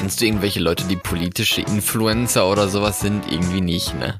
Kennst 0.00 0.22
du 0.22 0.24
irgendwelche 0.24 0.60
Leute, 0.60 0.84
die 0.84 0.96
politische 0.96 1.60
Influencer 1.60 2.50
oder 2.50 2.68
sowas 2.68 3.00
sind? 3.00 3.30
Irgendwie 3.30 3.60
nicht, 3.60 3.94
ne? 3.98 4.18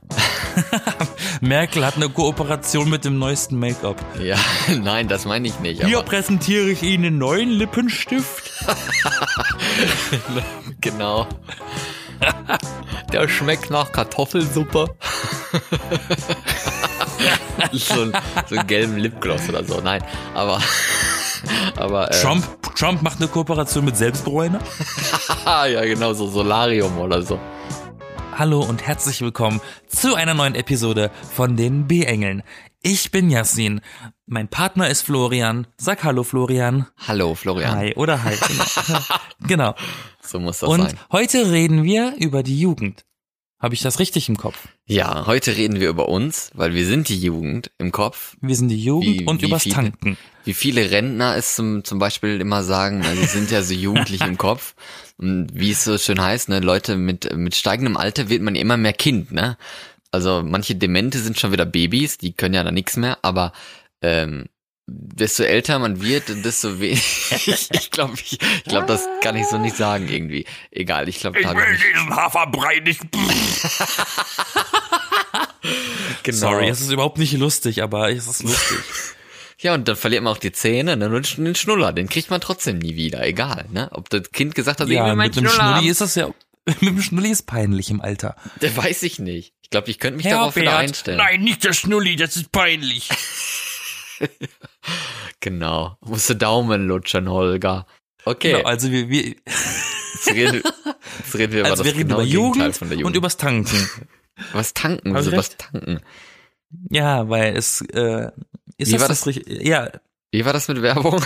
Merkel 1.41 1.87
hat 1.87 1.97
eine 1.97 2.11
Kooperation 2.11 2.91
mit 2.91 3.07
dem 3.07 3.19
neuesten 3.19 3.59
Make-up. 3.59 3.97
Ja, 4.23 4.37
nein, 4.83 5.09
das 5.09 5.25
meine 5.25 5.49
ich 5.49 5.59
nicht. 5.61 5.83
Hier 5.83 6.03
präsentiere 6.03 6.69
ich 6.69 6.83
Ihnen 6.83 7.07
einen 7.07 7.19
neuen 7.19 7.49
Lippenstift. 7.49 8.53
genau. 10.83 11.27
Der 13.11 13.27
schmeckt 13.27 13.71
nach 13.71 13.91
Kartoffelsuppe. 13.91 14.95
so, 17.73 18.03
ein, 18.03 18.13
so 18.51 18.55
einen 18.55 18.67
gelben 18.67 18.99
Lipgloss 18.99 19.49
oder 19.49 19.65
so. 19.65 19.81
Nein, 19.81 20.05
aber. 20.35 20.61
Aber 21.77 22.11
äh, 22.11 22.21
Trump, 22.21 22.45
Trump 22.75 23.03
macht 23.03 23.19
eine 23.19 23.29
Kooperation 23.29 23.85
mit 23.85 23.97
Selbstbräuner. 23.97 24.61
ja, 25.47 25.85
genau, 25.85 26.13
so 26.13 26.27
Solarium 26.29 26.99
oder 26.99 27.23
so. 27.23 27.39
Hallo 28.37 28.61
und 28.63 28.87
herzlich 28.87 29.21
willkommen 29.21 29.61
zu 29.87 30.15
einer 30.15 30.35
neuen 30.35 30.55
Episode 30.55 31.11
von 31.35 31.57
den 31.57 31.87
B-Engeln. 31.87 32.43
Ich 32.83 33.11
bin 33.11 33.29
Yassin. 33.29 33.83
Mein 34.25 34.49
Partner 34.49 34.89
ist 34.89 35.03
Florian. 35.03 35.67
Sag 35.77 36.05
Hallo, 36.05 36.23
Florian. 36.23 36.87
Hallo, 37.07 37.35
Florian. 37.35 37.77
Hi 37.77 37.95
oder 37.97 38.23
Hi. 38.25 38.35
Genau. 39.47 39.75
So 40.23 40.39
muss 40.41 40.61
das 40.61 40.71
Und 40.71 40.83
sein. 40.83 40.99
heute 41.13 41.51
reden 41.51 41.83
wir 41.85 42.15
über 42.17 42.43
die 42.43 42.59
Jugend. 42.59 43.05
Habe 43.59 43.75
ich 43.75 43.83
das 43.83 43.99
richtig 43.99 44.29
im 44.31 44.39
Kopf? 44.39 44.69
Ja, 44.91 45.25
heute 45.27 45.57
reden 45.57 45.79
wir 45.79 45.89
über 45.89 46.09
uns, 46.09 46.51
weil 46.55 46.75
wir 46.75 46.85
sind 46.85 47.09
die 47.09 47.21
Jugend 47.21 47.71
im 47.79 47.93
Kopf. 47.93 48.37
Wir 48.41 48.57
sind 48.57 48.71
die 48.71 48.83
Jugend 48.83 49.21
Wie- 49.21 49.25
und 49.25 49.41
wie 49.41 49.47
übers 49.47 49.63
viele? 49.63 49.75
Tanken. 49.77 50.19
Wie 50.45 50.53
viele 50.53 50.91
Rentner 50.91 51.37
es 51.37 51.55
zum, 51.55 51.85
zum 51.85 52.01
Beispiel 52.01 52.41
immer 52.41 52.65
sagen, 52.65 53.05
also 53.05 53.21
sie 53.21 53.29
sind 53.29 53.53
ja 53.53 53.63
so 53.63 53.73
jugendlich 53.87 54.21
im 54.21 54.37
Kopf. 54.37 54.75
Und 55.17 55.51
wie 55.55 55.71
es 55.71 55.85
so 55.85 55.97
schön 55.97 56.21
heißt, 56.21 56.49
ne, 56.49 56.59
Leute 56.59 56.97
mit, 56.97 57.37
mit 57.37 57.55
steigendem 57.55 57.97
Alter 57.97 58.31
wird 58.31 58.43
man 58.43 58.57
immer 58.57 58.77
mehr 58.77 58.93
Kind, 58.93 59.31
ne? 59.31 59.57
Also 60.11 60.43
manche 60.45 60.75
Demente 60.75 61.21
sind 61.21 61.39
schon 61.39 61.53
wieder 61.53 61.67
Babys, 61.67 62.19
die 62.19 62.33
können 62.33 62.57
ja 62.57 62.65
da 62.65 62.73
nichts 62.73 62.97
mehr, 62.97 63.19
aber 63.23 63.53
ähm, 64.03 64.47
desto 64.89 65.45
älter 65.45 65.79
man 65.79 66.03
wird, 66.03 66.45
desto 66.45 66.81
weniger. 66.81 67.01
ich 67.31 67.69
ich 67.71 67.91
glaube, 67.93 68.15
ich, 68.15 68.33
ich 68.33 68.65
glaub, 68.65 68.89
das 68.89 69.07
kann 69.23 69.37
ich 69.37 69.47
so 69.47 69.57
nicht 69.57 69.77
sagen 69.77 70.09
irgendwie. 70.09 70.47
Egal, 70.73 71.09
ich 71.09 71.21
glaube, 71.21 71.41
da 71.41 71.53
ich 71.53 71.57
mich, 71.57 71.81
diesen 71.95 72.17
Haferbrei 72.17 72.81
nicht. 72.81 73.03
genau. 76.23 76.39
Sorry, 76.39 76.69
es 76.69 76.81
ist 76.81 76.91
überhaupt 76.91 77.19
nicht 77.19 77.33
lustig, 77.35 77.83
aber 77.83 78.11
es 78.11 78.27
ist 78.27 78.43
lustig. 78.43 78.79
Ja, 79.63 79.75
und 79.75 79.87
dann 79.89 79.97
verliert 79.97 80.23
man 80.23 80.33
auch 80.33 80.39
die 80.39 80.53
Zähne, 80.53 80.97
ne? 80.97 81.15
Und 81.15 81.37
den 81.37 81.55
Schnuller, 81.55 81.93
den 81.93 82.09
kriegt 82.09 82.31
man 82.31 82.41
trotzdem 82.41 82.79
nie 82.79 82.97
wieder, 82.97 83.27
egal, 83.27 83.67
ne? 83.71 83.91
Ob 83.93 84.09
das 84.09 84.33
Kind 84.33 84.55
gesagt 84.55 84.81
hat, 84.81 84.87
ich 84.87 84.93
will 84.93 84.97
ja, 84.97 85.15
meinen 85.15 85.19
mit 85.19 85.37
dem 85.37 85.45
Schnuller 85.47 85.53
Schnulli 85.55 85.75
haben. 85.75 85.87
ist 85.87 86.01
das 86.01 86.15
ja. 86.15 86.31
Mit 86.67 86.81
dem 86.81 87.03
Schnulli 87.03 87.29
ist 87.29 87.43
peinlich 87.47 87.91
im 87.91 88.01
Alter. 88.01 88.37
Der 88.63 88.75
weiß 88.75 89.03
ich 89.03 89.19
nicht. 89.19 89.53
Ich 89.61 89.69
glaube, 89.69 89.91
ich 89.91 89.99
könnte 89.99 90.17
mich 90.17 90.25
darauf 90.27 90.57
wieder 90.57 90.79
einstellen. 90.79 91.19
Nein, 91.19 91.43
nicht 91.43 91.63
der 91.63 91.75
Schnulli, 91.75 92.17
das 92.17 92.37
ist 92.37 92.51
peinlich. 92.53 93.11
Genau. 95.41 95.97
Musste 96.01 96.37
Daumen 96.37 96.87
lutschen, 96.87 97.29
Holger. 97.29 97.87
Okay, 98.25 98.53
Genau, 98.53 98.65
also 98.67 98.91
wir, 98.91 99.09
wir, 99.09 99.23
jetzt, 99.25 100.27
reden, 100.29 100.63
jetzt 101.19 101.35
reden 101.35 101.53
wir 101.53 101.61
über 101.61 101.71
also 101.71 101.83
das 101.83 101.93
wir 101.93 101.99
reden 101.99 102.09
genaue 102.09 102.23
über 102.23 102.31
Jugend, 102.33 102.77
von 102.77 102.89
der 102.89 102.97
und 102.97 103.01
Jugend. 103.03 103.17
übers 103.17 103.37
Tanken. 103.37 103.89
Was 104.53 104.75
tanken, 104.75 105.15
wieso 105.15 105.33
was 105.33 105.57
tanken? 105.57 106.01
Ja, 106.91 107.29
weil 107.29 107.57
es 107.57 107.81
äh, 107.93 108.31
ist 108.77 108.89
Wie 108.89 108.93
das, 108.93 109.01
war 109.01 109.09
das 109.09 109.19
das? 109.21 109.27
richtig? 109.27 109.63
Ja, 109.67 109.91
Wie 110.31 110.45
war 110.45 110.53
das 110.53 110.69
mit 110.69 110.81
Werbung? 110.83 111.21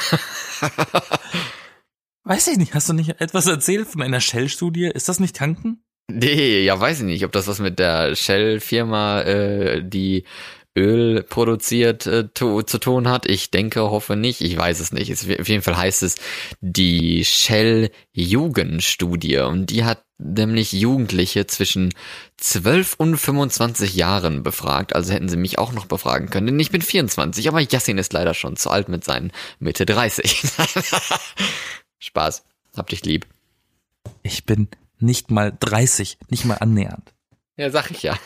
weiß 2.24 2.48
ich 2.48 2.56
nicht. 2.58 2.74
Hast 2.74 2.88
du 2.88 2.92
nicht 2.92 3.20
etwas 3.20 3.46
erzählt 3.46 3.88
von 3.88 4.02
einer 4.02 4.20
Shell-Studie? 4.20 4.86
Ist 4.86 5.08
das 5.08 5.20
nicht 5.20 5.36
Tanken? 5.36 5.80
nee, 6.10 6.60
ja, 6.62 6.78
weiß 6.78 6.98
ich 6.98 7.04
nicht, 7.06 7.24
ob 7.24 7.32
das 7.32 7.46
was 7.46 7.60
mit 7.60 7.78
der 7.78 8.14
Shell-Firma, 8.14 9.22
äh, 9.22 9.82
die 9.82 10.24
Öl 10.76 11.22
produziert, 11.22 12.04
äh, 12.06 12.26
to, 12.34 12.62
zu 12.62 12.78
tun 12.78 13.08
hat. 13.08 13.26
Ich 13.26 13.52
denke, 13.52 13.82
hoffe 13.82 14.16
nicht. 14.16 14.40
Ich 14.40 14.56
weiß 14.56 14.80
es 14.80 14.90
nicht. 14.92 15.10
Es, 15.10 15.22
auf 15.22 15.48
jeden 15.48 15.62
Fall 15.62 15.76
heißt 15.76 16.02
es 16.02 16.16
die 16.60 17.24
Shell-Jugendstudie. 17.24 19.38
Und 19.38 19.66
die 19.66 19.84
hat 19.84 20.02
nämlich 20.18 20.72
Jugendliche 20.72 21.46
zwischen 21.46 21.94
12 22.38 22.94
und 22.98 23.16
25 23.16 23.94
Jahren 23.94 24.42
befragt. 24.42 24.96
Also 24.96 25.12
hätten 25.12 25.28
sie 25.28 25.36
mich 25.36 25.58
auch 25.58 25.72
noch 25.72 25.86
befragen 25.86 26.28
können. 26.28 26.46
Denn 26.46 26.58
ich 26.58 26.72
bin 26.72 26.82
24, 26.82 27.46
aber 27.48 27.60
Yassin 27.60 27.98
ist 27.98 28.12
leider 28.12 28.34
schon 28.34 28.56
zu 28.56 28.70
alt 28.70 28.88
mit 28.88 29.04
seinen 29.04 29.30
Mitte 29.60 29.86
30. 29.86 30.42
Spaß. 32.00 32.42
Hab 32.76 32.88
dich 32.88 33.04
lieb. 33.04 33.28
Ich 34.22 34.44
bin 34.44 34.66
nicht 34.98 35.30
mal 35.30 35.56
30, 35.58 36.18
nicht 36.30 36.44
mal 36.44 36.56
annähernd. 36.56 37.14
Ja, 37.56 37.70
sag 37.70 37.92
ich 37.92 38.02
ja. 38.02 38.18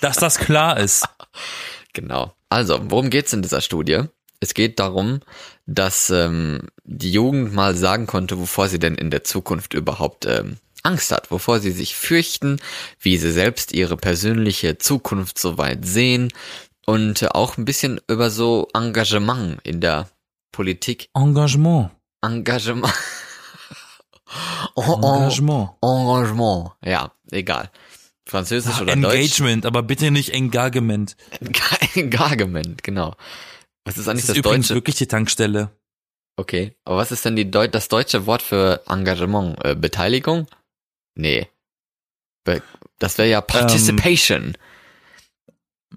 Dass 0.00 0.16
das 0.16 0.38
klar 0.38 0.78
ist. 0.78 1.04
Genau. 1.94 2.34
Also, 2.50 2.78
worum 2.90 3.08
geht's 3.08 3.32
in 3.32 3.42
dieser 3.42 3.62
Studie? 3.62 4.02
Es 4.40 4.52
geht 4.52 4.78
darum, 4.78 5.20
dass 5.64 6.10
ähm, 6.10 6.68
die 6.84 7.12
Jugend 7.12 7.54
mal 7.54 7.74
sagen 7.74 8.06
konnte, 8.06 8.38
wovor 8.38 8.68
sie 8.68 8.78
denn 8.78 8.94
in 8.94 9.10
der 9.10 9.24
Zukunft 9.24 9.72
überhaupt 9.72 10.26
ähm, 10.26 10.58
Angst 10.82 11.10
hat, 11.12 11.30
wovor 11.30 11.60
sie 11.60 11.70
sich 11.70 11.96
fürchten, 11.96 12.60
wie 13.00 13.16
sie 13.16 13.32
selbst 13.32 13.72
ihre 13.72 13.96
persönliche 13.96 14.76
Zukunft 14.76 15.38
soweit 15.38 15.86
sehen 15.86 16.30
und 16.84 17.22
äh, 17.22 17.28
auch 17.28 17.56
ein 17.56 17.64
bisschen 17.64 18.00
über 18.06 18.28
so 18.28 18.68
Engagement 18.74 19.60
in 19.62 19.80
der 19.80 20.08
Politik. 20.52 21.08
Engagement. 21.14 21.90
Engagement. 22.22 22.92
Engagement. 24.76 25.70
Engagement. 25.82 26.72
Ja, 26.84 27.12
egal. 27.30 27.70
Französisch 28.26 28.76
Ah, 28.78 28.82
oder 28.82 28.96
Deutsch. 28.96 29.14
Engagement, 29.14 29.66
aber 29.66 29.82
bitte 29.82 30.10
nicht 30.10 30.30
Engagement. 30.30 31.16
Engagement, 31.94 32.82
genau. 32.82 33.14
Was 33.84 33.98
ist 33.98 34.06
Das 34.06 34.08
eigentlich 34.08 34.22
ist 34.22 34.28
das, 34.30 34.36
übrigens 34.38 34.68
deutsche? 34.68 34.76
wirklich 34.76 34.96
die 34.96 35.06
Tankstelle. 35.08 35.70
Okay, 36.36 36.74
aber 36.84 36.96
was 36.96 37.12
ist 37.12 37.24
denn 37.24 37.36
die 37.36 37.50
Deu 37.50 37.68
das 37.68 37.88
deutsche 37.88 38.26
Wort 38.26 38.42
für 38.42 38.82
Engagement? 38.88 39.62
Äh, 39.64 39.74
Beteiligung? 39.76 40.46
Nee. 41.14 41.48
Be 42.44 42.62
das 42.98 43.18
wäre 43.18 43.28
ja 43.28 43.40
Participation. 43.40 44.56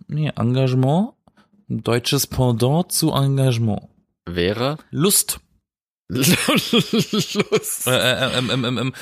Nee, 0.07 0.31
Engagement. 0.35 1.13
Ein 1.69 1.83
deutsches 1.83 2.27
Pendant 2.27 2.91
zu 2.91 3.11
Engagement. 3.13 3.81
Wäre 4.25 4.77
Lust. 4.91 5.39
Lust. 6.09 7.88
Äh, 7.88 7.91
äh, 7.91 8.38
ähm, 8.38 8.49
ähm, 8.51 8.65
ähm, 8.65 8.77
ähm, 8.77 8.94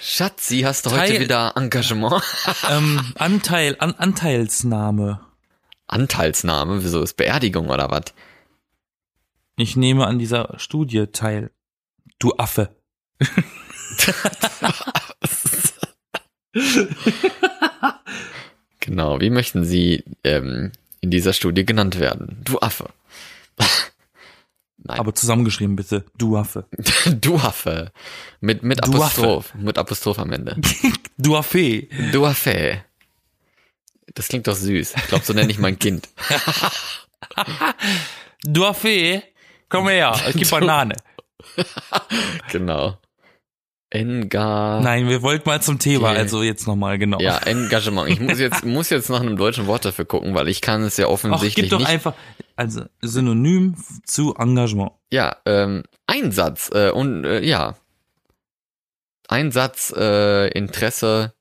Schatzi, 0.00 0.60
hast 0.60 0.86
du 0.86 0.90
heute 0.90 1.12
Teil- 1.12 1.20
wieder 1.20 1.52
Engagement? 1.56 2.22
ähm, 2.70 3.12
Anteil, 3.16 3.76
an, 3.78 3.94
Anteilsnahme. 3.94 5.20
Anteilsnahme, 5.86 6.82
wieso 6.82 7.02
ist 7.02 7.14
Beerdigung 7.16 7.68
oder 7.70 7.90
was? 7.90 8.12
Ich 9.56 9.76
nehme 9.76 10.06
an 10.06 10.18
dieser 10.18 10.58
Studie 10.58 11.06
teil. 11.06 11.50
Du 12.18 12.34
Affe. 12.36 12.74
Genau, 18.80 19.20
wie 19.20 19.30
möchten 19.30 19.64
Sie 19.64 20.04
ähm, 20.22 20.70
in 21.00 21.10
dieser 21.10 21.32
Studie 21.32 21.64
genannt 21.66 21.98
werden? 21.98 22.40
Du 22.44 22.60
Affe. 22.60 22.88
Nein. 24.86 25.00
Aber 25.00 25.14
zusammengeschrieben 25.14 25.74
bitte. 25.74 26.04
Du 26.16 26.36
Affe. 26.36 26.66
du 27.06 27.36
Affe. 27.36 27.90
Mit, 28.40 28.62
mit 28.62 28.84
Du 28.86 28.92
Apostroph. 28.92 29.52
Mit 29.54 29.78
Apostroph 29.78 30.18
am 30.18 30.32
Ende. 30.32 30.56
Du 31.18 31.34
Affe. 31.34 31.88
Du 32.12 32.26
Affe. 32.26 32.84
Das 34.14 34.28
klingt 34.28 34.46
doch 34.46 34.54
süß. 34.54 34.94
Ich 34.96 35.06
glaube, 35.06 35.24
so 35.24 35.32
nenne 35.32 35.50
ich 35.50 35.58
mein 35.58 35.78
Kind. 35.78 36.08
Du 38.44 38.64
Affe. 38.64 39.22
Komm 39.68 39.88
her, 39.88 40.14
ich 40.28 40.36
geb 40.36 40.50
Banane. 40.50 40.94
Genau. 42.52 42.98
Enga. 43.96 44.80
Nein, 44.82 45.08
wir 45.08 45.22
wollten 45.22 45.48
mal 45.48 45.60
zum 45.62 45.78
Thema, 45.78 46.10
Okay. 46.10 46.18
also 46.18 46.42
jetzt 46.42 46.66
nochmal, 46.66 46.98
genau. 46.98 47.18
Ja, 47.20 47.38
Engagement. 47.38 48.08
Ich 48.10 48.20
muss 48.20 48.38
jetzt, 48.38 48.64
muss 48.64 48.90
jetzt 48.90 49.08
nach 49.10 49.20
einem 49.20 49.36
deutschen 49.36 49.66
Wort 49.66 49.84
dafür 49.84 50.04
gucken, 50.04 50.34
weil 50.34 50.48
ich 50.48 50.60
kann 50.60 50.82
es 50.82 50.96
ja 50.96 51.06
offensichtlich 51.08 51.64
gib 51.64 51.70
doch 51.70 51.78
nicht. 51.78 51.88
einfach, 51.88 52.14
also 52.56 52.82
Synonym 53.02 53.74
zu 54.04 54.34
Engagement. 54.36 54.92
Ja, 55.12 55.36
ähm, 55.46 55.82
Einsatz 56.06 56.70
äh, 56.72 56.90
und 56.90 57.24
äh, 57.24 57.40
ja. 57.42 57.74
Einsatz, 59.28 59.92
äh, 59.96 60.48
Interesse, 60.50 61.34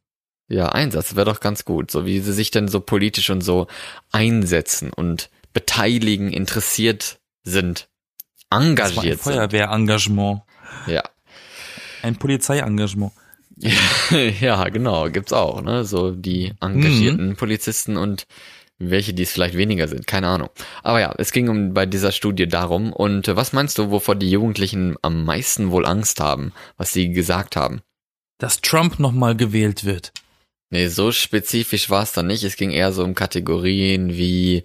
ja, 0.47 0.69
Einsatz 0.69 1.15
wäre 1.15 1.25
doch 1.25 1.39
ganz 1.39 1.65
gut, 1.65 1.91
so 1.91 2.06
wie 2.06 2.19
sie 2.19 2.33
sich 2.33 2.51
denn 2.51 2.68
so 2.68 2.79
politisch 2.79 3.29
und 3.29 3.41
so 3.41 3.68
einsetzen 4.12 4.91
und 4.91 5.29
beteiligen, 5.53 6.31
interessiert 6.31 7.19
sind, 7.44 7.88
Das 8.50 8.50
war 8.50 8.59
ein 8.59 8.68
engagiert 8.69 9.21
sind. 9.24 9.33
Feuerwehrengagement. 9.33 10.41
Ja. 10.88 11.03
Ein 12.05 12.17
Polizeiengagement. 12.17 13.11
ja, 14.41 14.67
genau, 14.69 15.09
gibt's 15.09 15.33
auch, 15.33 15.61
ne? 15.61 15.85
So 15.85 16.11
die 16.11 16.53
engagierten 16.61 17.35
Polizisten 17.35 17.97
und 17.97 18.27
welche, 18.77 19.13
die 19.13 19.23
es 19.23 19.31
vielleicht 19.31 19.55
weniger 19.55 19.87
sind, 19.87 20.05
keine 20.05 20.27
Ahnung. 20.27 20.49
Aber 20.83 20.99
ja, 20.99 21.13
es 21.17 21.31
ging 21.31 21.47
um 21.47 21.73
bei 21.73 21.85
dieser 21.85 22.11
Studie 22.11 22.47
darum. 22.47 22.91
Und 22.91 23.29
äh, 23.29 23.35
was 23.37 23.53
meinst 23.53 23.77
du, 23.77 23.89
wovor 23.91 24.15
die 24.15 24.29
Jugendlichen 24.29 24.97
am 25.01 25.23
meisten 25.23 25.71
wohl 25.71 25.85
Angst 25.85 26.19
haben, 26.19 26.51
was 26.77 26.91
sie 26.91 27.11
gesagt 27.11 27.55
haben? 27.55 27.81
dass 28.37 28.61
Trump 28.61 28.99
nochmal 28.99 29.35
gewählt 29.35 29.85
wird. 29.85 30.11
Nee, 30.71 30.87
so 30.87 31.11
spezifisch 31.11 31.89
war 31.89 32.03
es 32.03 32.11
dann 32.11 32.27
nicht. 32.27 32.43
Es 32.43 32.57
ging 32.57 32.71
eher 32.71 32.91
so 32.91 33.03
um 33.03 33.15
Kategorien 33.15 34.17
wie 34.17 34.63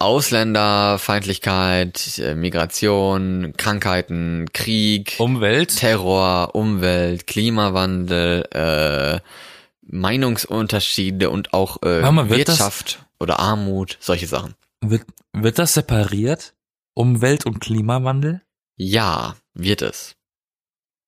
Ausländerfeindlichkeit, 0.00 2.18
äh, 2.18 2.34
Migration, 2.34 3.52
Krankheiten, 3.56 4.46
Krieg, 4.52 5.14
Umwelt. 5.18 5.76
Terror, 5.76 6.54
Umwelt, 6.54 7.26
Klimawandel, 7.26 8.44
äh, 8.52 9.20
Meinungsunterschiede 9.82 11.30
und 11.30 11.52
auch 11.52 11.78
äh, 11.82 12.00
mal, 12.10 12.28
wird 12.30 12.48
das- 12.48 12.58
Wirtschaft 12.58 13.04
oder 13.18 13.40
Armut, 13.40 13.96
solche 14.00 14.26
Sachen. 14.26 14.54
Wird, 14.80 15.02
wird 15.32 15.58
das 15.58 15.74
separiert? 15.74 16.54
Umwelt 16.94 17.44
und 17.46 17.60
Klimawandel? 17.60 18.42
Ja, 18.76 19.36
wird 19.54 19.82
es. 19.82 20.14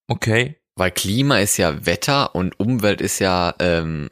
Okay. 0.08 0.56
Weil 0.76 0.90
Klima 0.90 1.38
ist 1.38 1.56
ja 1.58 1.86
Wetter 1.86 2.34
und 2.34 2.58
Umwelt 2.60 3.00
ist 3.00 3.18
ja 3.18 3.54
ähm, 3.58 4.08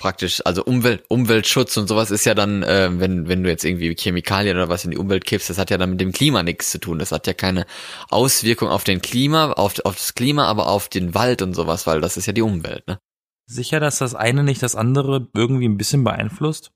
praktisch, 0.00 0.40
also 0.44 0.64
Umwelt, 0.64 1.04
Umweltschutz 1.08 1.76
und 1.76 1.86
sowas 1.86 2.10
ist 2.10 2.24
ja 2.24 2.34
dann, 2.34 2.64
äh, 2.64 2.90
wenn, 2.92 3.28
wenn 3.28 3.44
du 3.44 3.50
jetzt 3.50 3.64
irgendwie 3.64 3.94
Chemikalien 3.94 4.56
oder 4.56 4.68
was 4.68 4.84
in 4.84 4.90
die 4.90 4.96
Umwelt 4.96 5.24
kippst, 5.24 5.48
das 5.50 5.58
hat 5.58 5.70
ja 5.70 5.78
dann 5.78 5.90
mit 5.90 6.00
dem 6.00 6.10
Klima 6.10 6.42
nichts 6.42 6.70
zu 6.70 6.80
tun. 6.80 6.98
Das 6.98 7.12
hat 7.12 7.26
ja 7.26 7.34
keine 7.34 7.66
Auswirkung 8.08 8.68
auf 8.68 8.82
den 8.82 9.02
Klima, 9.02 9.52
auf, 9.52 9.78
auf 9.84 9.96
das 9.96 10.14
Klima, 10.14 10.46
aber 10.46 10.66
auf 10.68 10.88
den 10.88 11.14
Wald 11.14 11.42
und 11.42 11.54
sowas, 11.54 11.86
weil 11.86 12.00
das 12.00 12.16
ist 12.16 12.26
ja 12.26 12.32
die 12.32 12.42
Umwelt, 12.42 12.88
ne? 12.88 12.98
Sicher, 13.46 13.78
dass 13.78 13.98
das 13.98 14.14
eine 14.14 14.42
nicht 14.42 14.62
das 14.62 14.74
andere 14.74 15.28
irgendwie 15.34 15.68
ein 15.68 15.76
bisschen 15.76 16.02
beeinflusst? 16.02 16.70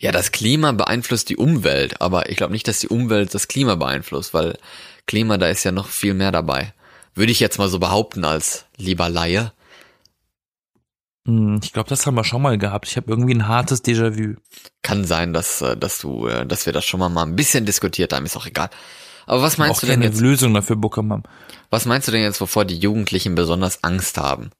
Ja, 0.00 0.12
das 0.12 0.32
Klima 0.32 0.72
beeinflusst 0.72 1.28
die 1.28 1.36
Umwelt, 1.36 2.00
aber 2.00 2.30
ich 2.30 2.36
glaube 2.36 2.52
nicht, 2.52 2.68
dass 2.68 2.80
die 2.80 2.88
Umwelt 2.88 3.34
das 3.34 3.48
Klima 3.48 3.74
beeinflusst, 3.74 4.32
weil 4.34 4.58
Klima, 5.06 5.38
da 5.38 5.48
ist 5.48 5.64
ja 5.64 5.72
noch 5.72 5.88
viel 5.88 6.14
mehr 6.14 6.32
dabei. 6.32 6.72
Würde 7.14 7.32
ich 7.32 7.40
jetzt 7.40 7.58
mal 7.58 7.68
so 7.68 7.78
behaupten 7.78 8.24
als 8.24 8.66
lieber 8.76 9.08
Laie. 9.08 9.52
Hm, 11.28 11.60
ich 11.62 11.74
glaube, 11.74 11.90
das 11.90 12.06
haben 12.06 12.14
wir 12.14 12.24
schon 12.24 12.40
mal 12.40 12.56
gehabt. 12.56 12.88
Ich 12.88 12.96
habe 12.96 13.10
irgendwie 13.10 13.34
ein 13.34 13.46
hartes 13.46 13.84
Déjà-vu. 13.84 14.36
Kann 14.82 15.04
sein, 15.04 15.34
dass, 15.34 15.60
äh, 15.60 15.76
dass 15.76 15.98
du, 15.98 16.26
äh, 16.26 16.46
dass 16.46 16.64
wir 16.64 16.72
das 16.72 16.86
schon 16.86 17.00
mal, 17.00 17.10
mal 17.10 17.24
ein 17.24 17.36
bisschen 17.36 17.66
diskutiert 17.66 18.14
haben, 18.14 18.24
ist 18.24 18.36
auch 18.36 18.46
egal. 18.46 18.70
Aber 19.26 19.42
was 19.42 19.58
meinst 19.58 19.76
Auch 19.76 19.80
du 19.80 19.86
denn 19.86 20.00
keine 20.00 20.06
jetzt? 20.06 20.20
Lösung 20.22 20.54
dafür 20.54 20.76
bekommen 20.76 21.12
haben. 21.12 21.22
Was 21.68 21.84
meinst 21.84 22.08
du 22.08 22.12
denn 22.12 22.22
jetzt, 22.22 22.40
wovor 22.40 22.64
die 22.64 22.78
Jugendlichen 22.78 23.34
besonders 23.34 23.84
Angst 23.84 24.16
haben? 24.16 24.50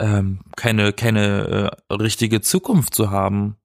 Ähm, 0.00 0.40
keine, 0.56 0.92
keine 0.92 1.70
äh, 1.88 1.94
richtige 1.94 2.40
Zukunft 2.40 2.94
zu 2.94 3.12
haben. 3.12 3.56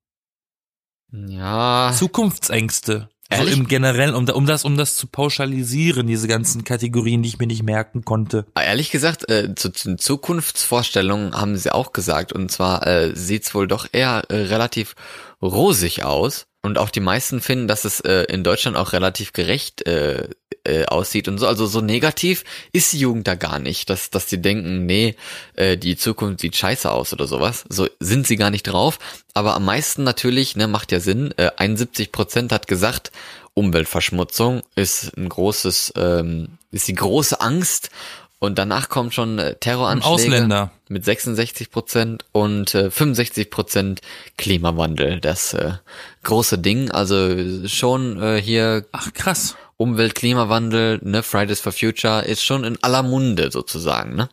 Ja, 1.11 1.91
Zukunftsängste. 1.95 3.09
So 3.35 3.43
Ehrlich? 3.43 3.57
im 3.57 3.67
Generellen, 3.67 4.15
um, 4.15 4.27
um 4.29 4.45
das, 4.45 4.65
um 4.65 4.77
das 4.77 4.95
zu 4.95 5.07
pauschalisieren, 5.07 6.07
diese 6.07 6.27
ganzen 6.27 6.63
Kategorien, 6.63 7.23
die 7.23 7.29
ich 7.29 7.39
mir 7.39 7.47
nicht 7.47 7.63
merken 7.63 8.05
konnte. 8.05 8.45
ehrlich 8.55 8.91
gesagt, 8.91 9.29
äh, 9.29 9.55
zu, 9.55 9.69
den 9.69 9.97
Zukunftsvorstellungen 9.97 11.33
haben 11.33 11.57
sie 11.57 11.71
auch 11.71 11.93
gesagt. 11.93 12.33
Und 12.33 12.51
zwar 12.51 12.85
äh, 12.85 13.15
sieht's 13.15 13.53
wohl 13.55 13.67
doch 13.67 13.87
eher 13.91 14.23
äh, 14.29 14.35
relativ 14.35 14.95
rosig 15.43 16.03
aus. 16.03 16.45
Und 16.65 16.77
auch 16.77 16.89
die 16.89 17.01
meisten 17.01 17.41
finden, 17.41 17.67
dass 17.67 17.83
es 17.83 17.99
äh, 17.99 18.23
in 18.29 18.45
Deutschland 18.45 18.77
auch 18.77 18.93
relativ 18.93 19.33
gerecht 19.33 19.85
äh, 19.85 20.29
äh, 20.63 20.85
aussieht 20.85 21.27
und 21.27 21.37
so. 21.37 21.45
Also 21.45 21.65
so 21.65 21.81
negativ 21.81 22.45
ist 22.71 22.93
die 22.93 22.99
Jugend 22.99 23.27
da 23.27 23.35
gar 23.35 23.59
nicht, 23.59 23.89
dass, 23.89 24.09
dass 24.09 24.27
die 24.27 24.41
denken, 24.41 24.85
nee, 24.85 25.17
äh, 25.55 25.77
die 25.77 25.97
Zukunft 25.97 26.39
sieht 26.39 26.55
scheiße 26.55 26.89
aus 26.89 27.11
oder 27.11 27.27
sowas. 27.27 27.65
So 27.67 27.89
sind 27.99 28.27
sie 28.27 28.37
gar 28.37 28.49
nicht 28.49 28.63
drauf. 28.63 28.97
Aber 29.33 29.55
am 29.55 29.65
meisten 29.65 30.03
natürlich, 30.03 30.55
ne, 30.55 30.67
macht 30.67 30.93
ja 30.93 31.01
Sinn, 31.01 31.33
äh, 31.35 31.51
71 31.57 32.13
Prozent 32.13 32.53
hat 32.53 32.67
gesagt, 32.67 33.11
Umweltverschmutzung 33.55 34.61
ist 34.75 35.17
ein 35.17 35.27
großes, 35.27 35.93
ähm, 35.97 36.57
ist 36.71 36.87
die 36.87 36.95
große 36.95 37.41
Angst. 37.41 37.89
Und 38.43 38.59
danach 38.59 38.89
kommt 38.89 39.13
schon 39.13 39.39
äh, 39.39 39.55
Terroranschläge 39.55 40.13
Ausländer. 40.13 40.71
mit 40.89 41.05
66 41.05 41.71
Prozent 41.71 42.25
und 42.33 42.75
äh, 42.75 42.91
65 42.91 43.49
Prozent 43.49 44.01
Klimawandel. 44.37 45.21
Das 45.21 45.53
äh, 45.53 45.75
große 46.23 46.57
Ding. 46.57 46.91
Also 46.91 47.65
schon 47.69 48.21
äh, 48.21 48.41
hier 48.41 48.85
Ach, 48.91 49.13
krass. 49.13 49.55
Umwelt, 49.77 50.13
Klimawandel, 50.15 50.99
ne, 51.03 51.23
Fridays 51.23 51.61
for 51.61 51.71
Future 51.71 52.25
ist 52.25 52.43
schon 52.43 52.65
in 52.65 52.77
aller 52.83 53.01
Munde 53.01 53.49
sozusagen, 53.49 54.17
ne? 54.17 54.27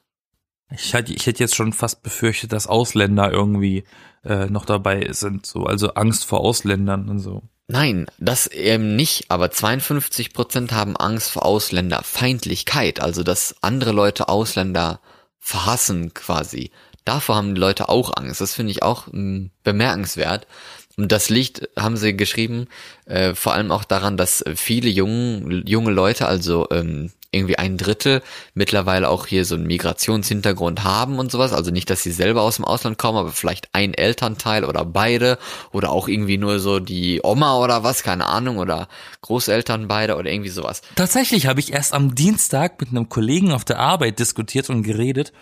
Ich 0.75 0.93
hätte, 0.93 1.13
ich 1.13 1.27
hätte 1.27 1.45
jetzt 1.45 1.55
schon 1.55 1.73
fast 1.73 2.03
befürchtet, 2.03 2.51
dass 2.51 2.67
Ausländer 2.67 3.31
irgendwie 3.31 3.85
äh, 4.25 4.47
noch 4.47 4.65
dabei 4.65 5.07
sind, 5.13 5.47
so 5.47 5.67
also 5.67 5.95
Angst 5.95 6.25
vor 6.25 6.41
Ausländern 6.41 7.09
und 7.09 7.21
so. 7.21 7.45
Nein, 7.73 8.07
das 8.19 8.49
eben 8.49 8.97
nicht, 8.97 9.27
aber 9.29 9.53
52 9.53 10.33
Prozent 10.33 10.73
haben 10.73 10.97
Angst 10.97 11.31
vor 11.31 11.47
Ausländerfeindlichkeit, 11.47 13.01
also 13.01 13.23
dass 13.23 13.55
andere 13.61 13.93
Leute 13.93 14.29
Ausländer 14.29 14.99
verhassen 15.39 16.13
quasi. 16.13 16.73
Davor 17.05 17.37
haben 17.37 17.55
die 17.55 17.61
Leute 17.61 17.89
auch 17.89 18.17
Angst. 18.17 18.41
Das 18.41 18.55
finde 18.55 18.73
ich 18.73 18.83
auch 18.83 19.07
mh, 19.13 19.51
bemerkenswert. 19.63 20.49
Und 20.97 21.13
das 21.13 21.31
liegt, 21.31 21.69
haben 21.79 21.97
sie 21.97 22.17
geschrieben, 22.17 22.67
äh, 23.05 23.37
vor 23.37 23.55
allem 23.55 23.71
auch 23.71 23.85
daran, 23.85 24.17
dass 24.17 24.43
viele 24.57 24.91
jungen, 24.91 25.65
junge 25.65 25.93
Leute, 25.93 26.27
also 26.27 26.67
ähm, 26.73 27.13
irgendwie 27.33 27.59
ein 27.59 27.77
Drittel, 27.77 28.23
mittlerweile 28.55 29.09
auch 29.09 29.27
hier 29.27 29.45
so 29.45 29.55
einen 29.55 29.67
Migrationshintergrund 29.67 30.83
haben 30.83 31.19
und 31.19 31.31
sowas. 31.31 31.53
Also 31.53 31.71
nicht, 31.71 31.89
dass 31.89 32.03
sie 32.03 32.11
selber 32.11 32.43
aus 32.43 32.57
dem 32.57 32.65
Ausland 32.65 32.99
kommen, 32.99 33.19
aber 33.19 33.31
vielleicht 33.31 33.69
ein 33.73 33.95
Elternteil 33.95 34.65
oder 34.65 34.85
beide 34.85 35.39
oder 35.73 35.91
auch 35.91 36.09
irgendwie 36.09 36.39
nur 36.39 36.59
so 36.59 36.81
die 36.81 37.21
Oma 37.23 37.59
oder 37.59 37.85
was, 37.85 38.03
keine 38.03 38.27
Ahnung, 38.27 38.59
oder 38.59 38.89
Großeltern 39.23 39.87
beide 39.87 40.17
oder 40.17 40.31
irgendwie 40.31 40.51
sowas. 40.51 40.83
Tatsächlich 40.97 41.47
habe 41.47 41.61
ich 41.61 41.73
erst 41.73 41.95
am 41.95 42.15
Dienstag 42.15 42.81
mit 42.81 42.91
einem 42.91 43.09
Kollegen 43.09 43.53
auf 43.53 43.65
der 43.65 43.79
Arbeit 43.79 44.19
diskutiert 44.19 44.69
und 44.69 44.83
geredet 44.83 45.33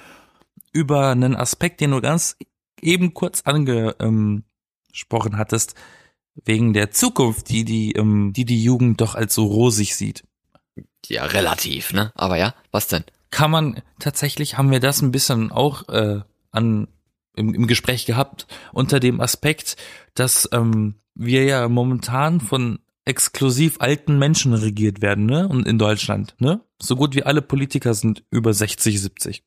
über 0.72 1.08
einen 1.08 1.36
Aspekt, 1.36 1.80
den 1.80 1.92
du 1.92 2.00
ganz 2.00 2.36
eben 2.82 3.14
kurz 3.14 3.42
angesprochen 3.42 4.42
hattest, 5.38 5.74
wegen 6.44 6.72
der 6.72 6.90
Zukunft, 6.90 7.48
die 7.48 7.64
die, 7.64 7.92
ähm, 7.92 8.32
die 8.34 8.44
die 8.44 8.62
Jugend 8.62 9.00
doch 9.00 9.14
als 9.14 9.34
so 9.34 9.46
rosig 9.46 9.96
sieht. 9.96 10.24
Ja, 11.06 11.24
relativ, 11.24 11.92
ne? 11.92 12.12
Aber 12.14 12.36
ja, 12.36 12.54
was 12.70 12.88
denn? 12.88 13.04
Kann 13.30 13.50
man, 13.50 13.82
tatsächlich 13.98 14.56
haben 14.56 14.70
wir 14.70 14.80
das 14.80 15.02
ein 15.02 15.12
bisschen 15.12 15.52
auch 15.52 15.88
äh, 15.88 16.20
an, 16.50 16.88
im, 17.34 17.54
im 17.54 17.66
Gespräch 17.66 18.06
gehabt, 18.06 18.46
unter 18.72 19.00
dem 19.00 19.20
Aspekt, 19.20 19.76
dass 20.14 20.48
ähm, 20.52 20.96
wir 21.14 21.44
ja 21.44 21.68
momentan 21.68 22.40
von 22.40 22.78
exklusiv 23.04 23.76
alten 23.80 24.18
Menschen 24.18 24.52
regiert 24.52 25.00
werden, 25.00 25.26
ne? 25.26 25.48
Und 25.48 25.66
in 25.66 25.78
Deutschland, 25.78 26.34
ne? 26.38 26.60
So 26.80 26.94
gut 26.94 27.14
wie 27.14 27.22
alle 27.22 27.42
Politiker 27.42 27.94
sind 27.94 28.22
über 28.30 28.52
60, 28.52 29.00
70. 29.00 29.44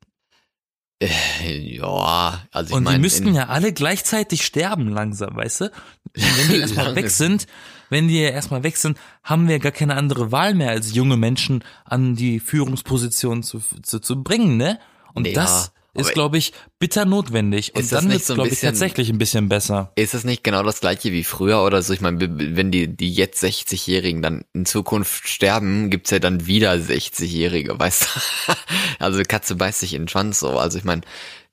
Äh, 1.02 1.58
ja, 1.58 2.42
also 2.52 2.70
ich 2.70 2.76
Und 2.76 2.84
meine, 2.84 2.98
die 2.98 3.02
müssten 3.02 3.34
ja 3.34 3.48
alle 3.48 3.74
gleichzeitig 3.74 4.46
sterben 4.46 4.90
langsam, 4.90 5.36
weißt 5.36 5.62
du? 5.62 5.66
Und 5.66 5.72
wenn 6.16 6.50
die 6.50 6.56
erstmal 6.62 6.96
weg 6.96 7.10
sind, 7.10 7.48
wenn 7.90 8.08
die 8.08 8.20
erstmal 8.20 8.64
weg 8.64 8.78
sind, 8.78 8.98
haben 9.24 9.48
wir 9.48 9.58
gar 9.60 9.72
keine 9.72 9.96
andere 9.96 10.32
Wahl 10.32 10.54
mehr, 10.54 10.70
als 10.70 10.94
junge 10.94 11.18
Menschen 11.18 11.64
an 11.86 12.16
die 12.16 12.40
Führungsposition 12.40 13.42
zu, 13.42 13.62
zu, 13.82 14.00
zu 14.00 14.24
bringen, 14.24 14.58
ne? 14.58 14.80
Und 15.14 15.26
Ja, 15.28 15.34
das 15.34 15.74
ist, 15.94 16.14
glaube 16.14 16.38
ich, 16.38 16.54
bitter 16.80 17.06
notwendig. 17.06 17.76
Und 17.76 17.92
dann 17.92 18.06
nicht 18.06 18.14
wird's, 18.14 18.28
so 18.28 18.36
glaube 18.36 18.50
ich, 18.50 18.60
tatsächlich 18.62 19.10
ein 19.10 19.18
bisschen 19.18 19.50
besser. 19.50 19.92
Ist 19.96 20.14
es 20.14 20.24
nicht 20.24 20.44
genau 20.44 20.64
das 20.64 20.80
gleiche 20.80 21.12
wie 21.12 21.24
früher 21.24 21.64
oder 21.64 21.82
so? 21.82 21.94
Ich 21.94 22.02
meine, 22.02 22.20
wenn 22.56 22.72
die, 22.72 22.88
die 22.96 23.12
jetzt 23.14 23.44
60-Jährigen 23.44 24.22
dann 24.22 24.46
in 24.54 24.66
Zukunft 24.66 25.28
sterben, 25.28 25.90
gibt's 25.90 26.12
ja 26.12 26.20
dann 26.20 26.46
wieder 26.48 26.72
60-Jährige, 26.74 27.78
weißt 27.80 28.04
du? 28.04 28.54
Also 29.00 29.22
Katze 29.28 29.56
beißt 29.56 29.80
sich 29.80 29.94
in 29.94 30.04
den 30.04 30.08
Schwanz 30.08 30.40
so. 30.40 30.60
Also 30.60 30.78
ich 30.78 30.84
meine, 30.84 31.02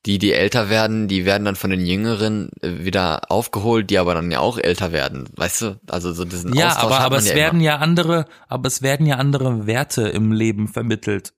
die, 0.06 0.18
die 0.18 0.32
älter 0.32 0.70
werden, 0.70 1.08
die 1.08 1.24
werden 1.24 1.44
dann 1.44 1.56
von 1.56 1.70
den 1.70 1.84
Jüngeren 1.84 2.50
äh, 2.62 2.84
wieder 2.84 3.30
aufgeholt, 3.30 3.90
die 3.90 3.98
aber 3.98 4.14
dann 4.14 4.30
ja 4.30 4.38
auch 4.40 4.58
älter 4.58 4.92
werden, 4.92 5.28
weißt 5.36 5.62
du? 5.62 5.80
Also 5.88 6.12
so 6.12 6.24
diesen 6.24 6.54
Ja, 6.54 6.68
Austausch 6.68 6.84
aber, 6.84 7.00
aber 7.00 7.16
es 7.18 7.28
ja 7.28 7.34
werden 7.34 7.60
immer. 7.60 7.64
ja 7.70 7.76
andere, 7.78 8.26
aber 8.48 8.68
es 8.68 8.82
werden 8.82 9.06
ja 9.06 9.16
andere 9.16 9.66
Werte 9.66 10.08
im 10.08 10.30
Leben 10.32 10.68
vermittelt. 10.68 11.32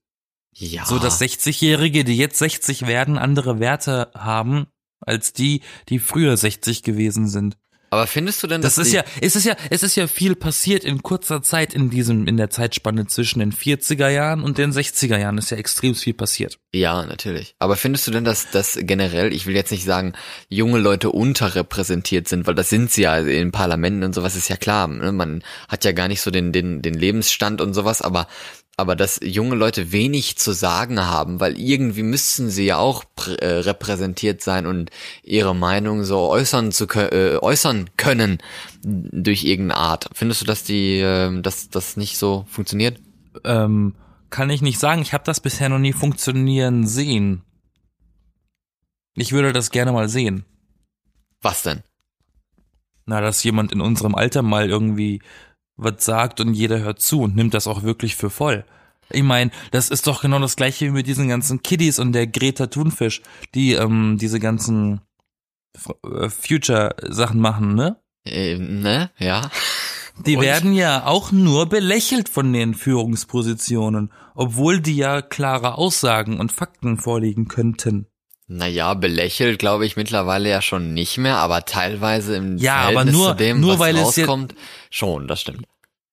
Ja. 0.53 0.85
So 0.85 0.99
dass 0.99 1.21
60-Jährige, 1.21 2.03
die 2.03 2.17
jetzt 2.17 2.37
60 2.39 2.87
werden, 2.87 3.17
andere 3.17 3.59
Werte 3.59 4.11
haben 4.15 4.67
als 4.99 5.33
die, 5.33 5.61
die 5.89 5.99
früher 5.99 6.37
60 6.37 6.83
gewesen 6.83 7.27
sind. 7.27 7.57
aber 7.89 8.05
findest 8.05 8.43
du 8.43 8.47
denn, 8.47 8.61
Das 8.61 8.75
dass 8.75 8.85
ist 8.85 8.91
die, 8.93 8.97
ja, 8.97 9.03
es 9.19 9.35
ist 9.35 9.45
ja, 9.45 9.55
es 9.71 9.81
ist 9.81 9.95
ja 9.95 10.05
viel 10.07 10.35
passiert 10.35 10.83
in 10.83 11.01
kurzer 11.01 11.41
Zeit 11.41 11.73
in 11.73 11.89
diesem, 11.89 12.27
in 12.27 12.37
der 12.37 12.49
Zeitspanne 12.51 13.07
zwischen 13.07 13.39
den 13.39 13.51
40er 13.51 14.09
Jahren 14.09 14.43
und 14.43 14.59
den 14.59 14.71
60er 14.71 15.17
Jahren 15.17 15.39
ist 15.39 15.49
ja 15.49 15.57
extrem 15.57 15.95
viel 15.95 16.13
passiert. 16.13 16.59
Ja, 16.73 17.03
natürlich. 17.05 17.55
Aber 17.57 17.75
findest 17.75 18.05
du 18.07 18.11
denn, 18.11 18.23
dass 18.23 18.51
das 18.51 18.77
generell, 18.81 19.33
ich 19.33 19.45
will 19.47 19.55
jetzt 19.55 19.71
nicht 19.71 19.83
sagen, 19.83 20.13
junge 20.47 20.77
Leute 20.79 21.09
unterrepräsentiert 21.09 22.27
sind, 22.27 22.45
weil 22.47 22.55
das 22.55 22.69
sind 22.69 22.91
sie 22.91 23.01
ja 23.01 23.17
in 23.17 23.51
Parlamenten 23.51 24.03
und 24.03 24.13
sowas 24.13 24.35
ist 24.35 24.49
ja 24.49 24.55
klar. 24.55 24.87
Ne? 24.87 25.11
Man 25.11 25.43
hat 25.67 25.83
ja 25.83 25.91
gar 25.91 26.07
nicht 26.07 26.21
so 26.21 26.29
den, 26.31 26.51
den, 26.53 26.81
den 26.83 26.93
Lebensstand 26.93 27.59
und 27.59 27.73
sowas, 27.73 28.01
aber 28.01 28.27
aber 28.77 28.95
dass 28.95 29.19
junge 29.23 29.55
Leute 29.55 29.91
wenig 29.91 30.37
zu 30.37 30.53
sagen 30.53 30.99
haben, 30.99 31.39
weil 31.39 31.59
irgendwie 31.59 32.03
müssten 32.03 32.49
sie 32.49 32.65
ja 32.65 32.77
auch 32.77 33.03
äh, 33.39 33.45
repräsentiert 33.45 34.41
sein 34.41 34.65
und 34.65 34.89
ihre 35.23 35.55
Meinung 35.55 36.03
so 36.03 36.29
äußern 36.29 36.71
zu 36.71 36.85
äh, 36.87 37.37
äußern 37.37 37.89
können 37.97 38.39
durch 38.83 39.43
irgendeine 39.43 39.79
Art. 39.79 40.09
Findest 40.13 40.41
du, 40.41 40.45
dass 40.45 40.63
die, 40.63 40.99
äh, 40.99 41.41
dass 41.41 41.69
das 41.69 41.97
nicht 41.97 42.17
so 42.17 42.45
funktioniert? 42.49 42.99
Ähm, 43.43 43.95
kann 44.29 44.49
ich 44.49 44.61
nicht 44.61 44.79
sagen. 44.79 45.01
Ich 45.01 45.13
habe 45.13 45.25
das 45.25 45.39
bisher 45.39 45.69
noch 45.69 45.79
nie 45.79 45.93
funktionieren 45.93 46.87
sehen. 46.87 47.43
Ich 49.13 49.33
würde 49.33 49.53
das 49.53 49.71
gerne 49.71 49.91
mal 49.91 50.09
sehen. 50.09 50.45
Was 51.41 51.63
denn? 51.63 51.83
Na, 53.05 53.19
dass 53.19 53.43
jemand 53.43 53.71
in 53.71 53.81
unserem 53.81 54.15
Alter 54.15 54.41
mal 54.41 54.69
irgendwie 54.69 55.21
was 55.77 56.03
sagt 56.03 56.39
und 56.39 56.53
jeder 56.53 56.79
hört 56.79 57.01
zu 57.01 57.21
und 57.21 57.35
nimmt 57.35 57.53
das 57.53 57.67
auch 57.67 57.83
wirklich 57.83 58.15
für 58.15 58.29
voll. 58.29 58.65
Ich 59.09 59.23
meine, 59.23 59.51
das 59.71 59.89
ist 59.89 60.07
doch 60.07 60.21
genau 60.21 60.39
das 60.39 60.55
gleiche 60.55 60.85
wie 60.85 60.91
mit 60.91 61.07
diesen 61.07 61.27
ganzen 61.27 61.61
Kiddies 61.61 61.99
und 61.99 62.13
der 62.13 62.27
Greta 62.27 62.67
Thunfisch, 62.67 63.21
die 63.55 63.73
ähm, 63.73 64.17
diese 64.19 64.39
ganzen 64.39 65.01
äh, 66.03 66.29
Future-Sachen 66.29 67.39
machen, 67.39 67.75
ne? 67.75 67.97
Ähm, 68.25 68.81
ne? 68.81 69.11
Ja. 69.17 69.49
Die 70.25 70.37
Und? 70.37 70.43
werden 70.43 70.73
ja 70.73 71.05
auch 71.05 71.31
nur 71.31 71.67
belächelt 71.67 72.29
von 72.29 72.53
den 72.53 72.73
Führungspositionen, 72.73 74.11
obwohl 74.35 74.79
die 74.79 74.97
ja 74.97 75.21
klare 75.21 75.75
Aussagen 75.75 76.39
und 76.39 76.51
Fakten 76.51 76.97
vorlegen 76.97 77.47
könnten. 77.47 78.07
Naja, 78.53 78.95
belächelt 78.95 79.59
glaube 79.59 79.85
ich 79.85 79.95
mittlerweile 79.95 80.49
ja 80.49 80.61
schon 80.61 80.93
nicht 80.93 81.17
mehr, 81.17 81.37
aber 81.37 81.63
teilweise 81.63 82.35
im 82.35 82.57
Ja, 82.57 82.75
aber 82.75 82.91
Verhältnis 82.91 83.13
nur- 83.15 83.29
zu 83.29 83.35
dem, 83.35 83.59
nur 83.61 83.71
was 83.73 83.79
weil 83.79 83.95
es 83.95 84.01
rauskommt, 84.19 84.55
schon, 84.89 85.27
das 85.29 85.39
stimmt. 85.41 85.65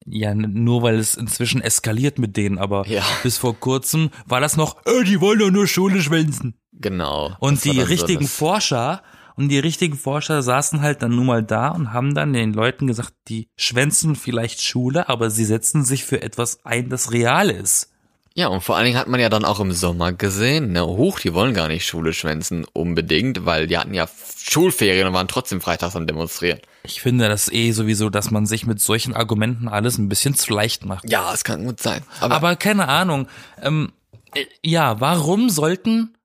Ja, 0.07 0.33
nur 0.35 0.83
weil 0.83 0.99
es 1.01 1.17
inzwischen 1.17 1.61
eskaliert 1.61 2.21
mit 2.21 2.37
denen, 2.37 2.59
aber 2.59 2.87
Ja. 2.87 3.03
bis 3.25 3.39
vor 3.39 3.59
kurzem 3.59 4.11
war 4.25 4.41
das 4.41 4.57
noch, 4.57 4.77
äh, 4.87 5.03
die 5.05 5.21
wollen 5.21 5.41
doch 5.41 5.51
nur 5.51 5.67
Schule 5.67 6.01
schwänzen. 6.01 6.55
Genau. 6.73 7.33
Und 7.41 7.65
die 7.65 7.73
so 7.81 7.83
richtigen 7.83 8.23
das- 8.25 8.33
Forscher 8.35 9.03
und 9.35 9.49
die 9.49 9.59
richtigen 9.59 9.99
Forscher 9.99 10.41
saßen 10.43 10.81
halt 10.81 11.03
dann 11.03 11.17
nun 11.17 11.27
mal 11.27 11.43
da 11.43 11.71
und 11.71 11.93
haben 11.93 12.15
dann 12.15 12.33
den 12.33 12.53
Leuten 12.53 12.87
gesagt, 12.87 13.15
die 13.27 13.49
schwänzen 13.57 14.15
vielleicht 14.15 14.63
Schule, 14.63 15.09
aber 15.09 15.29
sie 15.31 15.45
setzen 15.45 15.85
sich 15.85 16.05
für 16.05 16.23
etwas 16.23 16.65
ein, 16.65 16.89
das 16.89 17.11
real 17.13 17.51
ist. 17.51 17.91
Ja, 18.39 18.47
und 18.47 18.61
vor 18.61 18.77
allen 18.77 18.85
Dingen 18.85 18.97
hat 18.97 19.09
man 19.09 19.19
ja 19.19 19.29
dann 19.29 19.45
auch 19.45 19.59
im 19.59 19.73
Sommer 19.73 20.13
gesehen, 20.13 20.71
ne, 20.71 20.87
hoch, 20.87 21.19
die 21.19 21.35
wollen 21.35 21.55
gar 21.55 21.67
nicht 21.67 21.85
Schule 21.85 22.13
schwänzen 22.13 22.65
unbedingt, 22.73 23.45
weil 23.47 23.67
die 23.67 23.77
hatten 23.77 23.95
ja 23.95 24.09
Schulferien 24.37 25.09
und 25.09 25.13
waren 25.13 25.27
trotzdem 25.27 25.61
freitags 25.61 25.97
am 25.97 26.07
Demonstrieren. 26.07 26.61
Ich 26.85 27.01
finde 27.01 27.29
das 27.29 27.51
eh 27.51 27.73
sowieso, 27.73 28.11
dass 28.11 28.31
man 28.31 28.47
sich 28.47 28.65
mit 28.65 28.81
solchen 28.81 29.13
Argumenten 29.13 29.67
alles 29.67 29.99
ein 29.99 30.09
bisschen 30.09 30.35
zu 30.35 30.55
leicht 30.55 30.85
macht. 30.85 31.11
Ja, 31.11 31.35
es 31.35 31.43
kann 31.43 31.65
gut 31.65 31.81
sein. 31.81 32.05
Aber, 32.21 32.37
Aber 32.37 32.55
keine 32.55 32.87
Ahnung. 32.87 33.27
Ähm, 33.61 33.91
äh, 34.37 34.45
ja, 34.65 35.01
warum 35.01 35.51
sollten 35.51 36.17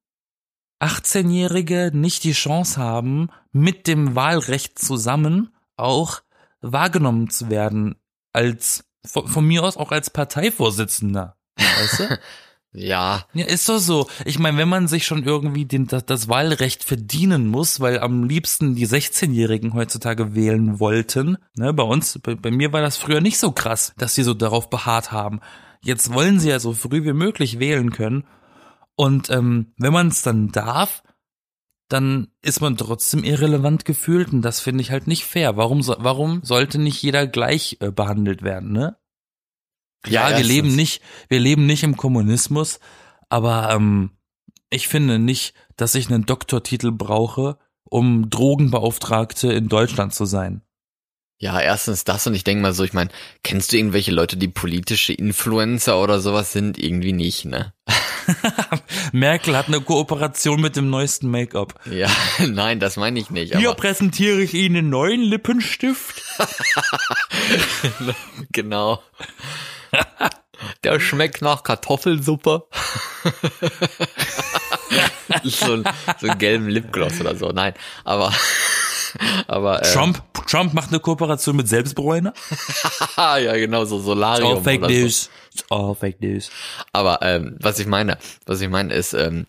18-Jährige 0.84 1.90
nicht 1.96 2.24
die 2.26 2.34
Chance 2.34 2.80
haben, 2.80 3.30
mit 3.54 3.88
dem 3.88 4.14
Wahlrecht 4.14 4.78
zusammen 4.78 5.52
auch 5.78 6.22
wahrgenommen 6.62 7.32
zu 7.32 7.50
werden 7.50 7.96
als 8.34 8.84
von, 9.04 9.28
von 9.28 9.48
mir 9.48 9.64
aus 9.64 9.78
auch 9.78 9.92
als 9.92 10.12
Parteivorsitzender? 10.12 11.38
Weißt 11.58 12.00
du? 12.00 12.20
ja, 12.74 13.26
Ja, 13.34 13.46
ist 13.46 13.70
doch 13.70 13.80
so. 13.80 14.08
Ich 14.26 14.40
meine, 14.40 14.58
wenn 14.58 14.70
man 14.70 14.88
sich 14.88 15.06
schon 15.06 15.24
irgendwie 15.24 15.66
den, 15.66 15.88
das, 15.88 16.06
das 16.06 16.28
Wahlrecht 16.28 16.84
verdienen 16.84 17.48
muss, 17.48 17.80
weil 17.80 18.00
am 18.00 18.24
liebsten 18.24 18.76
die 18.76 18.88
16-Jährigen 18.88 19.74
heutzutage 19.74 20.36
wählen 20.36 20.80
wollten, 20.80 21.38
ne, 21.56 21.74
bei 21.74 21.84
uns, 21.84 22.20
bei, 22.20 22.36
bei 22.36 22.52
mir 22.52 22.74
war 22.74 22.82
das 22.82 22.98
früher 22.98 23.22
nicht 23.22 23.38
so 23.38 23.52
krass, 23.52 23.94
dass 23.98 24.16
sie 24.16 24.24
so 24.24 24.34
darauf 24.34 24.70
beharrt 24.70 25.12
haben. 25.12 25.40
Jetzt 25.84 26.14
wollen 26.14 26.40
sie 26.40 26.50
ja 26.50 26.60
so 26.60 26.74
früh 26.74 27.04
wie 27.04 27.14
möglich 27.14 27.60
wählen 27.60 27.92
können. 27.92 28.26
Und 28.96 29.30
ähm, 29.30 29.74
wenn 29.78 29.94
man 29.94 30.08
es 30.08 30.22
dann 30.22 30.50
darf, 30.50 31.04
dann 31.90 32.30
ist 32.42 32.62
man 32.62 32.78
trotzdem 32.78 33.24
irrelevant 33.24 33.86
gefühlt 33.86 34.34
und 34.34 34.42
das 34.42 34.60
finde 34.60 34.82
ich 34.82 34.92
halt 34.92 35.08
nicht 35.08 35.26
fair. 35.26 35.58
Warum, 35.58 35.84
so, 35.84 35.96
warum 36.00 36.42
sollte 36.44 36.80
nicht 36.80 37.02
jeder 37.04 37.28
gleich 37.28 37.78
äh, 37.82 37.92
behandelt 37.92 38.42
werden, 38.42 38.72
ne? 38.72 38.98
Ja, 40.06 40.28
wir 40.28 40.32
erstens. 40.32 40.48
leben 40.48 40.76
nicht, 40.76 41.02
wir 41.30 41.40
leben 41.40 41.66
nicht 41.66 41.84
im 41.84 41.98
Kommunismus, 41.98 42.80
aber 43.30 43.70
ähm, 43.72 44.12
ich 44.70 44.88
finde 44.88 45.20
nicht, 45.20 45.54
dass 45.78 45.96
ich 45.96 46.10
einen 46.10 46.26
Doktortitel 46.26 46.92
brauche, 46.92 47.58
um 47.84 48.30
Drogenbeauftragte 48.30 49.54
in 49.54 49.70
Deutschland 49.70 50.14
zu 50.14 50.26
sein. 50.26 50.64
Ja, 51.44 51.60
erstens 51.60 52.06
das 52.06 52.26
und 52.26 52.36
ich 52.36 52.46
denke 52.46 52.62
mal 52.62 52.74
so, 52.74 52.86
ich 52.86 52.94
meine, 52.94 53.10
kennst 53.44 53.74
du 53.74 53.78
irgendwelche 53.78 54.12
Leute, 54.12 54.38
die 54.38 54.48
politische 54.48 55.12
Influencer 55.12 56.02
oder 56.02 56.22
sowas 56.22 56.54
sind? 56.54 56.78
Irgendwie 56.78 57.12
nicht, 57.12 57.44
ne? 57.44 57.74
Merkel 59.12 59.58
hat 59.58 59.68
eine 59.68 59.82
Kooperation 59.82 60.62
mit 60.62 60.78
dem 60.78 60.90
neuesten 60.90 61.30
Make-up. 61.30 61.82
Ja, 61.92 62.10
nein, 62.48 62.80
das 62.80 62.96
meine 62.96 63.20
ich 63.20 63.30
nicht. 63.30 63.58
Hier 63.58 63.74
präsentiere 63.74 64.42
ich 64.42 64.54
Ihnen 64.54 64.78
einen 64.78 64.90
neuen 64.90 65.22
Lippenstift. 65.22 66.24
genau. 68.54 69.04
Der 70.84 71.00
schmeckt 71.00 71.42
nach 71.42 71.64
Kartoffelsuppe. 71.64 72.68
so, 75.44 75.74
ein, 75.74 75.84
so 76.20 76.28
einen 76.28 76.38
gelben 76.38 76.70
Lipgloss 76.70 77.20
oder 77.20 77.36
so. 77.36 77.50
Nein, 77.50 77.74
aber 78.04 78.32
aber 79.48 79.84
äh, 79.84 79.94
Trump, 79.94 80.22
Trump 80.48 80.74
macht 80.74 80.90
eine 80.90 81.00
Kooperation 81.00 81.56
mit 81.56 81.68
Selbstbräuner. 81.68 82.34
Ja, 83.18 83.54
genau 83.54 83.86
so 83.86 84.00
Solarium 84.00 84.58
All 84.58 84.64
Fake 84.64 84.82
oder 84.82 84.90
so. 84.90 85.00
News. 85.00 85.30
All 85.70 85.96
Fake 85.96 86.22
News. 86.22 86.50
Aber 86.92 87.20
ähm, 87.22 87.58
was 87.60 87.80
ich 87.80 87.88
meine, 87.88 88.18
was 88.46 88.62
ich 88.62 88.70
meine 88.70 88.94
ist, 88.94 89.14
ähm, 89.14 89.46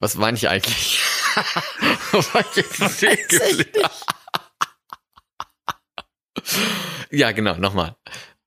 was 0.00 0.16
meine 0.16 0.36
ich 0.36 0.48
eigentlich? 0.48 1.00
Ich 7.10 7.10
ja, 7.10 7.32
genau, 7.32 7.56
nochmal. 7.56 7.96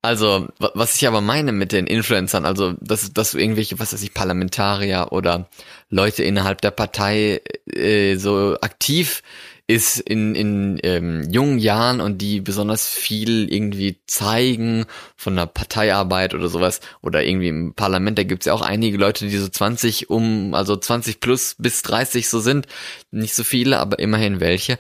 Also, 0.04 0.48
wa- 0.58 0.72
was 0.74 0.96
ich 0.96 1.08
aber 1.08 1.22
meine 1.22 1.52
mit 1.52 1.72
den 1.72 1.86
Influencern, 1.86 2.46
also, 2.46 2.74
dass, 2.82 3.14
dass 3.14 3.32
du 3.32 3.38
irgendwelche, 3.38 3.80
was 3.80 3.94
weiß 3.94 4.02
ich, 4.02 4.14
Parlamentarier 4.16 5.08
oder 5.12 5.48
Leute 5.90 6.24
innerhalb 6.24 6.62
der 6.62 6.72
Partei 6.72 7.42
äh, 7.72 8.16
so 8.16 8.58
aktiv 8.62 9.22
ist 9.68 10.00
in, 10.00 10.34
in 10.36 10.80
ähm, 10.84 11.30
jungen 11.32 11.60
Jahren 11.60 12.02
und 12.02 12.18
die 12.18 12.42
besonders 12.42 12.88
viel 12.90 13.54
irgendwie 13.54 14.00
zeigen 14.08 14.86
von 15.16 15.36
der 15.36 15.46
Parteiarbeit 15.46 16.34
oder 16.34 16.50
sowas 16.50 16.82
oder 17.02 17.24
irgendwie 17.24 17.48
im 17.50 17.74
Parlament, 17.76 18.18
da 18.18 18.24
gibt's 18.24 18.48
ja 18.48 18.54
auch 18.54 18.64
einige 18.64 18.98
Leute, 18.98 19.28
die 19.28 19.38
so 19.38 19.48
20 19.48 20.10
um, 20.10 20.56
also 20.56 20.76
20 20.76 21.20
plus 21.22 21.56
bis 21.60 21.84
30 21.84 22.28
so 22.28 22.40
sind, 22.40 22.68
nicht 23.12 23.36
so 23.36 23.44
viele, 23.44 23.78
aber 23.80 24.00
immerhin 24.00 24.40
welche. 24.40 24.78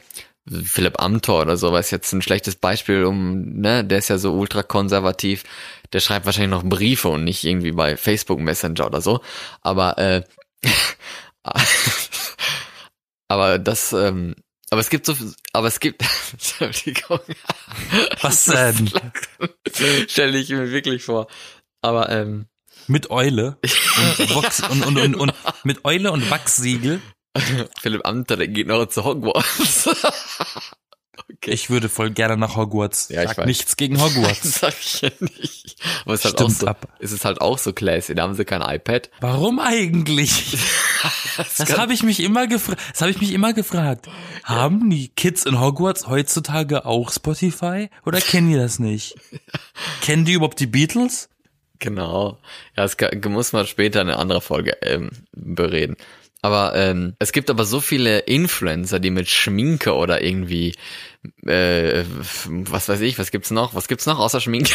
Philipp 0.47 0.99
Amthor 0.99 1.41
oder 1.43 1.55
sowas 1.55 1.91
jetzt 1.91 2.11
ein 2.13 2.21
schlechtes 2.21 2.55
Beispiel, 2.55 3.03
um, 3.05 3.43
ne, 3.59 3.85
der 3.85 3.99
ist 3.99 4.09
ja 4.09 4.17
so 4.17 4.33
ultrakonservativ, 4.33 5.43
der 5.93 5.99
schreibt 5.99 6.25
wahrscheinlich 6.25 6.51
noch 6.51 6.63
Briefe 6.67 7.09
und 7.09 7.23
nicht 7.23 7.43
irgendwie 7.43 7.71
bei 7.71 7.95
Facebook 7.95 8.39
Messenger 8.39 8.87
oder 8.87 9.01
so, 9.01 9.21
aber 9.61 9.97
äh, 9.99 10.23
aber 13.27 13.59
das 13.59 13.93
ähm, 13.93 14.35
aber 14.71 14.81
es 14.81 14.89
gibt 14.89 15.05
so 15.05 15.15
aber 15.53 15.67
es 15.67 15.79
gibt 15.79 16.03
Entschuldigung 16.33 17.19
Was 18.21 18.45
denn? 18.45 18.91
stelle 20.07 20.37
ich 20.37 20.49
mir 20.49 20.71
wirklich 20.71 21.03
vor 21.03 21.27
aber 21.81 22.09
ähm, 22.09 22.47
Mit 22.87 23.09
Eule 23.11 23.57
und, 23.61 24.35
Wachs 24.35 24.67
und, 24.69 24.85
und, 24.85 24.97
und, 24.97 25.15
und 25.15 25.33
mit 25.63 25.83
Eule 25.85 26.11
und 26.11 26.29
Wachssiegel. 26.29 27.01
Philipp 27.81 28.05
Amthor 28.05 28.37
der 28.37 28.47
geht 28.47 28.67
noch 28.67 28.85
zu 28.87 29.03
Hogwarts 29.05 29.87
okay 31.29 31.51
Ich 31.51 31.69
würde 31.69 31.87
voll 31.89 32.11
gerne 32.11 32.35
nach 32.37 32.55
Hogwarts. 32.57 33.09
Ja, 33.09 33.21
ich 33.23 33.29
Sag 33.29 33.37
weiß. 33.39 33.45
nichts 33.45 33.77
gegen 33.77 34.01
Hogwarts. 34.01 34.59
sag 34.59 34.73
ich 34.79 35.01
ja 35.01 35.09
nicht 35.19 35.75
aber 36.05 36.13
es 36.13 36.25
ist 36.25 36.25
halt 36.25 36.41
auch 36.41 36.49
so 36.49 36.67
ab. 36.67 36.87
es 36.99 37.11
ist 37.11 37.25
halt 37.25 37.41
auch 37.41 37.57
so 37.57 37.73
classy 37.73 38.13
da 38.15 38.23
haben 38.23 38.33
sie 38.35 38.45
kein 38.45 38.61
iPad 38.61 39.09
Warum 39.21 39.59
eigentlich? 39.59 40.57
Das 41.57 41.77
habe 41.77 41.93
ich 41.93 42.03
mich 42.03 42.19
immer 42.19 42.45
gefragt. 42.45 42.79
Das 42.91 43.01
habe 43.01 43.09
ich 43.11 43.19
mich 43.21 43.31
immer 43.33 43.53
gefragt. 43.53 44.07
Haben 44.43 44.89
die 44.89 45.07
Kids 45.07 45.45
in 45.45 45.59
Hogwarts 45.59 46.07
heutzutage 46.07 46.85
auch 46.85 47.11
Spotify 47.11 47.89
oder 48.05 48.19
kennen 48.21 48.49
die 48.51 48.57
das 48.57 48.77
nicht? 48.79 49.15
Kennen 50.01 50.25
die 50.25 50.33
überhaupt 50.33 50.59
die 50.59 50.67
Beatles? 50.67 51.29
Genau. 51.79 52.37
Ja, 52.77 52.83
das 52.83 52.97
kann- 52.97 53.19
muss 53.31 53.53
man 53.53 53.65
später 53.65 54.01
in 54.01 54.09
einer 54.09 54.19
anderen 54.19 54.41
Folge 54.41 54.77
ähm, 54.83 55.09
bereden. 55.31 55.95
Aber 56.43 56.75
ähm, 56.75 57.13
es 57.19 57.33
gibt 57.33 57.51
aber 57.51 57.65
so 57.65 57.81
viele 57.81 58.19
Influencer, 58.19 58.99
die 58.99 59.11
mit 59.11 59.29
Schminke 59.29 59.93
oder 59.93 60.23
irgendwie, 60.23 60.73
äh, 61.45 62.03
was 62.47 62.89
weiß 62.89 63.01
ich, 63.01 63.19
was 63.19 63.29
gibt's 63.29 63.51
noch? 63.51 63.75
Was 63.75 63.87
gibt's 63.87 64.07
noch 64.07 64.17
außer 64.17 64.41
Schminke? 64.41 64.73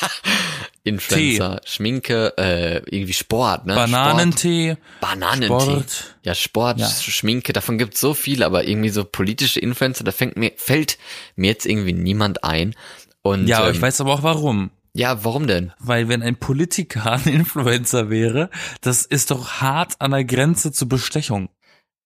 Influencer, 0.82 1.60
Schminke, 1.64 2.34
äh, 2.38 2.76
irgendwie 2.90 3.12
Sport, 3.12 3.66
ne? 3.66 3.74
Sport, 3.74 3.90
Bananentee, 3.90 4.76
Bananentee. 5.00 5.46
Sport. 5.46 6.16
Ja, 6.22 6.34
Sport, 6.34 6.78
Ja. 6.78 6.88
Schminke, 6.88 7.52
davon 7.52 7.78
gibt's 7.78 8.00
so 8.00 8.14
viele, 8.14 8.46
aber 8.46 8.66
irgendwie 8.66 8.88
so 8.90 9.04
politische 9.04 9.60
Influencer, 9.60 10.04
da 10.04 10.12
fängt 10.12 10.36
mir, 10.36 10.52
fällt 10.56 10.98
mir 11.34 11.48
jetzt 11.48 11.66
irgendwie 11.66 11.92
niemand 11.92 12.44
ein. 12.44 12.74
Und 13.22 13.46
Ja, 13.48 13.66
ähm, 13.66 13.74
ich 13.74 13.82
weiß 13.82 14.00
aber 14.00 14.12
auch 14.14 14.22
warum. 14.22 14.70
Ja, 14.96 15.24
warum 15.24 15.46
denn? 15.46 15.72
Weil 15.78 16.08
wenn 16.08 16.22
ein 16.22 16.36
Politiker 16.36 17.12
ein 17.12 17.24
Influencer 17.32 18.10
wäre, 18.10 18.50
das 18.80 19.04
ist 19.04 19.30
doch 19.30 19.60
hart 19.60 19.94
an 20.00 20.10
der 20.12 20.24
Grenze 20.24 20.72
zur 20.72 20.88
Bestechung. 20.88 21.48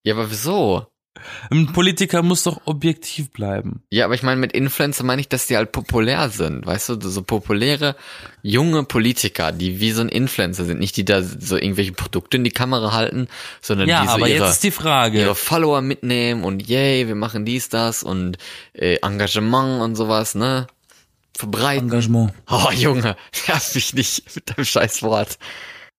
Ja, 0.05 0.15
aber 0.15 0.31
wieso? 0.31 0.87
Ein 1.51 1.73
Politiker 1.73 2.23
muss 2.23 2.45
doch 2.45 2.63
objektiv 2.67 3.31
bleiben. 3.33 3.83
Ja, 3.91 4.05
aber 4.05 4.15
ich 4.15 4.23
meine, 4.23 4.41
mit 4.41 4.53
Influencer 4.53 5.05
meine 5.05 5.21
ich, 5.21 5.29
dass 5.29 5.47
die 5.49 5.57
halt 5.57 5.73
populär 5.73 6.31
sind. 6.31 6.65
Weißt 6.65 6.89
du, 6.89 7.01
so 7.01 7.23
populäre 7.23 7.97
junge 8.43 8.85
Politiker, 8.85 9.51
die 9.53 9.81
wie 9.81 9.91
so 9.91 10.01
ein 10.03 10.09
Influencer 10.09 10.65
sind. 10.65 10.79
Nicht 10.79 10.97
die 10.97 11.05
da 11.05 11.21
so 11.23 11.57
irgendwelche 11.57 11.93
Produkte 11.93 12.37
in 12.37 12.45
die 12.45 12.51
Kamera 12.53 12.93
halten, 12.93 13.27
sondern 13.61 13.89
Ja, 13.89 14.03
die 14.03 14.07
so 14.07 14.15
aber 14.15 14.29
ihre, 14.29 14.45
jetzt 14.45 14.53
ist 14.55 14.65
die 14.65 14.71
Frage. 14.71 15.21
ihre 15.21 15.35
Follower 15.35 15.83
mitnehmen 15.83 16.45
und 16.45 16.67
yay, 16.67 17.07
wir 17.09 17.17
machen 17.17 17.45
dies, 17.45 17.69
das 17.69 18.03
und 18.03 18.39
äh, 18.73 18.97
Engagement 19.03 19.83
und 19.83 19.97
sowas, 19.97 20.35
ne? 20.35 20.69
Verbreiten. 21.41 21.89
Engagement. 21.89 22.33
Oh, 22.51 22.71
Junge, 22.73 23.17
nerv 23.49 23.75
mich 23.75 23.95
nicht 23.95 24.37
mit 24.37 24.51
deinem 24.51 24.65
scheiß 24.65 25.03
Wort. 25.03 25.39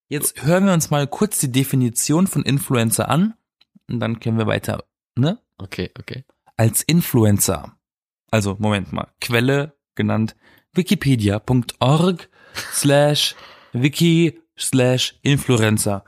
Jetzt 0.08 0.44
hören 0.44 0.66
wir 0.66 0.74
uns 0.74 0.92
mal 0.92 1.08
kurz 1.08 1.40
die 1.40 1.52
Definition 1.52 2.28
von 2.28 2.44
Influencer 2.44 3.10
an 3.10 3.34
und 3.90 4.00
dann 4.00 4.20
können 4.20 4.38
wir 4.38 4.46
weiter, 4.46 4.84
ne? 5.16 5.40
Okay, 5.58 5.90
okay. 6.00 6.26
Als 6.58 6.84
Influencer. 6.84 7.76
Also, 8.30 8.56
Moment 8.60 8.94
mal. 8.94 9.08
Quelle 9.20 9.74
genannt 9.96 10.36
wikipedia.org 10.74 12.30
slash 12.74 13.36
wiki 13.74 14.40
slash 14.58 15.16
Influencer. 15.22 16.04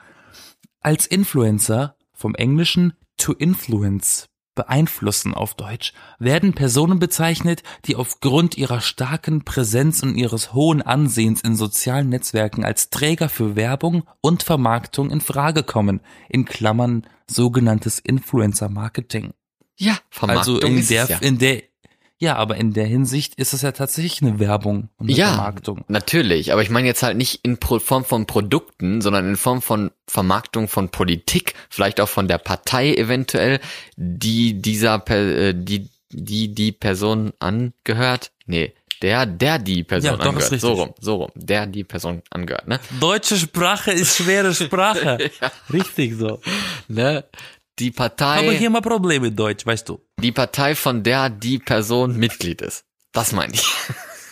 Als 0.80 1.08
Influencer 1.08 1.96
vom 2.14 2.36
Englischen 2.36 2.94
to 3.18 3.34
influence 3.34 4.30
beeinflussen 4.56 5.34
auf 5.34 5.56
Deutsch, 5.56 5.94
werden 6.20 6.54
Personen 6.54 7.00
bezeichnet, 7.00 7.64
die 7.86 7.96
aufgrund 7.96 8.58
ihrer 8.58 8.82
starken 8.82 9.44
Präsenz 9.44 10.04
und 10.04 10.16
ihres 10.16 10.54
hohen 10.54 10.82
Ansehens 10.82 11.42
in 11.42 11.56
sozialen 11.56 12.10
Netzwerken 12.10 12.64
als 12.64 12.90
Träger 12.90 13.30
für 13.30 13.56
Werbung 13.56 14.04
und 14.22 14.44
Vermarktung 14.44 15.10
in 15.10 15.22
Frage 15.22 15.64
kommen, 15.64 16.02
in 16.30 16.46
Klammern 16.46 17.08
sogenanntes 17.28 18.00
Influencer-Marketing. 18.00 19.34
Ja, 19.76 19.98
Vermarktung 20.10 20.56
Also 20.56 20.68
in 20.68 20.88
der, 20.88 21.06
ja. 21.08 21.18
in 21.18 21.38
der, 21.40 21.64
ja, 22.24 22.36
aber 22.38 22.56
in 22.56 22.74
der 22.74 22.86
Hinsicht 22.86 23.36
ist 23.36 23.54
es 23.54 23.62
ja 23.62 23.72
tatsächlich 23.74 24.22
eine 24.22 24.40
Werbung 24.40 24.90
und 24.98 25.08
eine 25.10 25.18
Ja, 25.18 25.28
Vermarktung. 25.34 25.84
natürlich, 25.90 26.52
aber 26.54 26.62
ich 26.62 26.70
meine 26.70 26.88
jetzt 26.88 27.04
halt 27.04 27.18
nicht 27.18 27.42
in 27.44 27.58
Form 27.60 28.06
von 28.06 28.26
Produkten, 28.26 29.02
sondern 29.02 29.28
in 29.28 29.36
Form 29.36 29.62
von 29.62 29.92
Vermarktung 30.08 30.68
von 30.68 30.90
Politik, 30.90 31.54
vielleicht 31.70 32.00
auch 32.00 32.10
von 32.10 32.28
der 32.28 32.38
Partei 32.38 32.94
eventuell, 32.96 33.60
die 33.98 34.62
dieser, 34.62 35.04
äh, 35.10 35.54
die, 35.56 35.90
die, 36.10 36.54
die 36.56 36.72
Person 36.72 37.34
angehört. 37.40 38.32
Nee, 38.46 38.74
der, 39.02 39.26
der 39.26 39.60
die 39.60 39.84
Person 39.84 40.12
Ja, 40.12 40.18
doch, 40.18 40.26
angehört. 40.28 40.60
So 40.62 40.74
rum, 40.74 40.94
so 41.00 41.16
rum, 41.16 41.32
der 41.36 41.68
die 41.68 41.84
Person 41.84 42.22
angehört, 42.30 42.68
ne? 42.70 42.80
Deutsche 43.02 43.36
Sprache 43.36 43.92
ist 43.92 44.16
schwere 44.18 44.54
Sprache. 44.54 45.18
Richtig 45.74 46.16
so. 46.18 46.40
ne? 46.88 47.26
Die 47.80 47.90
Aber 47.90 47.96
Partei, 47.96 48.58
hier 48.58 48.70
mal 48.70 48.82
Probleme 48.82 49.28
mit 49.28 49.40
Deutsch, 49.40 49.66
weißt 49.66 49.90
du. 49.90 50.02
die 50.20 50.32
Partei, 50.32 50.76
von 50.76 51.04
der 51.04 51.30
die 51.30 51.60
Person 51.60 52.18
Mitglied 52.18 52.62
ist. 52.62 52.86
Das 53.12 53.32
meine 53.32 53.54
ich. 53.54 53.66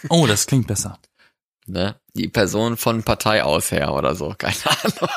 Oh, 0.10 0.25
das 0.25 0.48
klingt 0.48 0.65
besser. 0.65 0.98
Ne? 1.67 1.95
Die 2.15 2.27
Person 2.27 2.75
von 2.75 3.03
Partei 3.03 3.43
aus 3.43 3.69
her 3.69 3.93
oder 3.93 4.15
so, 4.15 4.33
keine 4.36 4.55
Ahnung. 4.65 5.10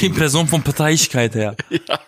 Die 0.00 0.08
Person 0.20 0.46
von 0.46 0.62
Parteiigkeit 0.62 1.34
her. 1.34 1.56
ja, 1.70 1.98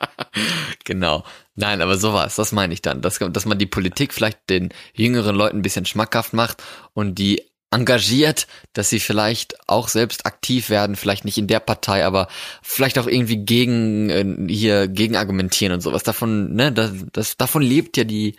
genau. 0.85 1.25
Nein, 1.57 1.83
aber 1.83 1.97
sowas, 1.99 2.37
das 2.37 2.53
meine 2.53 2.73
ich 2.73 2.83
dann. 2.83 3.03
Dass, 3.03 3.19
dass 3.19 3.47
man 3.47 3.59
die 3.59 3.67
Politik 3.67 4.15
vielleicht 4.15 4.49
den 4.49 4.69
jüngeren 4.95 5.35
Leuten 5.35 5.59
ein 5.59 5.63
bisschen 5.63 5.87
schmackhaft 5.87 6.35
macht 6.35 6.63
und 6.93 7.17
die 7.17 7.43
engagiert, 7.71 8.47
dass 8.73 8.91
sie 8.91 9.01
vielleicht 9.01 9.69
auch 9.69 9.89
selbst 9.89 10.27
aktiv 10.27 10.71
werden, 10.71 10.97
vielleicht 10.97 11.25
nicht 11.25 11.39
in 11.39 11.49
der 11.49 11.61
Partei, 11.61 12.05
aber 12.05 12.29
vielleicht 12.63 12.99
auch 12.99 13.07
irgendwie 13.07 13.39
gegen 13.39 14.11
äh, 14.11 14.53
hier 14.53 14.89
gegen 14.89 15.17
argumentieren 15.17 15.73
und 15.73 15.81
sowas. 15.81 16.05
Davon, 16.05 16.55
ne, 16.55 16.73
das, 16.73 16.93
das 17.13 17.37
davon 17.37 17.63
lebt 17.63 17.97
ja 17.97 18.05
die 18.05 18.37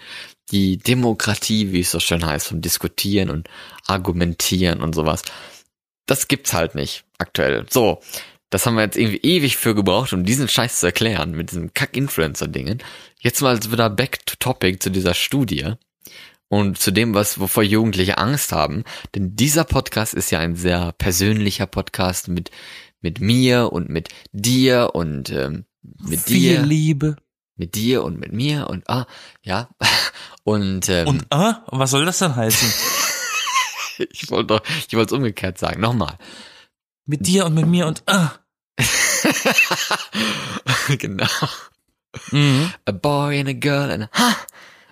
die 0.51 0.77
Demokratie, 0.77 1.71
wie 1.71 1.79
es 1.81 1.91
so 1.91 1.99
schön 1.99 2.25
heißt, 2.25 2.47
vom 2.47 2.61
Diskutieren 2.61 3.29
und 3.29 3.49
Argumentieren 3.87 4.81
und 4.81 4.93
sowas. 4.93 5.23
Das 6.05 6.27
gibt's 6.27 6.53
halt 6.53 6.75
nicht 6.75 7.03
aktuell. 7.17 7.65
So, 7.69 7.99
das 8.51 8.65
haben 8.65 8.75
wir 8.75 8.83
jetzt 8.83 8.97
irgendwie 8.97 9.21
ewig 9.21 9.57
für 9.57 9.73
gebraucht, 9.73 10.13
um 10.13 10.23
diesen 10.23 10.47
Scheiß 10.47 10.79
zu 10.79 10.85
erklären, 10.85 11.31
mit 11.31 11.51
diesem 11.51 11.73
Kack-Influencer-Dingen. 11.73 12.83
Jetzt 13.19 13.41
mal 13.41 13.59
wieder 13.63 13.89
back 13.89 14.25
to 14.25 14.35
topic 14.39 14.79
zu 14.79 14.91
dieser 14.91 15.15
Studie 15.15 15.73
und 16.49 16.77
zu 16.77 16.91
dem, 16.91 17.13
was, 17.13 17.39
wovor 17.39 17.63
Jugendliche 17.63 18.17
Angst 18.17 18.51
haben. 18.51 18.83
Denn 19.13 19.35
dieser 19.35 19.63
Podcast 19.63 20.13
ist 20.13 20.31
ja 20.31 20.39
ein 20.39 20.55
sehr 20.55 20.91
persönlicher 20.93 21.65
Podcast 21.65 22.27
mit, 22.27 22.51
mit 23.01 23.19
mir 23.19 23.71
und 23.71 23.89
mit 23.89 24.09
dir 24.31 24.91
und 24.93 25.29
ähm, 25.31 25.65
mit 25.81 26.21
Viel 26.21 26.57
dir, 26.57 26.61
Liebe. 26.63 27.15
mit 27.55 27.75
dir 27.75 28.03
und 28.03 28.19
mit 28.19 28.31
mir 28.33 28.69
und 28.69 28.89
ah, 28.89 29.05
ja. 29.43 29.69
Und, 30.47 30.89
ähm, 30.89 31.07
Und, 31.07 31.25
ah, 31.31 31.63
was 31.67 31.89
soll 31.89 32.05
das 32.05 32.19
denn 32.19 32.35
heißen? 32.35 32.71
ich 34.11 34.29
wollte 34.29 34.47
doch, 34.47 34.61
ich 34.87 34.93
wollte 34.93 35.15
es 35.15 35.17
umgekehrt 35.17 35.57
sagen. 35.57 35.81
Nochmal. 35.81 36.19
Mit 37.07 37.25
dir 37.25 37.47
und 37.47 37.55
mit 37.55 37.65
mir 37.65 37.87
und, 37.87 38.03
ah. 38.05 38.33
genau. 40.99 41.25
Mhm. 42.29 42.71
A 42.85 42.91
boy 42.91 43.39
and 43.39 43.49
a 43.49 43.53
girl 43.53 43.89
and 43.89 44.03
a, 44.03 44.09
ha, 44.13 44.35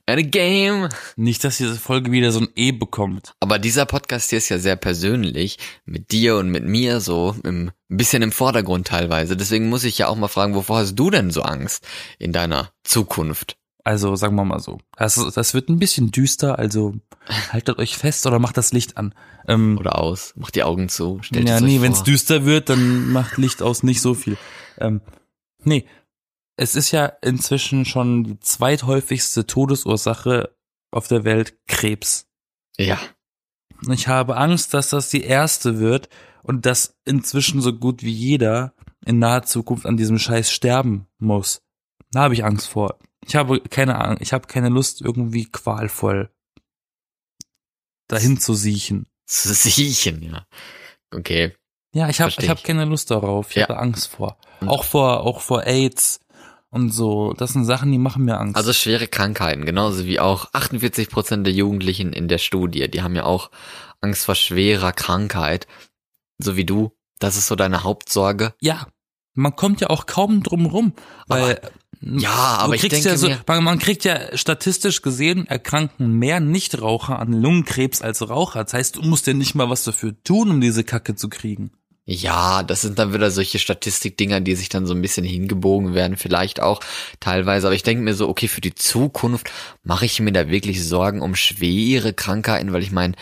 a 0.07 0.15
game. 0.21 0.89
Nicht, 1.15 1.43
dass 1.43 1.57
diese 1.57 1.75
Folge 1.75 2.11
wieder 2.11 2.31
so 2.31 2.41
ein 2.41 2.49
E 2.55 2.71
bekommt. 2.71 3.33
Aber 3.39 3.59
dieser 3.59 3.85
Podcast 3.85 4.29
hier 4.29 4.37
ist 4.37 4.49
ja 4.49 4.59
sehr 4.59 4.75
persönlich, 4.75 5.57
mit 5.85 6.11
dir 6.11 6.37
und 6.37 6.49
mit 6.49 6.65
mir 6.65 6.99
so, 6.99 7.35
im, 7.43 7.71
ein 7.89 7.97
bisschen 7.97 8.21
im 8.21 8.31
Vordergrund 8.31 8.87
teilweise. 8.87 9.37
Deswegen 9.37 9.69
muss 9.69 9.83
ich 9.83 9.97
ja 9.97 10.07
auch 10.07 10.15
mal 10.15 10.27
fragen, 10.27 10.55
wovor 10.55 10.79
hast 10.79 10.95
du 10.95 11.09
denn 11.09 11.31
so 11.31 11.41
Angst 11.41 11.87
in 12.19 12.33
deiner 12.33 12.71
Zukunft? 12.83 13.57
Also, 13.85 14.15
sagen 14.15 14.35
wir 14.35 14.45
mal 14.45 14.59
so. 14.59 14.79
Das, 14.95 15.15
das 15.35 15.53
wird 15.53 15.67
ein 15.67 15.79
bisschen 15.79 16.11
düster, 16.11 16.57
also 16.57 16.95
haltet 17.51 17.79
euch 17.79 17.97
fest 17.97 18.25
oder 18.25 18.39
macht 18.39 18.57
das 18.57 18.71
Licht 18.71 18.97
an. 18.97 19.13
Ähm, 19.47 19.77
Oder 19.77 19.99
aus? 19.99 20.33
Mach 20.37 20.51
die 20.51 20.63
Augen 20.63 20.87
zu, 20.87 21.19
stellt 21.21 21.49
ja, 21.49 21.59
nee, 21.59 21.81
wenn 21.81 21.91
es 21.91 22.03
düster 22.03 22.45
wird, 22.45 22.69
dann 22.69 23.11
macht 23.11 23.37
Licht 23.37 23.61
aus 23.61 23.83
nicht 23.83 24.01
so 24.01 24.13
viel. 24.13 24.37
Ähm, 24.77 25.01
nee, 25.63 25.85
es 26.55 26.75
ist 26.75 26.91
ja 26.91 27.05
inzwischen 27.21 27.85
schon 27.85 28.23
die 28.23 28.39
zweithäufigste 28.39 29.45
Todesursache 29.47 30.55
auf 30.91 31.07
der 31.07 31.23
Welt 31.23 31.57
Krebs. 31.67 32.27
Ja, 32.77 32.99
Ich 33.91 34.07
habe 34.07 34.37
Angst, 34.37 34.73
dass 34.73 34.89
das 34.89 35.09
die 35.09 35.23
erste 35.23 35.79
wird 35.79 36.09
und 36.43 36.65
dass 36.65 36.95
inzwischen 37.05 37.61
so 37.61 37.73
gut 37.73 38.01
wie 38.03 38.11
jeder 38.11 38.73
in 39.05 39.19
naher 39.19 39.43
Zukunft 39.43 39.85
an 39.85 39.97
diesem 39.97 40.17
Scheiß 40.19 40.51
sterben 40.51 41.07
muss. 41.17 41.61
Da 42.11 42.21
habe 42.21 42.33
ich 42.35 42.45
Angst 42.45 42.67
vor. 42.69 42.99
Ich 43.25 43.35
habe 43.35 43.59
keine 43.61 43.99
Angst, 43.99 44.21
ich 44.21 44.33
habe 44.33 44.47
keine 44.47 44.69
Lust, 44.69 45.01
irgendwie 45.01 45.45
qualvoll 45.45 46.29
dahin 48.07 48.39
zu 48.39 48.53
siechen. 48.53 49.07
zu 49.25 49.53
siechen, 49.53 50.21
ja. 50.21 50.45
Okay. 51.11 51.55
Ja, 51.95 52.09
ich 52.09 52.21
habe 52.21 52.33
ich 52.37 52.49
habe 52.49 52.61
keine 52.61 52.85
Lust 52.85 53.09
darauf. 53.11 53.49
Ich 53.51 53.55
Ja. 53.55 53.63
habe 53.63 53.77
Angst 53.79 54.07
vor. 54.07 54.37
Auch 54.65 54.83
vor 54.83 55.21
auch 55.21 55.41
vor 55.41 55.63
AIDS 55.65 56.19
und 56.73 56.89
so. 56.89 57.33
Das 57.33 57.53
sind 57.53 57.65
Sachen, 57.65 57.91
die 57.91 57.99
machen 57.99 58.25
mir 58.25 58.39
Angst. 58.39 58.55
Also 58.55 58.73
schwere 58.73 59.07
Krankheiten, 59.07 59.65
genauso 59.65 60.05
wie 60.05 60.19
auch 60.19 60.47
48 60.53 61.09
Prozent 61.09 61.45
der 61.45 61.53
Jugendlichen 61.53 62.13
in 62.13 62.27
der 62.27 62.39
Studie, 62.39 62.89
die 62.89 63.03
haben 63.03 63.15
ja 63.15 63.25
auch 63.25 63.51
Angst 64.01 64.25
vor 64.25 64.36
schwerer 64.36 64.91
Krankheit, 64.91 65.67
so 66.39 66.55
wie 66.55 66.65
du. 66.65 66.91
Das 67.19 67.38
ist 67.38 67.47
so 67.47 67.55
deine 67.55 67.83
Hauptsorge. 67.83 68.53
ja, 68.59 68.88
man 69.36 69.55
kommt 69.55 69.81
ja 69.81 69.89
auch 69.89 70.05
kaum 70.05 70.43
drum 70.43 70.67
rum, 70.67 70.93
weil 71.27 71.59
ja, 72.01 72.57
aber 72.59 72.75
ich 72.75 72.81
denke 72.81 73.07
ja 73.07 73.17
so, 73.17 73.29
man, 73.47 73.63
man 73.63 73.79
kriegt 73.79 74.03
ja 74.03 74.36
statistisch 74.38 75.01
gesehen 75.01 75.47
erkranken 75.47 76.12
mehr 76.12 76.39
Nichtraucher 76.39 77.17
an 77.17 77.33
Lungenkrebs 77.33 78.01
als 78.01 78.27
Raucher. 78.29 78.63
Das 78.63 78.73
heißt, 78.73 78.97
du 78.97 79.01
musst 79.03 79.25
ja 79.25 79.33
nicht 79.33 79.55
mal 79.55 79.69
was 79.69 79.83
dafür 79.83 80.13
tun, 80.23 80.51
um 80.51 80.62
diese 80.62 80.83
Kacke 80.83 81.15
zu 81.15 81.29
kriegen. 81.29 81.71
Ja, 82.05 82.63
das 82.63 82.81
sind 82.81 82.99
dann 82.99 83.13
wieder 83.13 83.31
solche 83.31 83.59
Statistikdinger, 83.59 84.41
die 84.41 84.55
sich 84.55 84.67
dann 84.67 84.85
so 84.85 84.93
ein 84.93 85.01
bisschen 85.01 85.23
hingebogen 85.23 85.93
werden, 85.93 86.17
vielleicht 86.17 86.59
auch 86.61 86.81
teilweise. 87.21 87.67
Aber 87.67 87.75
ich 87.75 87.83
denke 87.83 88.03
mir 88.03 88.13
so, 88.13 88.27
okay, 88.27 88.49
für 88.49 88.59
die 88.59 88.75
Zukunft 88.75 89.49
mache 89.83 90.05
ich 90.05 90.19
mir 90.19 90.33
da 90.33 90.49
wirklich 90.49 90.85
Sorgen 90.85 91.21
um 91.21 91.33
schwere 91.35 92.11
Krankheiten, 92.13 92.73
weil 92.73 92.83
ich 92.83 92.91
meine, 92.91 93.13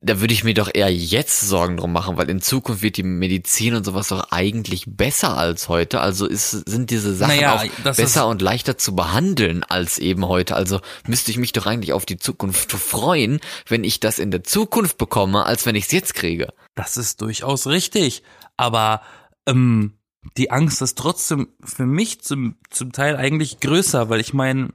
da 0.00 0.20
würde 0.20 0.34
ich 0.34 0.44
mir 0.44 0.54
doch 0.54 0.70
eher 0.72 0.92
jetzt 0.92 1.40
Sorgen 1.40 1.76
drum 1.76 1.92
machen, 1.92 2.16
weil 2.16 2.30
in 2.30 2.40
Zukunft 2.40 2.82
wird 2.82 2.96
die 2.96 3.02
Medizin 3.02 3.74
und 3.74 3.84
sowas 3.84 4.08
doch 4.08 4.30
eigentlich 4.30 4.84
besser 4.86 5.36
als 5.36 5.68
heute. 5.68 6.00
Also 6.00 6.26
ist, 6.26 6.50
sind 6.50 6.90
diese 6.90 7.14
Sachen 7.14 7.36
Naja, 7.36 7.56
auch 7.56 7.94
besser 7.96 8.26
und 8.28 8.42
leichter 8.42 8.78
zu 8.78 8.94
behandeln 8.94 9.64
als 9.64 9.98
eben 9.98 10.26
heute. 10.26 10.56
Also 10.56 10.80
müsste 11.06 11.30
ich 11.30 11.38
mich 11.38 11.52
doch 11.52 11.66
eigentlich 11.66 11.92
auf 11.92 12.06
die 12.06 12.18
Zukunft 12.18 12.72
freuen, 12.72 13.40
wenn 13.66 13.84
ich 13.84 14.00
das 14.00 14.18
in 14.18 14.30
der 14.30 14.44
Zukunft 14.44 14.98
bekomme, 14.98 15.44
als 15.44 15.66
wenn 15.66 15.74
ich 15.74 15.84
es 15.84 15.92
jetzt 15.92 16.14
kriege. 16.14 16.52
Das 16.74 16.96
ist 16.96 17.20
durchaus 17.20 17.66
richtig. 17.66 18.22
Aber 18.56 19.02
ähm, 19.46 19.94
die 20.36 20.50
Angst 20.50 20.82
ist 20.82 20.98
trotzdem 20.98 21.48
für 21.62 21.86
mich 21.86 22.20
zum, 22.22 22.56
zum 22.70 22.92
Teil 22.92 23.16
eigentlich 23.16 23.60
größer, 23.60 24.08
weil 24.08 24.20
ich 24.20 24.34
meine, 24.34 24.70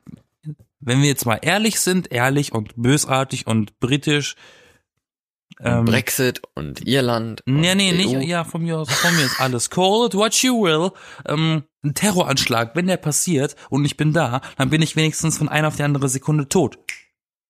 wenn 0.80 1.02
wir 1.02 1.08
jetzt 1.08 1.26
mal 1.26 1.40
ehrlich 1.42 1.80
sind, 1.80 2.12
ehrlich 2.12 2.54
und 2.54 2.74
bösartig 2.76 3.48
und 3.48 3.80
britisch, 3.80 4.36
ähm, 5.62 5.86
Brexit 5.86 6.42
und 6.56 6.86
Irland. 6.88 7.42
Nee, 7.46 7.72
und 7.72 7.78
nee, 7.78 7.92
EU. 7.92 8.18
nicht, 8.18 8.28
ja, 8.30 8.44
von 8.44 8.62
mir 8.64 8.78
aus, 8.80 8.92
von 8.92 9.16
mir 9.16 9.26
ist 9.26 9.40
alles. 9.40 9.70
Call 9.70 10.08
it 10.08 10.14
what 10.16 10.34
you 10.44 10.64
will. 10.64 10.92
Ähm, 11.28 11.64
Ein 11.84 11.94
Terroranschlag, 11.94 12.76
wenn 12.76 12.88
der 12.88 12.98
passiert 12.98 13.56
und 13.70 13.86
ich 13.86 13.96
bin 13.98 14.12
da, 14.14 14.42
dann 14.58 14.70
bin 14.70 14.82
ich 14.82 14.96
wenigstens 14.96 15.38
von 15.38 15.48
einer 15.50 15.68
auf 15.70 15.76
die 15.76 15.84
andere 15.84 16.10
Sekunde 16.10 16.50
tot. 16.50 16.78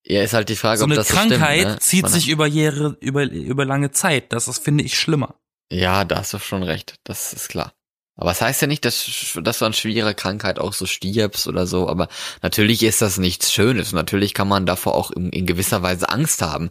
Ja, 0.07 0.21
ist 0.21 0.33
halt 0.33 0.49
die 0.49 0.55
Frage, 0.55 0.77
So 0.77 0.83
ob 0.85 0.91
eine 0.91 0.97
das 0.97 1.07
Krankheit 1.07 1.39
so 1.61 1.61
stimmt, 1.61 1.73
ne? 1.75 1.79
zieht 1.79 2.01
Man- 2.03 2.11
sich 2.11 2.29
über 2.29 2.45
Jahre, 2.45 2.95
über, 2.99 3.23
über 3.23 3.65
lange 3.65 3.89
Zeit. 3.91 4.31
Das 4.33 4.47
ist, 4.47 4.59
finde 4.63 4.83
ich, 4.83 4.99
schlimmer. 4.99 5.35
Ja, 5.71 6.05
da 6.05 6.17
hast 6.19 6.31
du 6.33 6.37
schon 6.37 6.61
recht. 6.61 6.99
Das 7.05 7.33
ist 7.33 7.49
klar. 7.49 7.73
Aber 8.17 8.31
es 8.31 8.41
heißt 8.41 8.61
ja 8.61 8.67
nicht, 8.67 8.85
dass, 8.85 9.37
dass 9.41 9.59
du 9.59 9.65
an 9.65 9.73
schwerer 9.73 10.13
Krankheit 10.13 10.57
auch 10.59 10.73
so 10.73 10.85
stirbst 10.85 11.47
oder 11.47 11.67
so. 11.67 11.89
Aber 11.89 12.07
natürlich 12.41 12.83
ist 12.83 13.01
das 13.01 13.17
nichts 13.17 13.51
Schönes. 13.51 13.91
Natürlich 13.91 14.33
kann 14.33 14.47
man 14.47 14.65
davor 14.65 14.95
auch 14.95 15.11
in, 15.11 15.29
in 15.31 15.45
gewisser 15.45 15.81
Weise 15.81 16.09
Angst 16.09 16.41
haben. 16.41 16.69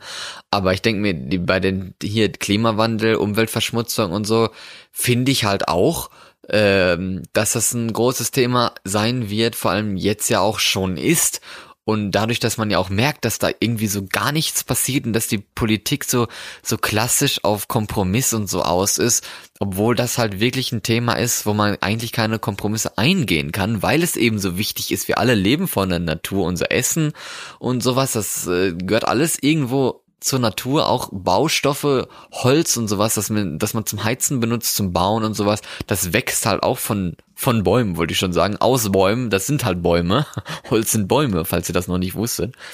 Aber 0.50 0.72
ich 0.72 0.80
denke 0.80 1.02
mir, 1.02 1.14
die, 1.14 1.38
bei 1.38 1.60
den 1.60 1.94
hier 2.02 2.32
Klimawandel, 2.32 3.16
Umweltverschmutzung 3.16 4.12
und 4.12 4.26
so, 4.26 4.48
finde 4.90 5.32
ich 5.32 5.44
halt 5.44 5.68
auch, 5.68 6.10
ähm, 6.48 7.22
dass 7.32 7.52
das 7.52 7.74
ein 7.74 7.92
großes 7.92 8.30
Thema 8.30 8.72
sein 8.84 9.28
wird, 9.28 9.54
vor 9.54 9.70
allem 9.70 9.96
jetzt 9.96 10.30
ja 10.30 10.40
auch 10.40 10.58
schon 10.58 10.96
ist. 10.96 11.40
Und 11.84 12.12
dadurch, 12.12 12.40
dass 12.40 12.56
man 12.56 12.70
ja 12.70 12.78
auch 12.78 12.88
merkt, 12.88 13.24
dass 13.26 13.38
da 13.38 13.50
irgendwie 13.60 13.88
so 13.88 14.06
gar 14.06 14.32
nichts 14.32 14.64
passiert 14.64 15.04
und 15.04 15.12
dass 15.12 15.26
die 15.26 15.38
Politik 15.38 16.04
so, 16.04 16.28
so 16.62 16.78
klassisch 16.78 17.44
auf 17.44 17.68
Kompromiss 17.68 18.32
und 18.32 18.48
so 18.48 18.62
aus 18.62 18.96
ist, 18.96 19.26
obwohl 19.60 19.94
das 19.94 20.16
halt 20.16 20.40
wirklich 20.40 20.72
ein 20.72 20.82
Thema 20.82 21.14
ist, 21.14 21.44
wo 21.44 21.52
man 21.52 21.76
eigentlich 21.80 22.12
keine 22.12 22.38
Kompromisse 22.38 22.96
eingehen 22.96 23.52
kann, 23.52 23.82
weil 23.82 24.02
es 24.02 24.16
eben 24.16 24.38
so 24.38 24.56
wichtig 24.56 24.92
ist. 24.92 25.08
Wir 25.08 25.18
alle 25.18 25.34
leben 25.34 25.68
von 25.68 25.90
der 25.90 25.98
Natur, 25.98 26.46
unser 26.46 26.72
Essen 26.72 27.12
und 27.58 27.82
sowas, 27.82 28.12
das 28.12 28.46
äh, 28.46 28.72
gehört 28.72 29.06
alles 29.06 29.36
irgendwo 29.40 30.03
zur 30.24 30.38
Natur, 30.38 30.88
auch 30.88 31.10
Baustoffe, 31.12 32.08
Holz 32.32 32.78
und 32.78 32.88
sowas, 32.88 33.14
dass 33.14 33.28
man, 33.28 33.58
dass 33.58 33.74
man 33.74 33.84
zum 33.84 34.04
Heizen 34.04 34.40
benutzt, 34.40 34.74
zum 34.74 34.94
Bauen 34.94 35.22
und 35.22 35.34
sowas, 35.34 35.60
das 35.86 36.14
wächst 36.14 36.46
halt 36.46 36.62
auch 36.62 36.78
von, 36.78 37.18
von 37.34 37.62
Bäumen, 37.62 37.98
wollte 37.98 38.14
ich 38.14 38.18
schon 38.18 38.32
sagen, 38.32 38.56
aus 38.56 38.90
Bäumen, 38.90 39.28
das 39.28 39.46
sind 39.46 39.66
halt 39.66 39.82
Bäume. 39.82 40.24
Holz 40.70 40.92
sind 40.92 41.08
Bäume, 41.08 41.44
falls 41.44 41.68
ihr 41.68 41.74
das 41.74 41.88
noch 41.88 41.98
nicht 41.98 42.14
wusstet. 42.14 42.54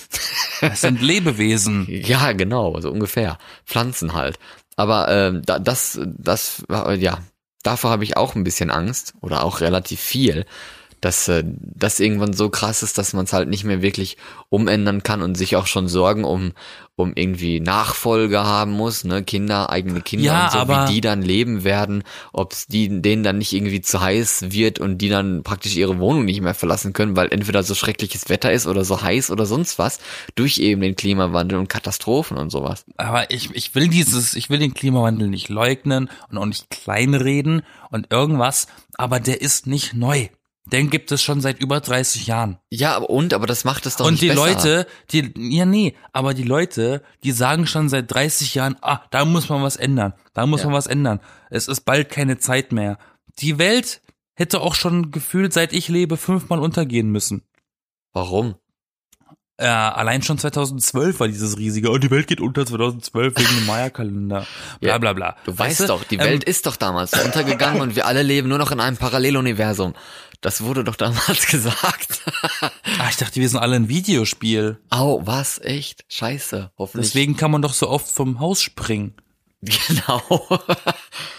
Das 0.60 0.82
sind 0.82 1.00
Lebewesen. 1.00 1.86
Ja, 1.88 2.32
genau, 2.32 2.78
so 2.82 2.90
ungefähr. 2.90 3.38
Pflanzen 3.64 4.12
halt. 4.12 4.38
Aber 4.76 5.08
ähm, 5.08 5.40
da, 5.44 5.58
das, 5.58 5.98
das, 6.04 6.62
ja, 6.98 7.18
davor 7.62 7.90
habe 7.90 8.04
ich 8.04 8.18
auch 8.18 8.34
ein 8.34 8.44
bisschen 8.44 8.70
Angst 8.70 9.14
oder 9.22 9.42
auch 9.42 9.60
relativ 9.60 10.00
viel, 10.00 10.44
dass 11.00 11.28
äh, 11.28 11.44
das 11.46 12.00
irgendwann 12.00 12.32
so 12.32 12.48
krass 12.50 12.82
ist, 12.82 12.98
dass 12.98 13.12
man 13.12 13.24
es 13.24 13.32
halt 13.32 13.48
nicht 13.48 13.64
mehr 13.64 13.82
wirklich 13.82 14.16
umändern 14.48 15.02
kann 15.02 15.22
und 15.22 15.36
sich 15.36 15.56
auch 15.56 15.66
schon 15.66 15.88
Sorgen 15.88 16.24
um 16.24 16.52
um 16.96 17.12
irgendwie 17.14 17.60
Nachfolge 17.60 18.44
haben 18.44 18.72
muss, 18.72 19.04
ne, 19.04 19.22
Kinder, 19.24 19.70
eigene 19.70 20.02
Kinder 20.02 20.26
Ja, 20.26 20.44
und 20.44 20.52
so, 20.52 20.58
aber- 20.58 20.86
wie 20.88 20.92
die 20.92 21.00
dann 21.00 21.22
leben 21.22 21.64
werden, 21.64 22.04
ob 22.34 22.52
es 22.52 22.66
denen 22.68 23.22
dann 23.22 23.38
nicht 23.38 23.54
irgendwie 23.54 23.80
zu 23.80 24.02
heiß 24.02 24.52
wird 24.52 24.78
und 24.80 24.98
die 24.98 25.08
dann 25.08 25.42
praktisch 25.42 25.76
ihre 25.76 25.98
Wohnung 25.98 26.26
nicht 26.26 26.42
mehr 26.42 26.52
verlassen 26.52 26.92
können, 26.92 27.16
weil 27.16 27.32
entweder 27.32 27.62
so 27.62 27.74
schreckliches 27.74 28.28
Wetter 28.28 28.52
ist 28.52 28.66
oder 28.66 28.84
so 28.84 29.00
heiß 29.00 29.30
oder 29.30 29.46
sonst 29.46 29.78
was, 29.78 29.98
durch 30.34 30.58
eben 30.58 30.82
den 30.82 30.94
Klimawandel 30.94 31.58
und 31.58 31.68
Katastrophen 31.70 32.36
und 32.36 32.50
sowas. 32.50 32.84
Aber 32.98 33.30
ich, 33.30 33.48
ich 33.54 33.74
will 33.74 33.88
dieses, 33.88 34.34
ich 34.34 34.50
will 34.50 34.58
den 34.58 34.74
Klimawandel 34.74 35.28
nicht 35.28 35.48
leugnen 35.48 36.10
und 36.30 36.36
auch 36.36 36.44
nicht 36.44 36.68
kleinreden 36.68 37.62
und 37.90 38.08
irgendwas, 38.10 38.66
aber 38.98 39.20
der 39.20 39.40
ist 39.40 39.66
nicht 39.66 39.94
neu. 39.94 40.28
Den 40.66 40.90
gibt 40.90 41.10
es 41.10 41.22
schon 41.22 41.40
seit 41.40 41.58
über 41.60 41.80
30 41.80 42.26
Jahren. 42.26 42.58
Ja, 42.70 42.94
aber 42.94 43.10
und, 43.10 43.32
aber 43.34 43.46
das 43.46 43.64
macht 43.64 43.86
es 43.86 43.96
doch 43.96 44.06
und 44.06 44.12
nicht 44.12 44.22
die 44.22 44.28
besser. 44.28 44.40
Leute, 44.46 44.86
die, 45.10 45.32
ja 45.56 45.64
nee, 45.64 45.96
aber 46.12 46.34
die 46.34 46.42
Leute, 46.44 47.02
die 47.24 47.32
sagen 47.32 47.66
schon 47.66 47.88
seit 47.88 48.12
30 48.12 48.54
Jahren, 48.54 48.76
ah, 48.82 49.00
da 49.10 49.24
muss 49.24 49.48
man 49.48 49.62
was 49.62 49.76
ändern, 49.76 50.12
da 50.34 50.46
muss 50.46 50.60
Ja. 50.60 50.66
man 50.66 50.74
was 50.76 50.86
ändern. 50.86 51.20
Es 51.50 51.66
ist 51.66 51.80
bald 51.82 52.10
keine 52.10 52.38
Zeit 52.38 52.72
mehr. 52.72 52.98
Die 53.38 53.58
Welt 53.58 54.02
hätte 54.34 54.60
auch 54.60 54.74
schon 54.74 55.10
gefühlt, 55.10 55.52
seit 55.52 55.72
ich 55.72 55.88
lebe, 55.88 56.16
fünfmal 56.16 56.60
untergehen 56.60 57.10
müssen. 57.10 57.42
Warum? 58.12 58.54
Äh, 59.60 59.66
allein 59.66 60.22
schon 60.22 60.38
2012 60.38 61.20
war 61.20 61.28
dieses 61.28 61.58
riesige, 61.58 61.90
oh, 61.90 61.98
die 61.98 62.10
Welt 62.10 62.26
geht 62.26 62.40
unter 62.40 62.64
2012 62.64 63.36
wegen 63.36 63.56
dem 63.56 63.66
Maya-Kalender. 63.66 64.46
Bla 64.80 64.96
bla 64.96 65.12
bla. 65.12 65.36
Du 65.44 65.58
weißt 65.58 65.80
du, 65.80 65.86
doch, 65.86 66.02
die 66.02 66.14
ähm, 66.14 66.22
Welt 66.22 66.44
ist 66.44 66.64
doch 66.64 66.76
damals 66.76 67.12
untergegangen 67.12 67.82
und 67.82 67.94
wir 67.94 68.06
alle 68.06 68.22
leben 68.22 68.48
nur 68.48 68.56
noch 68.56 68.72
in 68.72 68.80
einem 68.80 68.96
Paralleluniversum. 68.96 69.92
Das 70.40 70.62
wurde 70.62 70.82
doch 70.82 70.96
damals 70.96 71.46
gesagt. 71.50 72.22
Ah, 72.98 73.08
ich 73.10 73.18
dachte, 73.18 73.38
wir 73.38 73.46
sind 73.50 73.58
alle 73.58 73.76
ein 73.76 73.90
Videospiel. 73.90 74.78
Au, 74.88 75.20
was? 75.26 75.58
Echt? 75.58 76.06
Scheiße. 76.08 76.70
Hoffentlich. 76.78 77.08
Deswegen 77.08 77.36
kann 77.36 77.50
man 77.50 77.60
doch 77.60 77.74
so 77.74 77.90
oft 77.90 78.10
vom 78.10 78.40
Haus 78.40 78.62
springen. 78.62 79.14
Genau. 79.62 80.22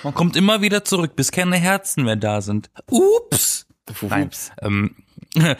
Man 0.04 0.14
kommt 0.14 0.36
immer 0.36 0.62
wieder 0.62 0.86
zurück, 0.86 1.16
bis 1.16 1.32
keine 1.32 1.58
Herzen 1.58 2.04
mehr 2.04 2.18
da 2.18 2.42
sind. 2.42 2.70
Ups. 2.88 3.66
Nein. 4.02 4.28
Ups. 4.28 4.52
Ähm, 4.62 4.96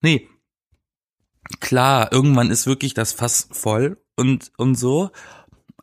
nee. 0.00 0.26
Klar, 1.60 2.12
irgendwann 2.12 2.50
ist 2.50 2.66
wirklich 2.66 2.94
das 2.94 3.12
Fass 3.12 3.48
voll 3.50 4.02
und, 4.16 4.52
und 4.56 4.74
so. 4.74 5.10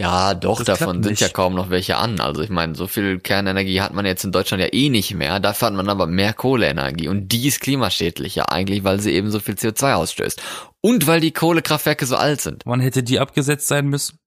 Ja, 0.00 0.32
doch, 0.32 0.62
Das 0.62 0.78
davon 0.78 1.02
sind 1.02 1.20
ja 1.20 1.28
kaum 1.28 1.54
noch 1.54 1.68
welche 1.68 1.98
an. 1.98 2.20
Also 2.20 2.40
ich 2.40 2.48
meine, 2.48 2.74
so 2.74 2.86
viel 2.86 3.20
Kernenergie 3.20 3.82
hat 3.82 3.92
man 3.92 4.06
jetzt 4.06 4.24
in 4.24 4.32
Deutschland 4.32 4.62
ja 4.62 4.72
eh 4.72 4.88
nicht 4.88 5.14
mehr. 5.14 5.40
Dafür 5.40 5.66
hat 5.66 5.74
man 5.74 5.90
aber 5.90 6.06
mehr 6.06 6.32
Kohleenergie. 6.32 7.08
Und 7.08 7.28
die 7.28 7.46
ist 7.46 7.60
klimaschädlicher 7.60 8.50
eigentlich, 8.50 8.82
weil 8.82 9.00
sie 9.00 9.12
eben 9.12 9.30
so 9.30 9.40
viel 9.40 9.56
CO2 9.56 9.92
ausstößt. 9.92 10.40
Und 10.80 11.06
weil 11.06 11.20
die 11.20 11.32
Kohlekraftwerke 11.32 12.06
so 12.06 12.16
alt 12.16 12.40
sind. 12.40 12.62
Wann 12.64 12.80
hätte 12.80 13.02
die 13.02 13.20
abgesetzt 13.20 13.68
sein 13.68 13.88
müssen? 13.88 14.18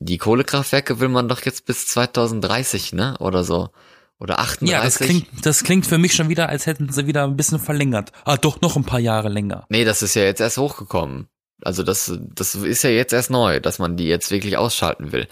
Die 0.00 0.18
Kohlekraftwerke 0.18 1.00
will 1.00 1.08
man 1.08 1.28
doch 1.28 1.44
jetzt 1.44 1.66
bis 1.66 1.86
2030, 1.88 2.92
ne? 2.92 3.16
Oder 3.18 3.42
so. 3.44 3.70
Oder 4.20 4.40
38. 4.40 4.70
Ja, 4.70 4.82
das 4.82 4.98
klingt, 4.98 5.26
das 5.42 5.62
klingt 5.62 5.86
für 5.86 5.98
mich 5.98 6.14
schon 6.14 6.28
wieder, 6.28 6.48
als 6.48 6.66
hätten 6.66 6.90
sie 6.92 7.06
wieder 7.06 7.24
ein 7.24 7.36
bisschen 7.36 7.60
verlängert. 7.60 8.12
Ah, 8.24 8.36
doch 8.36 8.60
noch 8.60 8.76
ein 8.76 8.84
paar 8.84 8.98
Jahre 8.98 9.28
länger. 9.28 9.64
Nee, 9.68 9.84
das 9.84 10.02
ist 10.02 10.14
ja 10.14 10.22
jetzt 10.22 10.40
erst 10.40 10.58
hochgekommen. 10.58 11.28
Also 11.62 11.82
das, 11.82 12.16
das 12.34 12.54
ist 12.54 12.82
ja 12.82 12.90
jetzt 12.90 13.12
erst 13.12 13.30
neu, 13.30 13.60
dass 13.60 13.78
man 13.78 13.96
die 13.96 14.06
jetzt 14.06 14.30
wirklich 14.30 14.56
ausschalten 14.56 15.12
will. 15.12 15.28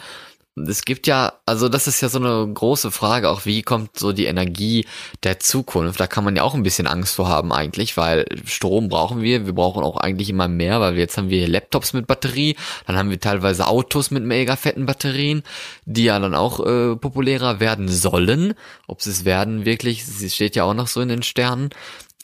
Es 0.59 0.87
gibt 0.87 1.07
ja, 1.07 1.35
also 1.45 1.69
das 1.69 1.87
ist 1.87 2.01
ja 2.01 2.09
so 2.09 2.19
eine 2.19 2.51
große 2.51 2.90
Frage, 2.90 3.29
auch 3.29 3.45
wie 3.45 3.61
kommt 3.61 3.99
so 3.99 4.12
die 4.12 4.25
Energie 4.25 4.87
der 5.23 5.38
Zukunft? 5.38 6.01
Da 6.01 6.07
kann 6.07 6.25
man 6.25 6.35
ja 6.35 6.45
auch 6.45 6.55
ein 6.55 6.62
bisschen 6.62 6.87
Angst 6.87 7.16
vor 7.16 7.29
haben 7.29 7.53
eigentlich, 7.53 7.99
weil 7.99 8.25
Strom 8.47 8.88
brauchen 8.88 9.21
wir, 9.21 9.45
wir 9.45 9.53
brauchen 9.53 9.85
auch 9.85 9.99
eigentlich 9.99 10.31
immer 10.31 10.49
mehr, 10.49 10.81
weil 10.81 10.97
jetzt 10.97 11.19
haben 11.19 11.29
wir 11.29 11.47
Laptops 11.47 11.92
mit 11.92 12.07
Batterie, 12.07 12.57
dann 12.87 12.97
haben 12.97 13.11
wir 13.11 13.21
teilweise 13.21 13.66
Autos 13.66 14.11
mit 14.11 14.25
mega 14.25 14.57
fetten 14.57 14.87
Batterien, 14.87 15.42
die 15.85 16.05
ja 16.05 16.19
dann 16.19 16.35
auch 16.35 16.61
äh, 16.61 16.97
populärer 16.97 17.61
werden 17.61 17.88
sollen. 17.88 18.55
Ob 18.87 19.03
sie 19.03 19.11
es 19.11 19.27
werden 19.27 19.66
wirklich, 19.66 20.05
es 20.05 20.35
steht 20.35 20.57
ja 20.57 20.64
auch 20.64 20.75
noch 20.75 20.87
so 20.87 21.03
in 21.03 21.11
den 21.11 21.23
Sternen. 21.23 21.69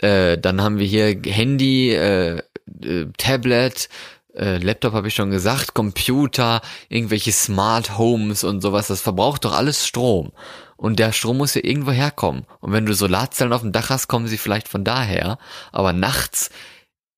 Äh, 0.01 0.39
dann 0.39 0.63
haben 0.63 0.79
wir 0.79 0.87
hier 0.87 1.21
Handy, 1.27 1.91
äh, 1.93 2.41
äh, 2.83 3.07
Tablet, 3.19 3.91
äh, 4.35 4.59
Laptop 4.59 4.93
habe 4.95 5.09
ich 5.09 5.15
schon 5.15 5.31
gesagt, 5.31 5.75
Computer, 5.75 6.61
irgendwelche 6.89 7.33
Smart 7.33 7.99
Homes 7.99 8.45
und 8.45 8.61
sowas, 8.61 8.87
das 8.87 9.01
verbraucht 9.01 9.45
doch 9.45 9.53
alles 9.53 9.87
Strom. 9.87 10.33
Und 10.77 10.99
der 10.99 11.13
Strom 11.13 11.39
muss 11.39 11.55
ja 11.55 11.63
irgendwo 11.63 11.93
herkommen. 11.93 12.45
Und 12.61 12.73
wenn 12.73 12.87
du 12.87 12.95
Solarzellen 12.95 13.53
auf 13.53 13.61
dem 13.61 13.73
Dach 13.73 13.91
hast, 13.91 14.09
kommen 14.09 14.27
sie 14.27 14.39
vielleicht 14.39 14.67
von 14.69 14.83
daher. 14.83 15.39
Aber 15.71 15.93
nachts 15.93 16.51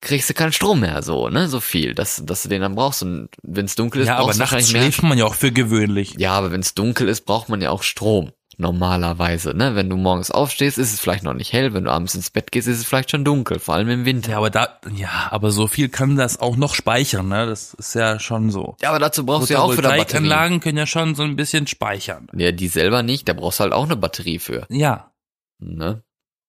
kriegst 0.02 0.28
du 0.28 0.34
keinen 0.34 0.52
Strom 0.52 0.80
mehr 0.80 1.02
so, 1.02 1.30
ne? 1.30 1.48
So 1.48 1.60
viel, 1.60 1.94
dass, 1.94 2.22
dass 2.26 2.42
du 2.42 2.50
den 2.50 2.60
dann 2.60 2.74
brauchst. 2.74 3.02
Und 3.02 3.30
wenn 3.42 3.64
es 3.64 3.74
dunkel 3.74 4.02
ist, 4.02 4.08
Ja, 4.08 4.16
aber 4.16 4.26
brauchst 4.26 4.38
du 4.38 4.42
nachts 4.42 4.68
schläft 4.68 5.02
man 5.02 5.16
ja 5.16 5.24
auch 5.24 5.34
für 5.34 5.50
gewöhnlich. 5.50 6.14
Ja, 6.18 6.32
aber 6.32 6.52
wenn 6.52 6.60
es 6.60 6.74
dunkel 6.74 7.08
ist, 7.08 7.22
braucht 7.22 7.48
man 7.48 7.62
ja 7.62 7.70
auch 7.70 7.82
Strom. 7.82 8.32
Normalerweise, 8.56 9.54
ne? 9.56 9.74
Wenn 9.74 9.90
du 9.90 9.96
morgens 9.96 10.30
aufstehst, 10.30 10.78
ist 10.78 10.92
es 10.92 11.00
vielleicht 11.00 11.24
noch 11.24 11.34
nicht 11.34 11.52
hell. 11.52 11.74
Wenn 11.74 11.84
du 11.84 11.90
abends 11.90 12.14
ins 12.14 12.30
Bett 12.30 12.52
gehst, 12.52 12.68
ist 12.68 12.78
es 12.78 12.84
vielleicht 12.84 13.10
schon 13.10 13.24
dunkel. 13.24 13.58
Vor 13.58 13.74
allem 13.74 13.88
im 13.88 14.04
Winter. 14.04 14.32
Ja, 14.32 14.38
aber 14.38 14.50
da, 14.50 14.80
ja, 14.94 15.28
aber 15.30 15.50
so 15.50 15.66
viel 15.66 15.88
kann 15.88 16.16
das 16.16 16.40
auch 16.40 16.56
noch 16.56 16.74
speichern, 16.74 17.28
ne? 17.28 17.46
Das 17.46 17.74
ist 17.74 17.94
ja 17.94 18.18
schon 18.18 18.50
so. 18.50 18.76
Ja, 18.80 18.90
aber 18.90 18.98
dazu 18.98 19.26
brauchst 19.26 19.50
du 19.50 19.54
ja 19.54 19.60
auch 19.60 19.72
wieder 19.72 19.82
Batterie. 19.82 19.98
Photovoltaikanlagen 19.98 20.60
können 20.60 20.78
ja 20.78 20.86
schon 20.86 21.14
so 21.14 21.22
ein 21.22 21.36
bisschen 21.36 21.66
speichern. 21.66 22.28
Ja, 22.34 22.52
die 22.52 22.68
selber 22.68 23.02
nicht, 23.02 23.28
da 23.28 23.32
brauchst 23.32 23.60
du 23.60 23.64
halt 23.64 23.72
auch 23.72 23.84
eine 23.84 23.96
Batterie 23.96 24.38
für. 24.38 24.66
Ja, 24.68 25.10
Ne? 25.60 26.02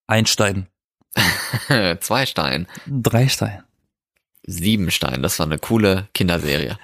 Einstein. 0.08 0.68
Zwei 2.02 2.26
Stein. 2.26 2.68
Drei 2.88 3.28
Stein. 3.30 3.64
Sieben 4.46 4.92
Stein, 4.92 5.24
das 5.24 5.40
war 5.40 5.46
eine 5.46 5.58
coole 5.58 6.10
Kinderserie. 6.14 6.78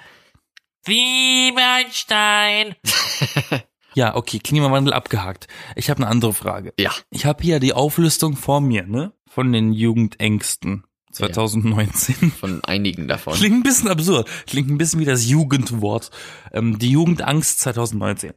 Siebenstein. 0.86 2.74
Ja, 3.94 4.14
okay, 4.14 4.38
Klimawandel 4.38 4.92
abgehakt. 4.92 5.48
Ich 5.76 5.90
habe 5.90 5.98
eine 5.98 6.08
andere 6.08 6.32
Frage. 6.32 6.72
Ja. 6.78 6.92
Ich 7.10 7.26
habe 7.26 7.42
hier 7.42 7.60
die 7.60 7.72
Auflistung 7.72 8.36
vor 8.36 8.60
mir, 8.60 8.86
ne? 8.86 9.12
Von 9.28 9.52
den 9.52 9.72
Jugendängsten 9.72 10.84
2019. 11.12 12.30
Von 12.40 12.64
einigen 12.64 13.08
davon. 13.08 13.34
Klingt 13.34 13.56
ein 13.56 13.62
bisschen 13.62 13.88
absurd. 13.88 14.28
Klingt 14.46 14.70
ein 14.70 14.78
bisschen 14.78 15.00
wie 15.00 15.04
das 15.04 15.28
Jugendwort. 15.28 16.10
Ähm, 16.52 16.78
die 16.78 16.90
Jugendangst 16.90 17.60
2019. 17.60 18.32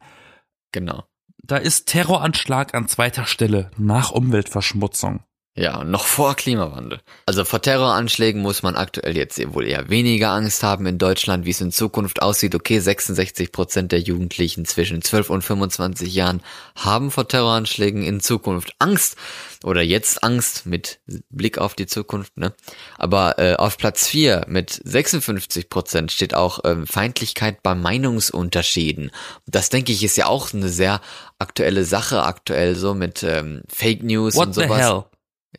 Genau. 0.72 1.04
Da 1.42 1.56
ist 1.56 1.86
Terroranschlag 1.86 2.74
an 2.74 2.88
zweiter 2.88 3.24
Stelle 3.24 3.70
nach 3.76 4.10
Umweltverschmutzung. 4.10 5.22
Ja, 5.58 5.84
noch 5.84 6.04
vor 6.04 6.34
Klimawandel. 6.34 7.00
Also 7.24 7.46
vor 7.46 7.62
Terroranschlägen 7.62 8.42
muss 8.42 8.62
man 8.62 8.76
aktuell 8.76 9.16
jetzt 9.16 9.40
wohl 9.54 9.66
eher 9.66 9.88
weniger 9.88 10.28
Angst 10.32 10.62
haben 10.62 10.84
in 10.84 10.98
Deutschland, 10.98 11.46
wie 11.46 11.50
es 11.50 11.62
in 11.62 11.72
Zukunft 11.72 12.20
aussieht. 12.20 12.54
Okay, 12.54 12.78
66 12.78 13.52
Prozent 13.52 13.90
der 13.90 14.00
Jugendlichen 14.00 14.66
zwischen 14.66 15.00
12 15.00 15.30
und 15.30 15.40
25 15.40 16.14
Jahren 16.14 16.42
haben 16.74 17.10
vor 17.10 17.26
Terroranschlägen 17.26 18.02
in 18.02 18.20
Zukunft 18.20 18.74
Angst 18.80 19.16
oder 19.64 19.80
jetzt 19.80 20.22
Angst 20.22 20.66
mit 20.66 21.00
Blick 21.30 21.56
auf 21.56 21.74
die 21.74 21.86
Zukunft. 21.86 22.36
Ne? 22.36 22.52
Aber 22.98 23.38
äh, 23.38 23.54
auf 23.54 23.78
Platz 23.78 24.06
4 24.08 24.44
mit 24.48 24.78
56 24.84 25.70
Prozent 25.70 26.12
steht 26.12 26.34
auch 26.34 26.60
ähm, 26.64 26.86
Feindlichkeit 26.86 27.62
bei 27.62 27.74
Meinungsunterschieden. 27.74 29.10
Das 29.46 29.70
denke 29.70 29.92
ich 29.92 30.04
ist 30.04 30.18
ja 30.18 30.26
auch 30.26 30.52
eine 30.52 30.68
sehr 30.68 31.00
aktuelle 31.38 31.84
Sache 31.84 32.24
aktuell 32.24 32.74
so 32.74 32.92
mit 32.92 33.22
ähm, 33.22 33.62
Fake 33.68 34.02
News 34.02 34.34
What 34.34 34.48
und 34.48 34.54
the 34.54 34.62
sowas. 34.64 34.78
hell? 34.78 35.04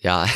Ja, 0.02 0.28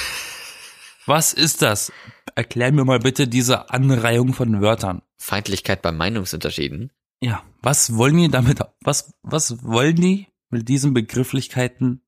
Was 1.05 1.33
ist 1.33 1.61
das? 1.61 1.91
Erklär 2.35 2.71
mir 2.71 2.85
mal 2.85 2.99
bitte 2.99 3.27
diese 3.27 3.69
Anreihung 3.69 4.33
von 4.33 4.61
Wörtern. 4.61 5.01
Feindlichkeit 5.17 5.81
bei 5.81 5.91
Meinungsunterschieden. 5.91 6.91
Ja, 7.21 7.43
was 7.61 7.95
wollen 7.95 8.17
die 8.17 8.29
damit, 8.29 8.59
was, 8.81 9.13
was 9.21 9.63
wollen 9.63 9.95
die 9.95 10.27
mit 10.49 10.69
diesen 10.69 10.93
Begrifflichkeiten 10.93 12.01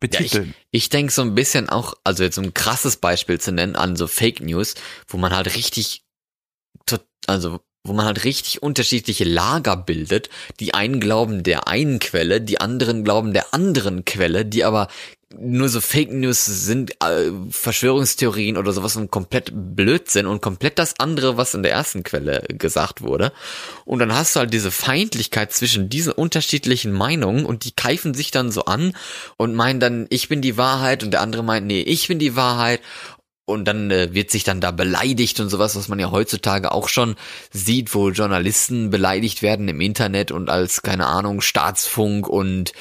betiteln? 0.00 0.54
Ich 0.70 0.88
denke 0.88 1.12
so 1.12 1.22
ein 1.22 1.34
bisschen 1.34 1.68
auch, 1.68 1.94
also 2.04 2.24
jetzt 2.24 2.38
um 2.38 2.44
ein 2.44 2.54
krasses 2.54 2.96
Beispiel 2.96 3.40
zu 3.40 3.52
nennen, 3.52 3.76
an 3.76 3.96
so 3.96 4.06
Fake 4.06 4.40
News, 4.40 4.74
wo 5.08 5.18
man 5.18 5.34
halt 5.34 5.54
richtig, 5.54 6.04
also 7.26 7.60
wo 7.84 7.92
man 7.92 8.06
halt 8.06 8.24
richtig 8.24 8.62
unterschiedliche 8.62 9.24
Lager 9.24 9.76
bildet. 9.76 10.28
Die 10.58 10.74
einen 10.74 11.00
glauben 11.00 11.42
der 11.42 11.68
einen 11.68 11.98
Quelle, 11.98 12.40
die 12.40 12.60
anderen 12.60 13.04
glauben 13.04 13.32
der 13.32 13.54
anderen 13.54 14.04
Quelle, 14.04 14.44
die 14.44 14.64
aber 14.64 14.88
nur 15.34 15.68
so 15.68 15.80
Fake 15.80 16.12
News 16.12 16.44
sind, 16.44 16.92
äh, 17.02 17.32
Verschwörungstheorien 17.50 18.56
oder 18.56 18.72
sowas 18.72 18.96
und 18.96 19.10
komplett 19.10 19.50
Blödsinn 19.52 20.26
und 20.26 20.40
komplett 20.40 20.78
das 20.78 21.00
andere, 21.00 21.36
was 21.36 21.54
in 21.54 21.64
der 21.64 21.72
ersten 21.72 22.04
Quelle 22.04 22.44
gesagt 22.48 23.02
wurde. 23.02 23.32
Und 23.84 23.98
dann 23.98 24.14
hast 24.14 24.36
du 24.36 24.40
halt 24.40 24.52
diese 24.52 24.70
Feindlichkeit 24.70 25.52
zwischen 25.52 25.88
diesen 25.88 26.12
unterschiedlichen 26.12 26.92
Meinungen 26.92 27.44
und 27.44 27.64
die 27.64 27.72
keifen 27.72 28.14
sich 28.14 28.30
dann 28.30 28.52
so 28.52 28.66
an 28.66 28.96
und 29.36 29.54
meinen 29.54 29.80
dann, 29.80 30.06
ich 30.10 30.28
bin 30.28 30.42
die 30.42 30.56
Wahrheit 30.56 31.02
und 31.02 31.10
der 31.10 31.22
andere 31.22 31.42
meint, 31.42 31.66
nee, 31.66 31.80
ich 31.80 32.06
bin 32.06 32.20
die 32.20 32.36
Wahrheit 32.36 32.80
und 33.46 33.64
dann 33.64 33.90
äh, 33.90 34.12
wird 34.12 34.30
sich 34.30 34.44
dann 34.44 34.60
da 34.60 34.72
beleidigt 34.72 35.40
und 35.40 35.48
sowas, 35.48 35.76
was 35.76 35.88
man 35.88 35.98
ja 35.98 36.10
heutzutage 36.10 36.72
auch 36.72 36.88
schon 36.88 37.14
sieht, 37.52 37.94
wo 37.94 38.10
Journalisten 38.10 38.90
beleidigt 38.90 39.40
werden 39.40 39.68
im 39.68 39.80
Internet 39.80 40.32
und 40.32 40.50
als, 40.50 40.82
keine 40.82 41.06
Ahnung, 41.06 41.40
Staatsfunk 41.40 42.28
und 42.28 42.72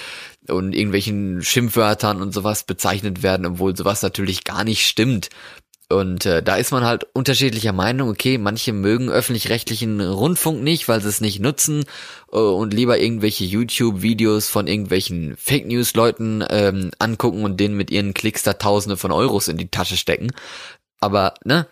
und 0.47 0.73
irgendwelchen 0.73 1.41
Schimpfwörtern 1.41 2.21
und 2.21 2.33
sowas 2.33 2.63
bezeichnet 2.63 3.23
werden, 3.23 3.45
obwohl 3.45 3.75
sowas 3.75 4.01
natürlich 4.01 4.43
gar 4.43 4.63
nicht 4.63 4.85
stimmt. 4.85 5.29
Und 5.87 6.25
äh, 6.25 6.41
da 6.41 6.55
ist 6.55 6.71
man 6.71 6.83
halt 6.83 7.05
unterschiedlicher 7.13 7.73
Meinung. 7.73 8.09
Okay, 8.09 8.39
manche 8.39 8.73
mögen 8.73 9.09
öffentlich-rechtlichen 9.09 10.01
Rundfunk 10.01 10.63
nicht, 10.63 10.87
weil 10.87 10.99
sie 10.99 11.09
es 11.09 11.21
nicht 11.21 11.39
nutzen 11.39 11.85
äh, 12.31 12.37
und 12.37 12.73
lieber 12.73 12.99
irgendwelche 12.99 13.43
YouTube-Videos 13.43 14.49
von 14.49 14.65
irgendwelchen 14.65 15.37
Fake 15.37 15.67
News-Leuten 15.67 16.43
ähm, 16.49 16.91
angucken 16.97 17.43
und 17.43 17.59
denen 17.59 17.77
mit 17.77 17.91
ihren 17.91 18.15
Klicks 18.15 18.41
da 18.41 18.53
Tausende 18.53 18.97
von 18.97 19.11
Euros 19.11 19.47
in 19.47 19.57
die 19.57 19.69
Tasche 19.69 19.97
stecken. 19.97 20.31
Aber 20.99 21.35
ne, 21.43 21.67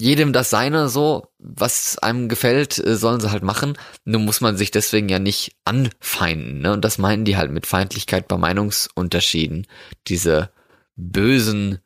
jedem 0.00 0.32
das 0.32 0.50
seine 0.50 0.88
so, 0.88 1.28
was 1.38 1.98
einem 1.98 2.28
gefällt, 2.28 2.78
äh, 2.78 2.96
sollen 2.96 3.20
sie 3.20 3.30
halt 3.30 3.42
machen. 3.42 3.76
Nur 4.04 4.20
muss 4.20 4.40
man 4.40 4.56
sich 4.56 4.70
deswegen 4.70 5.08
ja 5.08 5.18
nicht 5.18 5.56
anfeinden. 5.64 6.60
Ne? 6.60 6.72
Und 6.72 6.84
das 6.84 6.98
meinen 6.98 7.24
die 7.24 7.36
halt 7.36 7.50
mit 7.50 7.66
Feindlichkeit 7.66 8.26
bei 8.28 8.36
Meinungsunterschieden. 8.36 9.66
Diese 10.08 10.50
bösen 10.96 11.78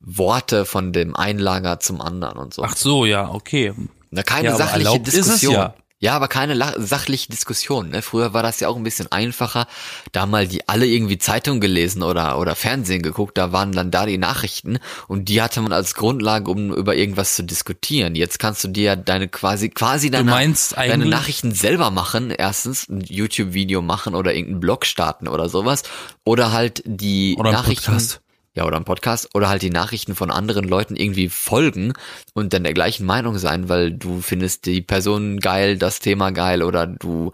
Worte 0.00 0.64
von 0.64 0.92
dem 0.92 1.16
Einlager 1.16 1.80
zum 1.80 2.00
anderen 2.00 2.38
und 2.38 2.54
so. 2.54 2.62
Ach 2.62 2.76
so, 2.76 3.04
ja, 3.04 3.28
okay. 3.30 3.74
Na, 4.10 4.22
keine 4.22 4.48
Ja, 4.48 4.56
sachliche 4.56 4.86
erlaubt 4.88 5.08
ist 5.08 5.14
es 5.14 5.24
Diskussion. 5.24 5.54
ja. 5.54 5.74
Ja, 5.98 6.14
aber 6.14 6.28
keine 6.28 6.74
sachliche 6.76 7.30
Diskussion. 7.30 7.88
Ne? 7.88 8.02
Früher 8.02 8.34
war 8.34 8.42
das 8.42 8.60
ja 8.60 8.68
auch 8.68 8.76
ein 8.76 8.82
bisschen 8.82 9.10
einfacher. 9.10 9.66
Da 10.12 10.26
mal 10.26 10.46
die 10.46 10.68
alle 10.68 10.86
irgendwie 10.86 11.16
Zeitung 11.16 11.58
gelesen 11.58 12.02
oder 12.02 12.38
oder 12.38 12.54
Fernsehen 12.54 13.00
geguckt, 13.00 13.38
da 13.38 13.50
waren 13.50 13.72
dann 13.72 13.90
da 13.90 14.04
die 14.04 14.18
Nachrichten 14.18 14.78
und 15.08 15.30
die 15.30 15.40
hatte 15.40 15.62
man 15.62 15.72
als 15.72 15.94
Grundlage, 15.94 16.50
um 16.50 16.70
über 16.74 16.96
irgendwas 16.96 17.34
zu 17.34 17.44
diskutieren. 17.44 18.14
Jetzt 18.14 18.38
kannst 18.38 18.62
du 18.62 18.68
dir 18.68 18.94
deine 18.94 19.28
quasi 19.28 19.70
quasi 19.70 20.10
deine, 20.10 20.54
deine 20.74 21.06
Nachrichten 21.06 21.52
selber 21.52 21.90
machen. 21.90 22.30
Erstens 22.30 22.90
ein 22.90 23.00
YouTube-Video 23.00 23.80
machen 23.80 24.14
oder 24.14 24.34
irgendeinen 24.34 24.60
Blog 24.60 24.84
starten 24.84 25.28
oder 25.28 25.48
sowas 25.48 25.82
oder 26.24 26.52
halt 26.52 26.82
die 26.84 27.36
Oder 27.38 27.52
Nachrichten 27.52 27.86
Podcast. 27.86 28.20
Ja, 28.56 28.64
oder 28.64 28.78
ein 28.78 28.84
Podcast 28.84 29.34
oder 29.34 29.48
halt 29.48 29.62
die 29.62 29.70
Nachrichten 29.70 30.14
von 30.14 30.30
anderen 30.30 30.66
Leuten 30.66 30.96
irgendwie 30.96 31.28
folgen 31.28 31.92
und 32.34 32.52
dann 32.52 32.64
der 32.64 32.74
gleichen 32.74 33.06
Meinung 33.06 33.38
sein, 33.38 33.68
weil 33.68 33.92
du 33.92 34.20
findest 34.20 34.66
die 34.66 34.80
Person 34.80 35.38
geil, 35.38 35.76
das 35.78 36.00
Thema 36.00 36.30
geil 36.30 36.62
oder 36.62 36.86
du, 36.86 37.32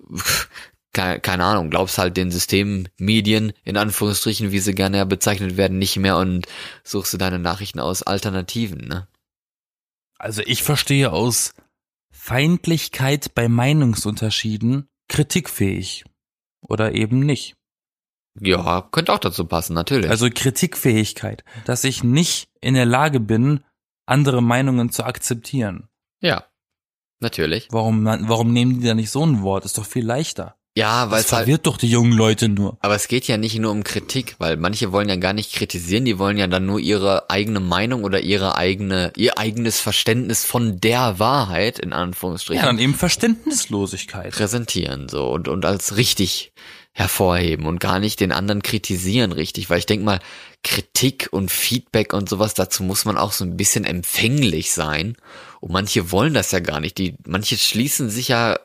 keine, 0.92 1.20
keine 1.20 1.44
Ahnung, 1.44 1.70
glaubst 1.70 1.96
halt 1.98 2.16
den 2.16 2.30
Systemmedien, 2.30 3.52
in 3.64 3.76
Anführungsstrichen, 3.76 4.50
wie 4.50 4.58
sie 4.58 4.74
gerne 4.74 5.06
bezeichnet 5.06 5.56
werden, 5.56 5.78
nicht 5.78 5.96
mehr 5.96 6.16
und 6.16 6.46
suchst 6.82 7.14
du 7.14 7.18
deine 7.18 7.38
Nachrichten 7.38 7.80
aus 7.80 8.02
Alternativen, 8.02 8.88
ne? 8.88 9.06
Also 10.18 10.42
ich 10.44 10.62
verstehe 10.62 11.12
aus 11.12 11.54
Feindlichkeit 12.10 13.34
bei 13.34 13.48
Meinungsunterschieden 13.48 14.88
kritikfähig. 15.08 16.04
Oder 16.62 16.94
eben 16.94 17.20
nicht. 17.20 17.56
Ja, 18.40 18.88
könnte 18.90 19.12
auch 19.12 19.18
dazu 19.18 19.44
passen, 19.44 19.74
natürlich. 19.74 20.10
Also 20.10 20.28
Kritikfähigkeit, 20.28 21.44
dass 21.66 21.84
ich 21.84 22.02
nicht 22.02 22.48
in 22.60 22.74
der 22.74 22.86
Lage 22.86 23.20
bin, 23.20 23.62
andere 24.06 24.42
Meinungen 24.42 24.90
zu 24.90 25.04
akzeptieren. 25.04 25.88
ja, 26.20 26.44
natürlich. 27.20 27.68
Warum, 27.70 28.04
warum 28.04 28.52
nehmen 28.52 28.80
die 28.80 28.86
da 28.86 28.94
nicht 28.94 29.10
so 29.10 29.24
ein 29.24 29.42
Wort? 29.42 29.64
Ist 29.64 29.78
doch 29.78 29.86
viel 29.86 30.04
leichter. 30.04 30.56
Ja, 30.76 31.08
weil 31.10 31.18
Das 31.18 31.26
es 31.26 31.32
halt, 31.32 31.44
verwirrt 31.44 31.66
doch 31.68 31.76
die 31.78 31.88
jungen 31.88 32.12
Leute 32.12 32.48
nur. 32.48 32.76
Aber 32.80 32.96
es 32.96 33.06
geht 33.06 33.28
ja 33.28 33.36
nicht 33.36 33.56
nur 33.60 33.70
um 33.70 33.84
Kritik, 33.84 34.34
weil 34.40 34.56
manche 34.56 34.90
wollen 34.90 35.08
ja 35.08 35.14
gar 35.14 35.32
nicht 35.32 35.52
kritisieren, 35.54 36.04
die 36.04 36.18
wollen 36.18 36.36
ja 36.36 36.48
dann 36.48 36.66
nur 36.66 36.80
ihre 36.80 37.30
eigene 37.30 37.60
Meinung 37.60 38.02
oder 38.02 38.20
ihre 38.20 38.56
eigene, 38.56 39.12
ihr 39.16 39.38
eigenes 39.38 39.78
Verständnis 39.80 40.44
von 40.44 40.80
der 40.80 41.20
Wahrheit, 41.20 41.78
in 41.78 41.90
Ja, 41.90 41.98
Anführungsstrichen, 41.98 42.64
dann 42.64 42.80
eben 42.80 42.94
Verständnislosigkeit. 42.94 44.32
präsentieren, 44.32 45.08
so, 45.08 45.30
und, 45.30 45.46
und 45.46 45.64
als 45.64 45.96
richtig 45.96 46.52
hervorheben 46.96 47.66
und 47.66 47.80
gar 47.80 47.98
nicht 47.98 48.20
den 48.20 48.30
anderen 48.30 48.62
kritisieren 48.62 49.32
richtig, 49.32 49.68
weil 49.68 49.80
ich 49.80 49.86
denke 49.86 50.06
mal, 50.06 50.20
Kritik 50.62 51.28
und 51.32 51.50
Feedback 51.50 52.12
und 52.12 52.28
sowas, 52.28 52.54
dazu 52.54 52.84
muss 52.84 53.04
man 53.04 53.18
auch 53.18 53.32
so 53.32 53.44
ein 53.44 53.56
bisschen 53.56 53.84
empfänglich 53.84 54.72
sein. 54.72 55.16
Und 55.60 55.72
manche 55.72 56.12
wollen 56.12 56.34
das 56.34 56.52
ja 56.52 56.60
gar 56.60 56.78
nicht. 56.78 56.96
Die, 56.98 57.16
manche 57.26 57.56
schließen 57.56 58.10
sich 58.10 58.28
ja 58.28 58.56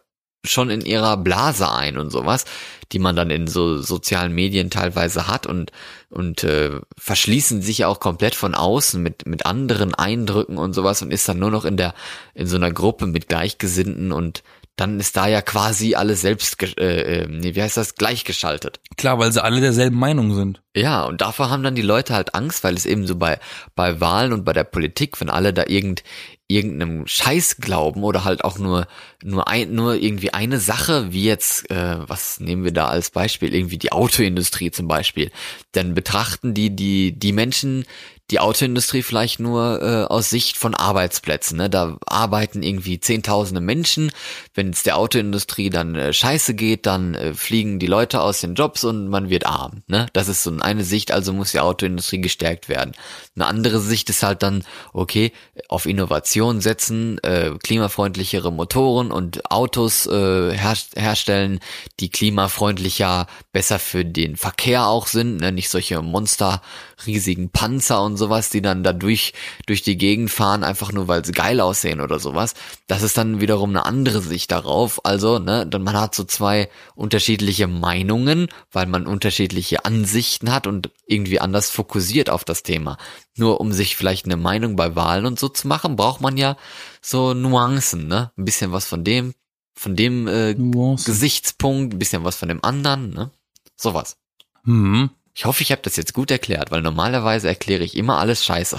schon 0.45 0.69
in 0.69 0.81
ihrer 0.81 1.17
Blase 1.17 1.71
ein 1.71 1.97
und 1.97 2.11
sowas, 2.11 2.45
die 2.91 2.99
man 2.99 3.15
dann 3.15 3.29
in 3.29 3.47
so 3.47 3.81
sozialen 3.81 4.33
Medien 4.33 4.69
teilweise 4.69 5.27
hat 5.27 5.45
und 5.47 5.71
und 6.09 6.43
äh, 6.43 6.79
verschließen 6.97 7.61
sich 7.61 7.79
ja 7.79 7.87
auch 7.87 7.99
komplett 7.99 8.35
von 8.35 8.55
außen 8.55 9.01
mit 9.01 9.27
mit 9.27 9.45
anderen 9.45 9.93
Eindrücken 9.93 10.57
und 10.57 10.73
sowas 10.73 11.01
und 11.01 11.11
ist 11.11 11.27
dann 11.27 11.39
nur 11.39 11.51
noch 11.51 11.65
in 11.65 11.77
der 11.77 11.93
in 12.35 12.47
so 12.47 12.55
einer 12.55 12.71
Gruppe 12.71 13.05
mit 13.05 13.27
Gleichgesinnten 13.27 14.11
und 14.13 14.43
dann 14.79 14.99
ist 14.99 15.17
da 15.17 15.27
ja 15.27 15.41
quasi 15.41 15.95
alles 15.95 16.21
selbst, 16.21 16.61
äh, 16.79 17.23
äh, 17.23 17.27
nee, 17.27 17.55
wie 17.55 17.61
heißt 17.61 17.75
das, 17.75 17.95
gleichgeschaltet. 17.95 18.79
Klar, 18.97 19.19
weil 19.19 19.31
sie 19.31 19.43
alle 19.43 19.59
derselben 19.59 19.97
Meinung 19.97 20.33
sind. 20.33 20.61
Ja, 20.75 21.03
und 21.03 21.21
davor 21.21 21.49
haben 21.49 21.63
dann 21.63 21.75
die 21.75 21.81
Leute 21.81 22.13
halt 22.13 22.33
Angst, 22.33 22.63
weil 22.63 22.75
es 22.75 22.85
eben 22.85 23.05
so 23.05 23.15
bei, 23.17 23.39
bei 23.75 23.99
Wahlen 23.99 24.31
und 24.31 24.45
bei 24.45 24.53
der 24.53 24.63
Politik, 24.63 25.19
wenn 25.19 25.29
alle 25.29 25.53
da 25.53 25.65
irgend, 25.67 26.03
irgendeinem 26.47 27.05
Scheiß 27.05 27.57
glauben 27.57 28.03
oder 28.03 28.23
halt 28.23 28.45
auch 28.45 28.57
nur, 28.57 28.87
nur 29.21 29.47
ein, 29.49 29.73
nur 29.73 29.95
irgendwie 29.95 30.33
eine 30.33 30.59
Sache, 30.59 31.11
wie 31.11 31.25
jetzt, 31.25 31.69
äh, 31.69 31.97
was 32.07 32.39
nehmen 32.39 32.63
wir 32.63 32.71
da 32.71 32.87
als 32.87 33.09
Beispiel, 33.09 33.53
irgendwie 33.53 33.77
die 33.77 33.91
Autoindustrie 33.91 34.71
zum 34.71 34.87
Beispiel, 34.87 35.29
dann 35.73 35.93
betrachten 35.93 36.53
die, 36.53 36.75
die, 36.75 37.11
die 37.11 37.33
Menschen, 37.33 37.85
die 38.31 38.39
Autoindustrie 38.39 39.01
vielleicht 39.01 39.39
nur 39.39 39.81
äh, 39.81 40.03
aus 40.05 40.29
Sicht 40.29 40.57
von 40.57 40.75
Arbeitsplätzen. 40.75 41.57
Ne? 41.57 41.69
Da 41.69 41.97
arbeiten 42.05 42.61
irgendwie 42.61 42.99
zehntausende 42.99 43.61
Menschen. 43.61 44.11
Wenn 44.53 44.69
es 44.69 44.83
der 44.83 44.97
Autoindustrie 44.97 45.69
dann 45.69 45.95
äh, 45.95 46.13
scheiße 46.13 46.53
geht, 46.53 46.85
dann 46.85 47.15
äh, 47.15 47.33
fliegen 47.33 47.79
die 47.79 47.87
Leute 47.87 48.21
aus 48.21 48.41
den 48.41 48.53
Jobs 48.53 48.83
und 48.83 49.07
man 49.07 49.29
wird 49.29 49.45
arm. 49.45 49.83
Ne? 49.87 50.07
Das 50.13 50.27
ist 50.27 50.43
so 50.43 50.51
eine 50.59 50.83
Sicht, 50.83 51.11
also 51.11 51.33
muss 51.33 51.51
die 51.51 51.59
Autoindustrie 51.59 52.21
gestärkt 52.21 52.69
werden. 52.69 52.93
Eine 53.35 53.47
andere 53.47 53.79
Sicht 53.79 54.09
ist 54.09 54.21
halt 54.21 54.43
dann, 54.43 54.63
okay, 54.93 55.31
auf 55.67 55.85
Innovation 55.87 56.61
setzen, 56.61 57.17
äh, 57.23 57.51
klimafreundlichere 57.63 58.51
Motoren 58.51 59.11
und 59.11 59.49
Autos 59.51 60.05
äh, 60.05 60.55
her 60.55 60.75
herstellen, 60.95 61.59
die 61.99 62.09
klimafreundlicher, 62.09 63.27
besser 63.51 63.79
für 63.79 64.05
den 64.05 64.35
Verkehr 64.35 64.85
auch 64.87 65.07
sind, 65.07 65.37
ne? 65.37 65.51
nicht 65.51 65.69
solche 65.69 66.01
Monster, 66.01 66.61
riesigen 67.05 67.49
Panzer 67.49 68.03
und 68.03 68.17
sowas, 68.19 68.51
die 68.51 68.61
dann 68.61 68.83
da 68.83 68.93
durch, 68.93 69.33
durch 69.65 69.81
die 69.81 69.97
Gegend 69.97 70.29
fahren, 70.29 70.63
einfach 70.63 70.91
nur 70.91 71.07
weil 71.07 71.25
sie 71.25 71.31
geil 71.31 71.59
aussehen 71.59 72.01
oder 72.01 72.19
sowas. 72.19 72.53
Das 72.85 73.01
ist 73.01 73.17
dann 73.17 73.41
wiederum 73.41 73.71
eine 73.71 73.85
andere 73.85 74.21
Sicht 74.21 74.51
darauf. 74.51 75.03
Also, 75.03 75.39
ne, 75.39 75.65
dann 75.65 75.81
man 75.81 75.99
hat 75.99 76.13
so 76.13 76.23
zwei 76.25 76.69
unterschiedliche 76.93 77.65
Meinungen, 77.65 78.49
weil 78.71 78.85
man 78.85 79.07
unterschiedliche 79.07 79.85
Ansichten 79.85 80.51
hat 80.51 80.67
und 80.67 80.91
irgendwie 81.07 81.39
anders 81.39 81.71
fokussiert 81.71 82.29
auf 82.29 82.43
das 82.43 82.61
Thema. 82.61 82.97
Nur 83.35 83.59
um 83.59 83.71
sich 83.71 83.95
vielleicht 83.95 84.25
eine 84.25 84.37
Meinung 84.37 84.75
bei 84.75 84.95
Wahlen 84.95 85.25
und 85.25 85.39
so 85.39 85.49
zu 85.49 85.67
machen, 85.67 85.95
braucht 85.95 86.21
man 86.21 86.37
ja 86.37 86.57
so 87.01 87.33
Nuancen, 87.33 88.07
ne? 88.07 88.31
Ein 88.37 88.45
bisschen 88.45 88.71
was 88.71 88.85
von 88.85 89.03
dem, 89.03 89.33
von 89.73 89.95
dem 89.95 90.27
äh, 90.27 90.53
Gesichtspunkt, 90.53 91.95
ein 91.95 91.99
bisschen 91.99 92.23
was 92.23 92.35
von 92.35 92.49
dem 92.49 92.63
anderen, 92.63 93.09
ne? 93.11 93.31
Sowas. 93.75 94.17
Hm. 94.65 95.09
Ich 95.39 95.45
hoffe, 95.45 95.63
ich 95.63 95.71
habe 95.71 95.81
das 95.83 95.95
jetzt 95.95 96.13
gut 96.13 96.31
erklärt, 96.31 96.69
weil 96.69 96.81
normalerweise 96.81 97.47
erkläre 97.47 97.85
ich 97.85 97.95
immer 97.95 98.17
alles 98.17 98.43
scheiße. 98.43 98.75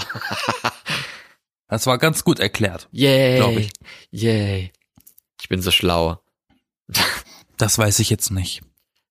das 1.67 1.87
war 1.87 1.97
ganz 1.97 2.23
gut 2.23 2.39
erklärt. 2.39 2.87
Yay. 2.91 3.57
Ich. 3.57 3.71
Yay. 4.11 4.71
Ich 5.41 5.49
bin 5.49 5.63
so 5.63 5.71
schlau. 5.71 6.21
das 7.57 7.79
weiß 7.79 7.97
ich 7.97 8.11
jetzt 8.11 8.29
nicht. 8.29 8.61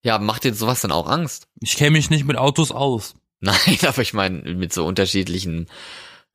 Ja, 0.05 0.21
macht 0.21 0.45
dir 0.45 0.55
sowas 0.55 0.83
dann 0.83 0.93
auch 0.93 1.09
Angst? 1.09 1.49
Ich 1.61 1.77
kenne 1.77 1.91
mich 1.91 2.09
nicht 2.09 2.25
mit 2.25 2.37
Autos 2.37 2.71
aus. 2.71 3.17
Nein, 3.41 3.79
aber 3.85 4.03
ich 4.03 4.15
meine 4.15 4.55
mit 4.55 4.73
so 4.73 4.87
unterschiedlichen 4.87 5.67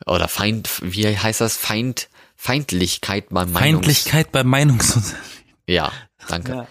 oder 0.05 0.27
Feind, 0.27 0.81
wie 0.81 1.17
heißt 1.17 1.39
das? 1.39 1.55
Feind, 1.55 2.09
Feindlichkeit 2.35 3.29
beim 3.29 3.53
Meinungs 3.53 3.85
Feindlichkeit 3.85 4.31
beim 4.33 4.47
Meinungsunterschied. 4.47 5.15
Ja, 5.67 5.93
danke. 6.27 6.51
Ja. 6.51 6.67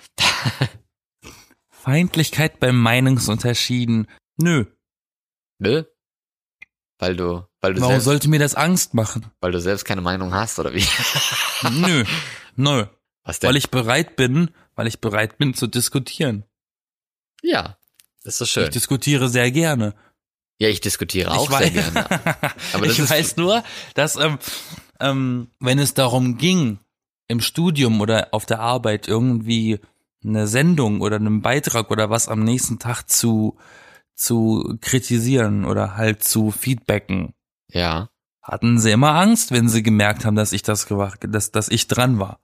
Feindlichkeit 1.70 2.60
beim 2.60 2.78
Meinungsunterschieden. 2.78 4.06
Nö. 4.36 4.64
Nö? 5.58 5.84
Weil 6.98 7.16
du, 7.16 7.44
weil 7.60 7.74
du 7.74 7.80
Warum 7.80 7.92
selbst, 7.92 8.04
sollte 8.04 8.28
mir 8.28 8.38
das 8.38 8.54
Angst 8.54 8.94
machen? 8.94 9.26
Weil 9.40 9.52
du 9.52 9.60
selbst 9.60 9.84
keine 9.84 10.00
Meinung 10.00 10.32
hast, 10.32 10.58
oder 10.58 10.72
wie? 10.72 10.84
nö. 11.70 12.04
Nö. 12.56 12.86
Was 13.24 13.40
denn? 13.40 13.48
Weil 13.48 13.56
ich 13.56 13.70
bereit 13.70 14.16
bin, 14.16 14.50
weil 14.74 14.86
ich 14.86 15.00
bereit 15.00 15.38
bin 15.38 15.54
zu 15.54 15.66
diskutieren. 15.66 16.44
Ja. 17.42 17.76
Das 18.22 18.34
ist 18.34 18.38
so 18.38 18.46
schön. 18.46 18.64
Ich 18.64 18.70
diskutiere 18.70 19.28
sehr 19.28 19.50
gerne. 19.50 19.94
Ja, 20.58 20.68
ich 20.68 20.80
diskutiere 20.80 21.32
auch 21.32 21.50
ich 21.50 21.56
sehr 21.56 21.70
gerne. 21.70 22.06
Aber 22.72 22.86
ich 22.86 23.10
weiß 23.10 23.36
nur, 23.36 23.64
dass 23.94 24.16
ähm, 24.16 24.38
ähm, 25.00 25.50
wenn 25.60 25.78
es 25.78 25.94
darum 25.94 26.38
ging, 26.38 26.78
im 27.28 27.40
Studium 27.40 28.00
oder 28.00 28.28
auf 28.32 28.46
der 28.46 28.60
Arbeit 28.60 29.08
irgendwie 29.08 29.80
eine 30.22 30.46
Sendung 30.46 31.00
oder 31.00 31.16
einen 31.16 31.42
Beitrag 31.42 31.90
oder 31.90 32.10
was 32.10 32.28
am 32.28 32.44
nächsten 32.44 32.78
Tag 32.78 33.04
zu 33.10 33.56
zu 34.14 34.76
kritisieren 34.80 35.64
oder 35.64 35.96
halt 35.96 36.22
zu 36.22 36.50
feedbacken. 36.50 37.34
Ja. 37.70 38.10
Hatten 38.42 38.78
sie 38.78 38.90
immer 38.90 39.14
Angst, 39.14 39.52
wenn 39.52 39.68
sie 39.68 39.82
gemerkt 39.82 40.24
haben, 40.24 40.36
dass 40.36 40.52
ich 40.52 40.62
das 40.62 40.86
gemacht, 40.86 41.20
dass, 41.26 41.50
dass 41.50 41.68
ich 41.68 41.88
dran 41.88 42.18
war. 42.18 42.40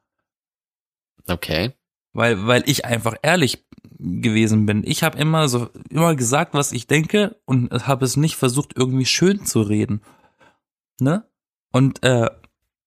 Okay. 1.28 1.74
Weil, 2.12 2.46
weil 2.46 2.68
ich 2.68 2.84
einfach 2.84 3.14
ehrlich 3.22 3.64
gewesen 3.98 4.66
bin. 4.66 4.82
Ich 4.84 5.02
habe 5.02 5.18
immer 5.18 5.48
so, 5.48 5.68
immer 5.90 6.16
gesagt, 6.16 6.54
was 6.54 6.72
ich 6.72 6.86
denke 6.86 7.40
und 7.44 7.70
habe 7.86 8.04
es 8.04 8.16
nicht 8.16 8.36
versucht, 8.36 8.72
irgendwie 8.76 9.06
schön 9.06 9.44
zu 9.44 9.60
reden. 9.60 10.00
Ne? 10.98 11.24
Und 11.70 12.02
äh, 12.02 12.30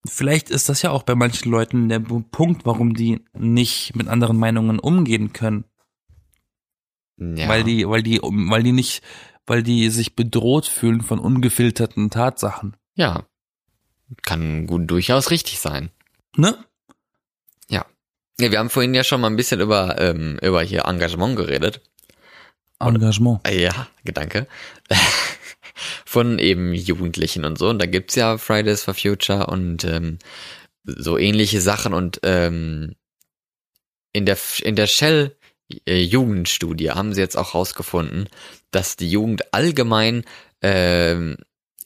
vielleicht 0.06 0.50
ist 0.50 0.70
das 0.70 0.82
ja 0.82 0.92
auch 0.92 1.04
bei 1.04 1.16
manchen 1.16 1.52
Leuten 1.52 1.90
der 1.90 2.00
Punkt, 2.00 2.66
warum 2.66 2.96
die 2.96 3.24
nicht 3.34 3.96
mit 3.96 4.08
anderen 4.08 4.38
Meinungen 4.38 4.80
umgehen 4.80 5.34
können. 5.34 5.66
Ja. 7.18 7.48
Weil 7.48 7.64
die, 7.64 7.88
weil 7.88 8.04
die, 8.04 8.20
weil 8.22 8.64
die 8.64 8.72
nicht, 8.72 9.04
weil 9.46 9.64
die 9.64 9.90
sich 9.90 10.16
bedroht 10.16 10.66
fühlen 10.66 11.02
von 11.02 11.20
ungefilterten 11.20 12.10
Tatsachen. 12.10 12.76
Ja. 12.96 13.26
Kann 14.22 14.68
gut 14.68 14.90
durchaus 14.90 15.32
richtig 15.32 15.60
sein. 15.60 15.90
Ne? 16.36 16.58
Ja. 17.70 17.86
Ja, 18.40 18.52
wir 18.52 18.60
haben 18.60 18.70
vorhin 18.70 18.94
ja 18.94 19.04
schon 19.04 19.22
mal 19.22 19.28
ein 19.28 19.36
bisschen 19.36 19.60
über, 19.60 20.00
ähm, 20.00 20.40
über 20.42 20.62
hier 20.64 20.86
Engagement 20.86 21.36
geredet. 21.36 21.82
Engagement. 22.80 23.48
Und, 23.48 23.54
ja, 23.54 23.88
Gedanke. 24.04 24.48
Von 26.06 26.40
eben 26.40 26.74
Jugendlichen 26.74 27.46
und 27.46 27.58
so. 27.58 27.70
Und 27.70 27.80
da 27.80 27.86
gibt's 27.86 28.16
ja 28.16 28.38
Fridays 28.38 28.84
for 28.84 28.94
Future 28.94 29.48
und 29.48 29.84
ähm, 29.84 30.20
so 30.84 31.18
ähnliche 31.18 31.62
Sachen 31.62 31.94
und 31.94 32.20
ähm, 32.24 32.96
in 34.12 34.26
der 34.26 34.38
in 34.62 34.76
der 34.76 34.88
Shell 34.88 35.36
Jugendstudie 35.88 36.92
haben 36.92 37.14
sie 37.14 37.22
jetzt 37.22 37.38
auch 37.38 37.54
rausgefunden, 37.56 38.30
dass 38.72 38.96
die 38.96 39.10
Jugend 39.10 39.54
allgemein 39.54 40.24
äh, 40.62 41.36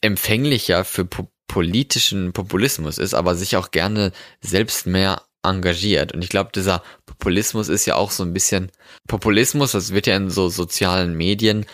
empfänglicher 0.00 0.84
für 0.84 1.04
po 1.04 1.28
politischen 1.50 2.34
Populismus 2.34 2.98
ist, 2.98 3.14
aber 3.14 3.34
sich 3.34 3.56
auch 3.56 3.70
gerne 3.70 4.12
selbst 4.42 4.86
mehr 4.86 5.22
engagiert. 5.42 6.12
Und 6.12 6.22
ich 6.22 6.28
glaube, 6.28 6.50
dieser 6.54 6.82
Populismus 7.06 7.70
ist 7.70 7.86
ja 7.86 7.94
auch 7.94 8.10
so 8.10 8.22
ein 8.22 8.34
bisschen 8.34 8.70
Populismus, 9.06 9.72
das 9.72 9.94
wird 9.94 10.06
ja 10.06 10.16
in 10.16 10.28
so 10.28 10.50
sozialen 10.50 11.16
Medien 11.16 11.64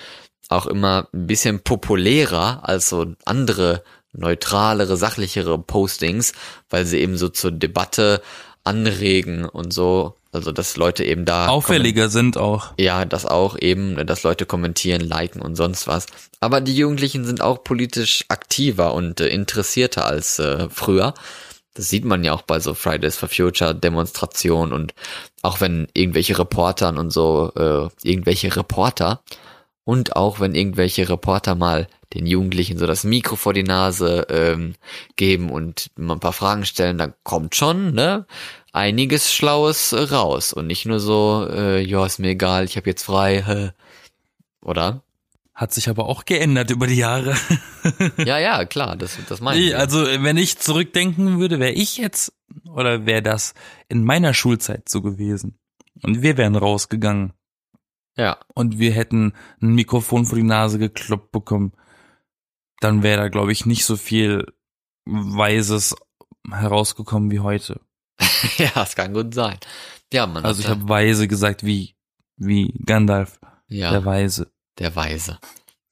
auch 0.48 0.66
immer 0.66 1.08
ein 1.12 1.26
bisschen 1.26 1.60
populärer 1.60 2.60
als 2.68 2.88
so 2.88 3.14
andere 3.24 3.82
neutralere, 4.12 4.96
sachlichere 4.96 5.58
Postings, 5.58 6.34
weil 6.70 6.86
sie 6.86 7.00
eben 7.00 7.16
so 7.16 7.28
zur 7.28 7.50
Debatte 7.50 8.22
anregen 8.62 9.44
und 9.44 9.72
so 9.72 10.14
also, 10.34 10.52
dass 10.52 10.76
Leute 10.76 11.04
eben 11.04 11.24
da. 11.24 11.46
Auffälliger 11.46 12.08
sind 12.08 12.36
auch. 12.36 12.72
Ja, 12.78 13.04
das 13.04 13.24
auch 13.26 13.56
eben, 13.58 14.04
dass 14.06 14.22
Leute 14.22 14.46
kommentieren, 14.46 15.00
liken 15.00 15.40
und 15.40 15.56
sonst 15.56 15.86
was. 15.86 16.06
Aber 16.40 16.60
die 16.60 16.76
Jugendlichen 16.76 17.24
sind 17.24 17.40
auch 17.40 17.62
politisch 17.62 18.24
aktiver 18.28 18.94
und 18.94 19.20
äh, 19.20 19.28
interessierter 19.28 20.06
als 20.06 20.38
äh, 20.38 20.68
früher. 20.70 21.14
Das 21.74 21.88
sieht 21.88 22.04
man 22.04 22.22
ja 22.22 22.32
auch 22.32 22.42
bei 22.42 22.60
so 22.60 22.74
Fridays 22.74 23.16
for 23.16 23.28
Future 23.28 23.74
Demonstrationen 23.74 24.72
und 24.72 24.94
auch 25.42 25.60
wenn 25.60 25.88
irgendwelche 25.92 26.38
Reportern 26.38 26.98
und 26.98 27.10
so, 27.10 27.52
äh, 27.56 27.88
irgendwelche 28.08 28.54
Reporter 28.56 29.20
und 29.84 30.16
auch 30.16 30.40
wenn 30.40 30.54
irgendwelche 30.54 31.08
Reporter 31.08 31.54
mal 31.54 31.88
den 32.14 32.26
Jugendlichen 32.26 32.78
so 32.78 32.86
das 32.86 33.04
Mikro 33.04 33.36
vor 33.36 33.52
die 33.52 33.64
Nase 33.64 34.26
ähm, 34.30 34.74
geben 35.16 35.50
und 35.50 35.90
mal 35.96 36.14
ein 36.14 36.20
paar 36.20 36.32
Fragen 36.32 36.64
stellen, 36.64 36.96
dann 36.96 37.14
kommt 37.24 37.54
schon, 37.56 37.92
ne? 37.92 38.26
Einiges 38.74 39.32
Schlaues 39.32 39.92
äh, 39.92 40.00
raus 40.00 40.52
und 40.52 40.66
nicht 40.66 40.84
nur 40.84 41.00
so, 41.00 41.46
äh, 41.48 41.80
ja, 41.80 42.04
ist 42.04 42.18
mir 42.18 42.30
egal, 42.30 42.64
ich 42.64 42.76
habe 42.76 42.90
jetzt 42.90 43.04
frei, 43.04 43.72
oder? 44.62 45.02
Hat 45.54 45.72
sich 45.72 45.88
aber 45.88 46.06
auch 46.08 46.24
geändert 46.24 46.72
über 46.72 46.88
die 46.88 46.96
Jahre. 46.96 47.36
ja, 48.18 48.38
ja, 48.40 48.64
klar, 48.64 48.96
das, 48.96 49.16
das 49.28 49.40
meine 49.40 49.60
ich. 49.60 49.76
Also, 49.76 50.04
wenn 50.04 50.36
ich 50.36 50.58
zurückdenken 50.58 51.38
würde, 51.38 51.60
wäre 51.60 51.70
ich 51.70 51.96
jetzt, 51.96 52.32
oder 52.74 53.06
wäre 53.06 53.22
das 53.22 53.54
in 53.88 54.02
meiner 54.02 54.34
Schulzeit 54.34 54.88
so 54.88 55.00
gewesen. 55.00 55.56
Und 56.02 56.22
wir 56.22 56.36
wären 56.36 56.56
rausgegangen. 56.56 57.34
Ja. 58.16 58.38
Und 58.54 58.80
wir 58.80 58.90
hätten 58.90 59.32
ein 59.62 59.74
Mikrofon 59.76 60.26
vor 60.26 60.36
die 60.36 60.42
Nase 60.42 60.80
gekloppt 60.80 61.30
bekommen. 61.30 61.72
Dann 62.80 63.04
wäre 63.04 63.22
da, 63.22 63.28
glaube 63.28 63.52
ich, 63.52 63.64
nicht 63.64 63.84
so 63.84 63.96
viel 63.96 64.52
Weises 65.04 65.94
herausgekommen 66.50 67.30
wie 67.30 67.38
heute. 67.38 67.80
ja, 68.58 68.70
das 68.74 68.96
kann 68.96 69.12
gut 69.12 69.34
sein. 69.34 69.58
Ja, 70.12 70.26
man. 70.26 70.44
Also 70.44 70.60
ich 70.60 70.68
habe 70.68 70.88
weise 70.88 71.28
gesagt, 71.28 71.64
wie 71.64 71.94
wie 72.36 72.74
Gandalf, 72.84 73.38
ja, 73.68 73.90
der 73.90 74.04
Weise. 74.04 74.50
Der 74.78 74.94
Weise. 74.96 75.38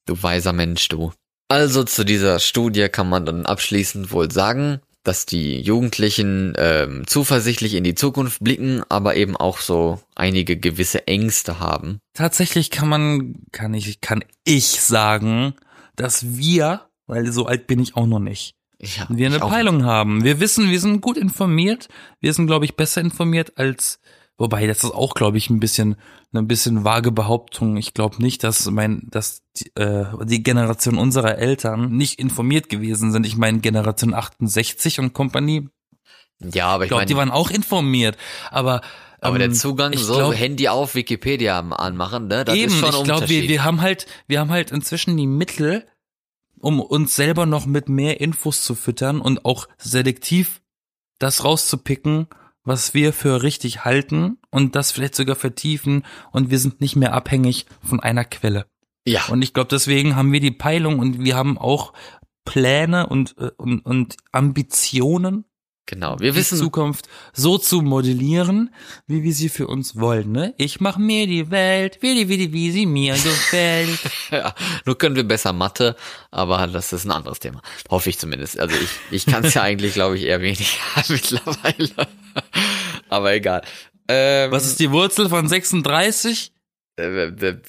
Du 0.07 0.21
weiser 0.23 0.53
Mensch, 0.53 0.89
du. 0.89 1.13
Also 1.49 1.85
zu 1.85 2.05
dieser 2.05 2.41
Studie 2.41 2.89
kann 2.89 3.09
man 3.09 3.27
dann 3.27 3.47
abschließend 3.47 4.11
wohl 4.11 4.31
sagen, 4.31 4.81
dass 5.05 5.27
die 5.27 5.61
Jugendlichen 5.61 6.55
ähm, 6.57 7.07
zuversichtlich 7.07 7.75
in 7.75 7.85
die 7.85 7.95
Zukunft 7.95 8.43
blicken, 8.43 8.83
aber 8.89 9.17
eben 9.17 9.37
auch 9.37 9.59
so 9.59 10.01
einige 10.15 10.57
gewisse 10.57 11.07
Ängste 11.07 11.61
haben. 11.61 11.99
Tatsächlich 12.15 12.71
kann 12.71 12.89
man, 12.89 13.35
kann 13.53 13.75
ich, 13.75 14.01
kann 14.01 14.25
ich 14.45 14.81
sagen, 14.81 15.55
dass 15.97 16.37
wir, 16.37 16.89
weil 17.07 17.33
so 17.33 17.47
alt 17.47 17.67
bin 17.67 17.81
ich 17.81 17.97
auch 17.97 18.07
noch 18.07 18.21
nicht, 18.21 18.55
ja, 18.83 19.07
wir 19.09 19.27
eine 19.27 19.39
Peilung 19.39 19.85
haben. 19.85 20.25
Wir 20.25 20.41
wissen, 20.41 20.71
wir 20.71 20.81
sind 20.81 21.01
gut 21.01 21.17
informiert. 21.17 21.89
Wir 22.21 22.33
sind, 22.35 22.47
glaube 22.47 22.65
ich, 22.65 22.77
besser 22.77 23.01
informiert 23.01 23.53
als 23.57 24.01
Wobei, 24.39 24.67
das 24.67 24.79
ist 24.83 24.91
auch, 24.93 25.15
glaube 25.15 25.39
ich, 25.39 25.51
ein 25.51 25.61
bisschen, 25.61 25.95
ein 26.33 26.49
bisschen 26.49 26.85
vage 26.85 27.13
Behauptung. 27.13 27.77
Ich 27.77 27.95
glaube 27.95 28.21
nicht, 28.21 28.43
dass 28.43 28.69
mein, 28.71 29.07
dass 29.09 29.43
die, 29.57 29.71
äh, 29.77 30.07
die 30.25 30.43
Generation 30.43 30.99
unserer 30.99 31.39
Eltern 31.39 31.93
nicht 31.97 32.19
informiert 32.19 32.69
gewesen 32.69 33.13
sind. 33.13 33.25
Ich 33.25 33.37
meine, 33.37 33.61
Generation 33.61 34.15
68 34.15 34.99
und 34.99 35.13
Company. 35.13 35.69
Ja, 36.41 36.67
aber 36.69 36.85
Ich 36.85 36.87
ich 36.87 36.91
glaube, 36.91 37.07
die 37.07 37.17
waren 37.17 37.31
auch 37.31 37.51
informiert. 37.51 38.17
Aber, 38.51 38.81
aber 39.21 39.37
ähm, 39.37 39.41
der 39.41 39.53
Zugang, 39.53 39.93
ich 39.93 40.01
so 40.01 40.15
glaub- 40.15 40.35
Handy 40.35 40.67
auf, 40.67 40.95
Wikipedia 40.97 41.61
anmachen, 41.61 42.27
ne, 42.27 42.45
das 42.45 42.57
Eben, 42.57 42.73
ist 42.73 42.79
schon 42.81 42.89
ein 42.89 42.95
ich 42.97 43.05
glaube, 43.05 43.29
wir, 43.29 43.49
wir 43.49 43.63
haben 43.63 43.81
halt, 43.81 44.07
wir 44.27 44.41
haben 44.41 44.51
halt 44.51 44.73
inzwischen 44.73 45.17
die 45.17 45.29
Mittel, 45.29 45.87
um 46.63 46.81
uns 46.81 47.17
selber 47.17 47.45
noch 47.45 47.67
mit 47.67 47.89
mehr 47.89 48.21
Infos 48.21 48.63
zu 48.63 48.75
füttern 48.75 49.21
und 49.21 49.45
auch 49.45 49.69
selektiv 49.79 50.63
das 51.19 51.45
rauszupicken, 51.45 52.29
was 52.65 52.95
wir 52.95 53.13
für 53.13 53.43
richtig 53.43 53.85
halten 53.85 54.39
und 54.51 54.77
das 54.77 54.93
vielleicht 54.93 55.17
sogar 55.17 55.37
vertiefen 55.37 56.05
und 56.31 56.51
wir 56.51 56.59
sind 56.59 56.81
nicht 56.81 56.97
mehr 56.97 57.13
abhängig 57.13 57.67
von 57.83 58.01
einer 58.01 58.25
Quelle. 58.25 58.67
ja, 59.05 59.27
Und 59.29 59.43
ich 59.43 59.53
glaube, 59.53 59.69
deswegen 59.69 60.15
haben 60.15 60.33
wir 60.33 60.41
die 60.41 60.53
Peilung 60.53 61.01
und 61.01 61.25
wir 61.25 61.37
haben 61.37 61.59
auch 61.59 61.93
Pläne 62.45 63.09
und, 63.09 63.37
äh, 63.39 63.51
und, 63.57 63.81
und 63.81 64.17
Ambitionen, 64.31 65.45
genau. 65.93 66.19
Wir 66.19 66.33
die 66.33 66.39
wissen, 66.39 66.59
Zukunft 66.59 67.09
so 67.33 67.59
zu 67.59 67.83
modellieren, 67.83 68.75
wie 69.07 69.23
wir 69.23 69.33
sie 69.33 69.49
für 69.49 69.67
uns 69.67 69.97
wollen. 70.01 70.33
Ne? 70.33 70.55
Ich 70.57 70.81
mach 70.81 70.97
mir 70.97 71.27
die 71.27 71.51
Welt, 71.51 71.99
wie 72.01 72.15
die, 72.15 72.29
wie 72.29 72.39
die, 72.39 72.53
wie 72.53 72.71
sie 72.71 72.87
mir 72.87 73.13
gefällt. 73.13 74.01
ja, 74.31 74.55
nur 74.87 74.97
können 74.97 75.17
wir 75.17 75.25
besser 75.25 75.53
Mathe, 75.53 75.97
aber 76.31 76.67
das 76.67 76.93
ist 76.93 77.05
ein 77.05 77.11
anderes 77.11 77.39
Thema. 77.39 77.61
Hoffe 77.91 78.11
ich 78.11 78.19
zumindest. 78.19 78.59
Also 78.59 78.75
ich, 78.77 78.91
ich 79.11 79.27
kann 79.27 79.45
es 79.45 79.55
ja 79.55 79.63
eigentlich, 79.69 79.95
glaube 79.95 80.17
ich, 80.17 80.25
eher 80.25 80.41
weniger 80.41 80.65
mittlerweile. 81.09 82.09
aber 83.09 83.35
egal. 83.35 83.63
Ähm, 84.09 84.51
Was 84.51 84.67
ist 84.67 84.81
die 84.81 84.91
Wurzel 84.91 85.29
von 85.29 85.47
36? 85.47 86.53
äh, 86.97 87.03
äh, 87.03 87.49
äh, 87.49 87.61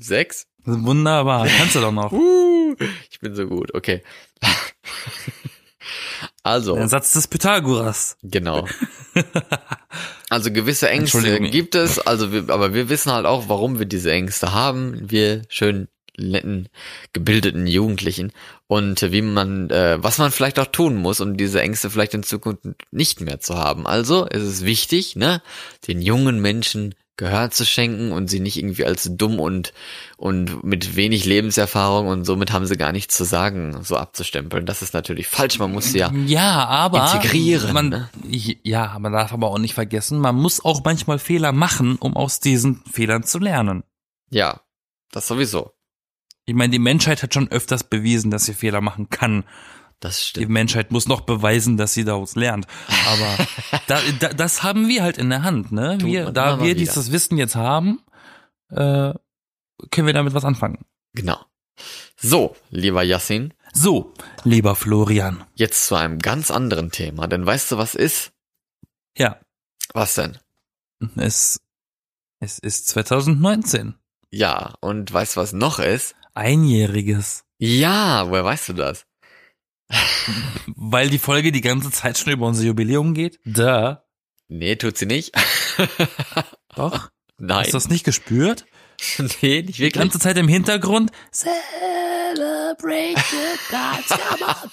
sechs? 0.00 0.46
Wunderbar, 0.64 1.46
kannst 1.46 1.76
du 1.76 1.80
doch 1.80 1.92
noch. 1.92 2.12
Uh, 2.12 2.74
ich 3.10 3.20
bin 3.20 3.34
so 3.34 3.46
gut, 3.46 3.72
okay. 3.74 4.02
Also, 6.46 6.76
Der 6.76 6.88
Satz 6.88 7.12
des 7.12 7.26
Pythagoras. 7.26 8.16
genau. 8.22 8.66
Also 10.28 10.50
gewisse 10.50 10.90
Ängste 10.90 11.40
gibt 11.40 11.76
es, 11.76 12.00
also 12.00 12.32
wir, 12.32 12.50
aber 12.50 12.74
wir 12.74 12.88
wissen 12.88 13.12
halt 13.12 13.26
auch, 13.26 13.48
warum 13.48 13.78
wir 13.78 13.86
diese 13.86 14.10
Ängste 14.10 14.52
haben. 14.52 15.08
Wir 15.08 15.42
schön 15.48 15.86
netten, 16.18 16.68
gebildeten 17.12 17.66
Jugendlichen 17.68 18.32
und 18.66 19.02
äh, 19.02 19.12
wie 19.12 19.22
man, 19.22 19.70
äh, 19.70 20.02
was 20.02 20.18
man 20.18 20.32
vielleicht 20.32 20.58
auch 20.58 20.66
tun 20.66 20.96
muss, 20.96 21.20
um 21.20 21.36
diese 21.36 21.60
Ängste 21.62 21.90
vielleicht 21.90 22.14
in 22.14 22.24
Zukunft 22.24 22.64
nicht 22.90 23.20
mehr 23.20 23.38
zu 23.38 23.56
haben. 23.56 23.86
Also 23.86 24.26
es 24.28 24.42
ist 24.42 24.64
wichtig, 24.64 25.14
ne, 25.14 25.42
den 25.86 26.02
jungen 26.02 26.40
Menschen 26.40 26.94
Gehör 27.16 27.50
zu 27.50 27.64
schenken 27.64 28.12
und 28.12 28.28
sie 28.28 28.40
nicht 28.40 28.56
irgendwie 28.58 28.84
als 28.84 29.08
dumm 29.10 29.40
und 29.40 29.72
und 30.18 30.62
mit 30.64 30.96
wenig 30.96 31.24
Lebenserfahrung 31.24 32.08
und 32.08 32.24
somit 32.24 32.52
haben 32.52 32.66
sie 32.66 32.76
gar 32.76 32.92
nichts 32.92 33.16
zu 33.16 33.24
sagen, 33.24 33.82
so 33.82 33.96
abzustempeln. 33.96 34.66
Das 34.66 34.82
ist 34.82 34.92
natürlich 34.92 35.26
falsch. 35.26 35.58
Man 35.58 35.72
muss 35.72 35.92
sie 35.92 35.98
ja 35.98 36.12
Ja, 36.26 36.66
aber 36.66 37.12
Integrieren, 37.14 37.72
Man, 37.72 37.88
ne? 37.88 38.10
Ja, 38.62 38.98
man 38.98 39.12
darf 39.12 39.32
aber 39.32 39.48
auch 39.48 39.58
nicht 39.58 39.74
vergessen, 39.74 40.18
man 40.18 40.36
muss 40.36 40.64
auch 40.64 40.82
manchmal 40.84 41.18
Fehler 41.18 41.52
machen, 41.52 41.96
um 41.96 42.16
aus 42.16 42.40
diesen 42.40 42.82
Fehlern 42.90 43.22
zu 43.22 43.38
lernen. 43.38 43.82
Ja, 44.30 44.60
das 45.10 45.26
sowieso. 45.26 45.72
Ich 46.44 46.54
meine, 46.54 46.70
die 46.70 46.78
Menschheit 46.78 47.22
hat 47.22 47.34
schon 47.34 47.50
öfters 47.50 47.84
bewiesen, 47.84 48.30
dass 48.30 48.44
sie 48.44 48.54
Fehler 48.54 48.80
machen 48.80 49.10
kann. 49.10 49.44
Das 50.00 50.18
Die 50.18 50.24
stimmt. 50.26 50.50
Menschheit 50.50 50.92
muss 50.92 51.08
noch 51.08 51.22
beweisen, 51.22 51.76
dass 51.76 51.94
sie 51.94 52.04
daraus 52.04 52.36
lernt. 52.36 52.66
Aber 53.08 53.46
da, 53.86 54.00
da, 54.20 54.28
das 54.34 54.62
haben 54.62 54.88
wir 54.88 55.02
halt 55.02 55.16
in 55.18 55.30
der 55.30 55.42
Hand, 55.42 55.72
ne? 55.72 55.96
Tut 55.98 56.08
Wir, 56.10 56.30
da 56.30 56.58
wir 56.58 56.66
wieder. 56.66 56.74
dieses 56.74 57.12
Wissen 57.12 57.38
jetzt 57.38 57.56
haben, 57.56 58.00
äh, 58.70 59.14
können 59.90 60.06
wir 60.06 60.12
damit 60.12 60.34
was 60.34 60.44
anfangen. 60.44 60.84
Genau. 61.14 61.38
So, 62.16 62.56
lieber 62.70 63.02
Yassin, 63.02 63.52
So, 63.72 64.12
lieber 64.44 64.74
Florian. 64.76 65.44
jetzt 65.54 65.86
zu 65.86 65.94
einem 65.94 66.18
ganz 66.18 66.50
anderen 66.50 66.90
Thema. 66.90 67.26
Denn 67.26 67.44
weißt 67.46 67.72
du, 67.72 67.78
was 67.78 67.94
ist? 67.94 68.32
Ja, 69.16 69.40
Was 69.94 70.14
denn? 70.14 70.38
es, 71.16 71.60
es 72.40 72.58
ist 72.58 72.88
2019. 72.88 73.94
Ja, 74.30 74.74
und 74.80 75.10
weißt 75.12 75.36
du, 75.36 75.40
was 75.40 75.52
noch 75.52 75.78
ist? 75.78 76.14
Einjähriges. 76.34 77.44
Ja, 77.58 78.28
woher 78.28 78.44
weißt 78.44 78.70
du 78.70 78.72
das? 78.74 79.05
Weil 80.76 81.08
die 81.10 81.18
Folge 81.18 81.52
die 81.52 81.60
ganze 81.60 81.90
Zeit 81.90 82.18
schon 82.18 82.32
über 82.32 82.46
unser 82.46 82.64
Jubiläum 82.64 83.14
geht? 83.14 83.38
Da. 83.44 84.04
Nee, 84.48 84.76
tut 84.76 84.96
sie 84.98 85.06
nicht. 85.06 85.32
Doch. 86.76 87.10
Nein. 87.38 87.58
Hast 87.58 87.68
du 87.68 87.72
das 87.76 87.88
nicht 87.88 88.04
gespürt? 88.04 88.66
nee, 89.18 89.62
nicht 89.62 89.78
Die 89.78 89.82
wirklich. 89.82 89.92
ganze 89.92 90.18
Zeit 90.18 90.36
im 90.38 90.48
Hintergrund. 90.48 91.10
Celebrate 91.32 93.14
the 93.30 93.58
gods, 93.70 94.08
come 94.08 94.50
on. 94.50 94.70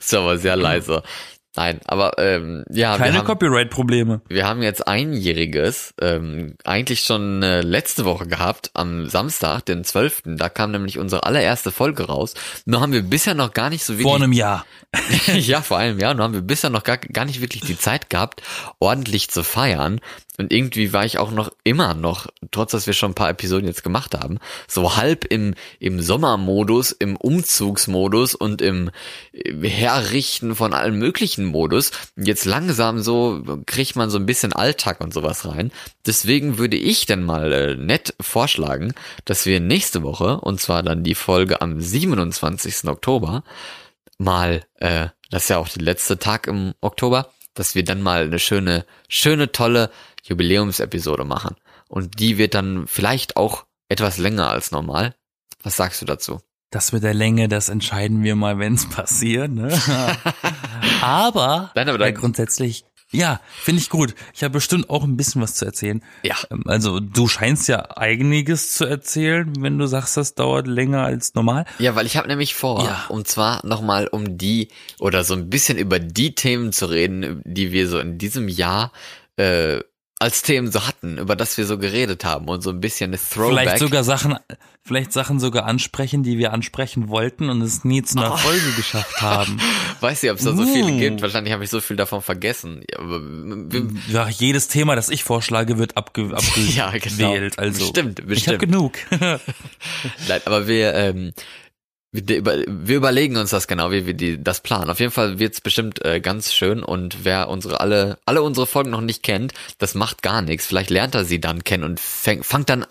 Ist 0.00 0.14
aber 0.14 0.38
sehr 0.38 0.56
leise. 0.56 1.02
Nein, 1.56 1.80
aber 1.84 2.12
ähm, 2.18 2.64
ja, 2.70 2.96
Keine 2.96 3.24
Copyright-Probleme. 3.24 4.20
wir 4.28 4.46
haben 4.46 4.62
jetzt 4.62 4.86
einjähriges, 4.86 5.94
ähm, 6.00 6.54
eigentlich 6.64 7.00
schon 7.00 7.42
äh, 7.42 7.60
letzte 7.62 8.04
Woche 8.04 8.28
gehabt, 8.28 8.70
am 8.74 9.08
Samstag, 9.08 9.66
den 9.66 9.82
12. 9.82 10.22
Da 10.36 10.48
kam 10.48 10.70
nämlich 10.70 10.98
unsere 10.98 11.24
allererste 11.24 11.72
Folge 11.72 12.04
raus. 12.04 12.34
Nur 12.66 12.80
haben 12.80 12.92
wir 12.92 13.02
bisher 13.02 13.34
noch 13.34 13.52
gar 13.52 13.68
nicht 13.68 13.82
so 13.82 13.94
wirklich 13.94 14.04
Vor 14.04 14.16
einem 14.16 14.32
Jahr. 14.32 14.64
ja, 15.26 15.60
vor 15.60 15.78
allem, 15.78 15.98
ja. 15.98 16.12
Und 16.12 16.20
haben 16.20 16.34
wir 16.34 16.42
bisher 16.42 16.70
noch 16.70 16.84
gar, 16.84 16.98
gar 16.98 17.24
nicht 17.24 17.40
wirklich 17.40 17.62
die 17.62 17.78
Zeit 17.78 18.10
gehabt, 18.10 18.42
ordentlich 18.78 19.28
zu 19.28 19.42
feiern. 19.42 20.00
Und 20.40 20.52
irgendwie 20.52 20.92
war 20.94 21.04
ich 21.04 21.18
auch 21.18 21.30
noch 21.30 21.52
immer 21.64 21.92
noch, 21.92 22.26
trotz 22.50 22.72
dass 22.72 22.86
wir 22.86 22.94
schon 22.94 23.12
ein 23.12 23.14
paar 23.14 23.28
Episoden 23.28 23.66
jetzt 23.66 23.84
gemacht 23.84 24.14
haben, 24.14 24.38
so 24.66 24.96
halb 24.96 25.26
im, 25.26 25.54
im 25.78 26.00
Sommermodus, 26.00 26.92
im 26.92 27.16
Umzugsmodus 27.16 28.34
und 28.34 28.62
im, 28.62 28.90
Herrichten 29.62 30.54
von 30.54 30.72
allen 30.72 30.98
möglichen 30.98 31.44
Modus. 31.44 31.92
Jetzt 32.16 32.46
langsam 32.46 33.00
so 33.00 33.42
kriegt 33.66 33.96
man 33.96 34.08
so 34.08 34.18
ein 34.18 34.24
bisschen 34.24 34.54
Alltag 34.54 35.00
und 35.00 35.12
sowas 35.12 35.46
rein. 35.46 35.72
Deswegen 36.06 36.56
würde 36.56 36.76
ich 36.76 37.04
dann 37.04 37.22
mal 37.22 37.52
äh, 37.52 37.76
nett 37.76 38.14
vorschlagen, 38.18 38.94
dass 39.26 39.44
wir 39.44 39.60
nächste 39.60 40.02
Woche, 40.02 40.40
und 40.40 40.60
zwar 40.60 40.82
dann 40.82 41.04
die 41.04 41.14
Folge 41.14 41.60
am 41.60 41.80
27. 41.80 42.84
Oktober, 42.88 43.44
mal, 44.16 44.62
äh, 44.76 45.08
das 45.30 45.42
ist 45.42 45.48
ja 45.50 45.58
auch 45.58 45.68
der 45.68 45.82
letzte 45.82 46.18
Tag 46.18 46.46
im 46.46 46.72
Oktober, 46.80 47.30
dass 47.54 47.74
wir 47.74 47.84
dann 47.84 48.00
mal 48.00 48.24
eine 48.24 48.38
schöne, 48.38 48.84
schöne, 49.08 49.52
tolle 49.52 49.90
Jubiläumsepisode 50.24 51.24
machen. 51.24 51.56
Und 51.88 52.18
die 52.20 52.38
wird 52.38 52.54
dann 52.54 52.86
vielleicht 52.86 53.36
auch 53.36 53.66
etwas 53.88 54.18
länger 54.18 54.50
als 54.50 54.70
normal. 54.70 55.14
Was 55.62 55.76
sagst 55.76 56.00
du 56.02 56.06
dazu? 56.06 56.40
Das 56.70 56.92
mit 56.92 57.02
der 57.02 57.14
Länge, 57.14 57.48
das 57.48 57.68
entscheiden 57.68 58.22
wir 58.22 58.36
mal, 58.36 58.58
wenn 58.60 58.74
es 58.74 58.88
passiert. 58.88 59.50
Ne? 59.50 59.68
aber, 61.02 61.70
Nein, 61.74 61.88
aber 61.88 61.98
ja, 61.98 62.12
dann- 62.12 62.14
grundsätzlich, 62.14 62.84
ja, 63.12 63.40
finde 63.60 63.82
ich 63.82 63.90
gut. 63.90 64.14
Ich 64.34 64.44
habe 64.44 64.52
bestimmt 64.52 64.88
auch 64.88 65.02
ein 65.02 65.16
bisschen 65.16 65.42
was 65.42 65.54
zu 65.56 65.64
erzählen. 65.64 66.00
Ja. 66.22 66.36
Ähm, 66.50 66.62
Also 66.66 67.00
du 67.00 67.26
scheinst 67.26 67.66
ja 67.68 67.80
einiges 67.96 68.72
zu 68.74 68.84
erzählen, 68.84 69.52
wenn 69.58 69.78
du 69.78 69.86
sagst, 69.86 70.16
das 70.16 70.36
dauert 70.36 70.68
länger 70.68 71.02
als 71.04 71.34
normal. 71.34 71.64
Ja, 71.80 71.96
weil 71.96 72.06
ich 72.06 72.16
habe 72.16 72.28
nämlich 72.28 72.54
vor, 72.54 72.84
Ja. 72.84 73.06
und 73.08 73.26
zwar 73.26 73.66
nochmal 73.66 74.06
um 74.06 74.38
die 74.38 74.68
oder 75.00 75.24
so 75.24 75.34
ein 75.34 75.50
bisschen 75.50 75.76
über 75.76 75.98
die 75.98 76.36
Themen 76.36 76.72
zu 76.72 76.86
reden, 76.86 77.42
die 77.44 77.72
wir 77.72 77.88
so 77.88 77.98
in 77.98 78.16
diesem 78.18 78.46
Jahr 78.48 78.92
äh, 79.36 79.80
als 80.20 80.42
Themen 80.42 80.70
so 80.70 80.86
hatten, 80.86 81.16
über 81.16 81.34
das 81.34 81.56
wir 81.56 81.64
so 81.64 81.78
geredet 81.78 82.24
haben 82.26 82.46
und 82.46 82.60
so 82.60 82.70
ein 82.70 82.80
bisschen 82.80 83.10
eine 83.10 83.18
Throwback. 83.18 83.60
Vielleicht 83.60 83.78
sogar 83.78 84.04
Sachen, 84.04 84.36
vielleicht 84.82 85.14
Sachen 85.14 85.40
sogar 85.40 85.64
ansprechen, 85.64 86.22
die 86.22 86.36
wir 86.36 86.52
ansprechen 86.52 87.08
wollten 87.08 87.48
und 87.48 87.62
es 87.62 87.84
nie 87.84 88.02
zu 88.02 88.18
einer 88.18 88.36
Folge 88.36 88.70
geschafft 88.76 89.22
haben. 89.22 89.58
Weiß 90.00 90.22
nicht, 90.22 90.30
ob 90.30 90.38
es 90.38 90.44
da 90.44 90.54
so 90.54 90.66
viele 90.66 90.92
gibt. 90.98 91.22
Wahrscheinlich 91.22 91.54
habe 91.54 91.64
ich 91.64 91.70
so 91.70 91.80
viel 91.80 91.96
davon 91.96 92.20
vergessen. 92.20 92.84
Ja, 94.12 94.28
jedes 94.28 94.68
Thema, 94.68 94.94
das 94.94 95.08
ich 95.08 95.24
vorschlage, 95.24 95.78
wird 95.78 95.96
abge 95.96 96.24
abgewählt. 96.34 96.74
Ja, 96.76 96.90
genau. 96.90 97.34
Also 97.56 97.80
Bestimmt, 97.80 98.22
Ich 98.28 98.46
habe 98.46 98.58
genug. 98.58 98.98
Nein, 100.28 100.40
aber 100.44 100.68
wir, 100.68 100.94
ähm, 100.94 101.32
wir, 102.12 102.36
über, 102.36 102.56
wir 102.66 102.96
überlegen 102.96 103.36
uns 103.36 103.50
das 103.50 103.68
genau, 103.68 103.92
wie 103.92 104.06
wir 104.06 104.14
die, 104.14 104.42
das 104.42 104.60
planen. 104.60 104.90
Auf 104.90 105.00
jeden 105.00 105.12
Fall 105.12 105.38
wird's 105.38 105.60
bestimmt 105.60 106.04
äh, 106.04 106.20
ganz 106.20 106.52
schön 106.52 106.82
und 106.82 107.24
wer 107.24 107.48
unsere 107.48 107.80
alle 107.80 108.18
alle 108.24 108.42
unsere 108.42 108.66
Folgen 108.66 108.90
noch 108.90 109.00
nicht 109.00 109.22
kennt, 109.22 109.52
das 109.78 109.94
macht 109.94 110.22
gar 110.22 110.42
nichts. 110.42 110.66
Vielleicht 110.66 110.90
lernt 110.90 111.14
er 111.14 111.24
sie 111.24 111.40
dann 111.40 111.64
kennen 111.64 111.84
und 111.84 112.00
fängt, 112.00 112.44
fängt 112.44 112.68
dann 112.68 112.86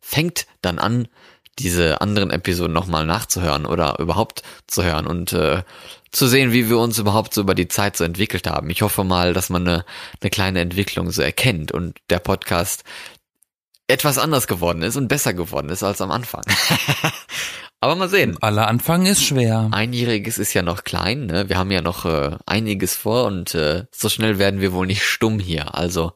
fängt 0.00 0.46
dann 0.62 0.78
an, 0.78 1.08
diese 1.58 2.00
anderen 2.00 2.30
Episoden 2.30 2.72
nochmal 2.72 3.04
nachzuhören 3.04 3.66
oder 3.66 3.98
überhaupt 3.98 4.42
zu 4.66 4.82
hören 4.82 5.06
und 5.06 5.32
äh, 5.32 5.62
zu 6.10 6.26
sehen, 6.26 6.52
wie 6.52 6.68
wir 6.68 6.78
uns 6.78 6.98
überhaupt 6.98 7.34
so 7.34 7.42
über 7.42 7.54
die 7.54 7.68
Zeit 7.68 7.96
so 7.96 8.04
entwickelt 8.04 8.46
haben. 8.46 8.70
Ich 8.70 8.82
hoffe 8.82 9.04
mal, 9.04 9.34
dass 9.34 9.50
man 9.50 9.66
eine, 9.66 9.84
eine 10.20 10.30
kleine 10.30 10.60
Entwicklung 10.60 11.10
so 11.10 11.22
erkennt 11.22 11.72
und 11.72 11.98
der 12.10 12.20
Podcast 12.20 12.84
etwas 13.86 14.16
anders 14.16 14.46
geworden 14.46 14.82
ist 14.82 14.96
und 14.96 15.08
besser 15.08 15.34
geworden 15.34 15.68
ist 15.68 15.82
als 15.82 16.00
am 16.00 16.10
Anfang. 16.10 16.42
Aber 17.82 17.96
mal 17.96 18.08
sehen. 18.08 18.38
Aller 18.40 18.68
Anfang 18.68 19.06
ist 19.06 19.24
schwer. 19.24 19.68
Einjähriges 19.72 20.38
ist 20.38 20.54
ja 20.54 20.62
noch 20.62 20.84
klein, 20.84 21.26
ne? 21.26 21.48
Wir 21.48 21.58
haben 21.58 21.72
ja 21.72 21.82
noch 21.82 22.04
äh, 22.04 22.36
einiges 22.46 22.94
vor 22.94 23.24
und 23.26 23.56
äh, 23.56 23.86
so 23.90 24.08
schnell 24.08 24.38
werden 24.38 24.60
wir 24.60 24.72
wohl 24.72 24.86
nicht 24.86 25.02
stumm 25.02 25.40
hier. 25.40 25.74
Also 25.74 26.12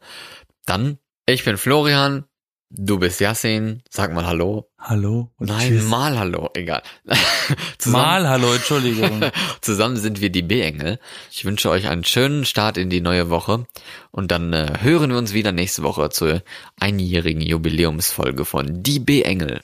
Dann, 0.64 0.99
ich 1.27 1.45
bin 1.45 1.57
Florian, 1.57 2.25
du 2.71 3.01
bist 3.01 3.19
Yassin, 3.21 3.83
sag 3.91 4.14
mal 4.14 4.27
Hallo. 4.27 4.71
Hallo 4.79 5.33
und 5.39 5.49
Nein, 5.49 5.73
tschüss. 5.73 5.89
mal 5.89 6.17
Hallo, 6.17 6.51
egal. 6.55 6.83
Mal 7.87 8.29
Hallo, 8.29 8.53
Entschuldigung. 8.55 9.23
Zusammen 9.61 9.97
sind 9.97 10.21
wir 10.21 10.31
die 10.31 10.43
B-Engel. 10.43 11.01
Ich 11.33 11.45
wünsche 11.45 11.69
euch 11.71 11.89
einen 11.89 12.05
schönen 12.05 12.45
Start 12.45 12.77
in 12.79 12.91
die 12.91 13.01
neue 13.01 13.29
Woche 13.29 13.67
und 14.12 14.31
dann 14.31 14.53
äh, 14.53 14.75
hören 14.83 15.11
wir 15.11 15.19
uns 15.19 15.33
wieder 15.33 15.51
nächste 15.51 15.83
Woche 15.83 16.11
zur 16.11 16.43
einjährigen 16.79 17.41
Jubiläumsfolge 17.43 18.45
von 18.45 18.85
Die 18.85 19.01
B-Engel. 19.01 19.62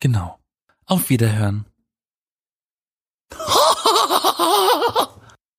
genau. 0.00 0.38
Auf 0.86 1.08
Wiederhören. 1.08 1.66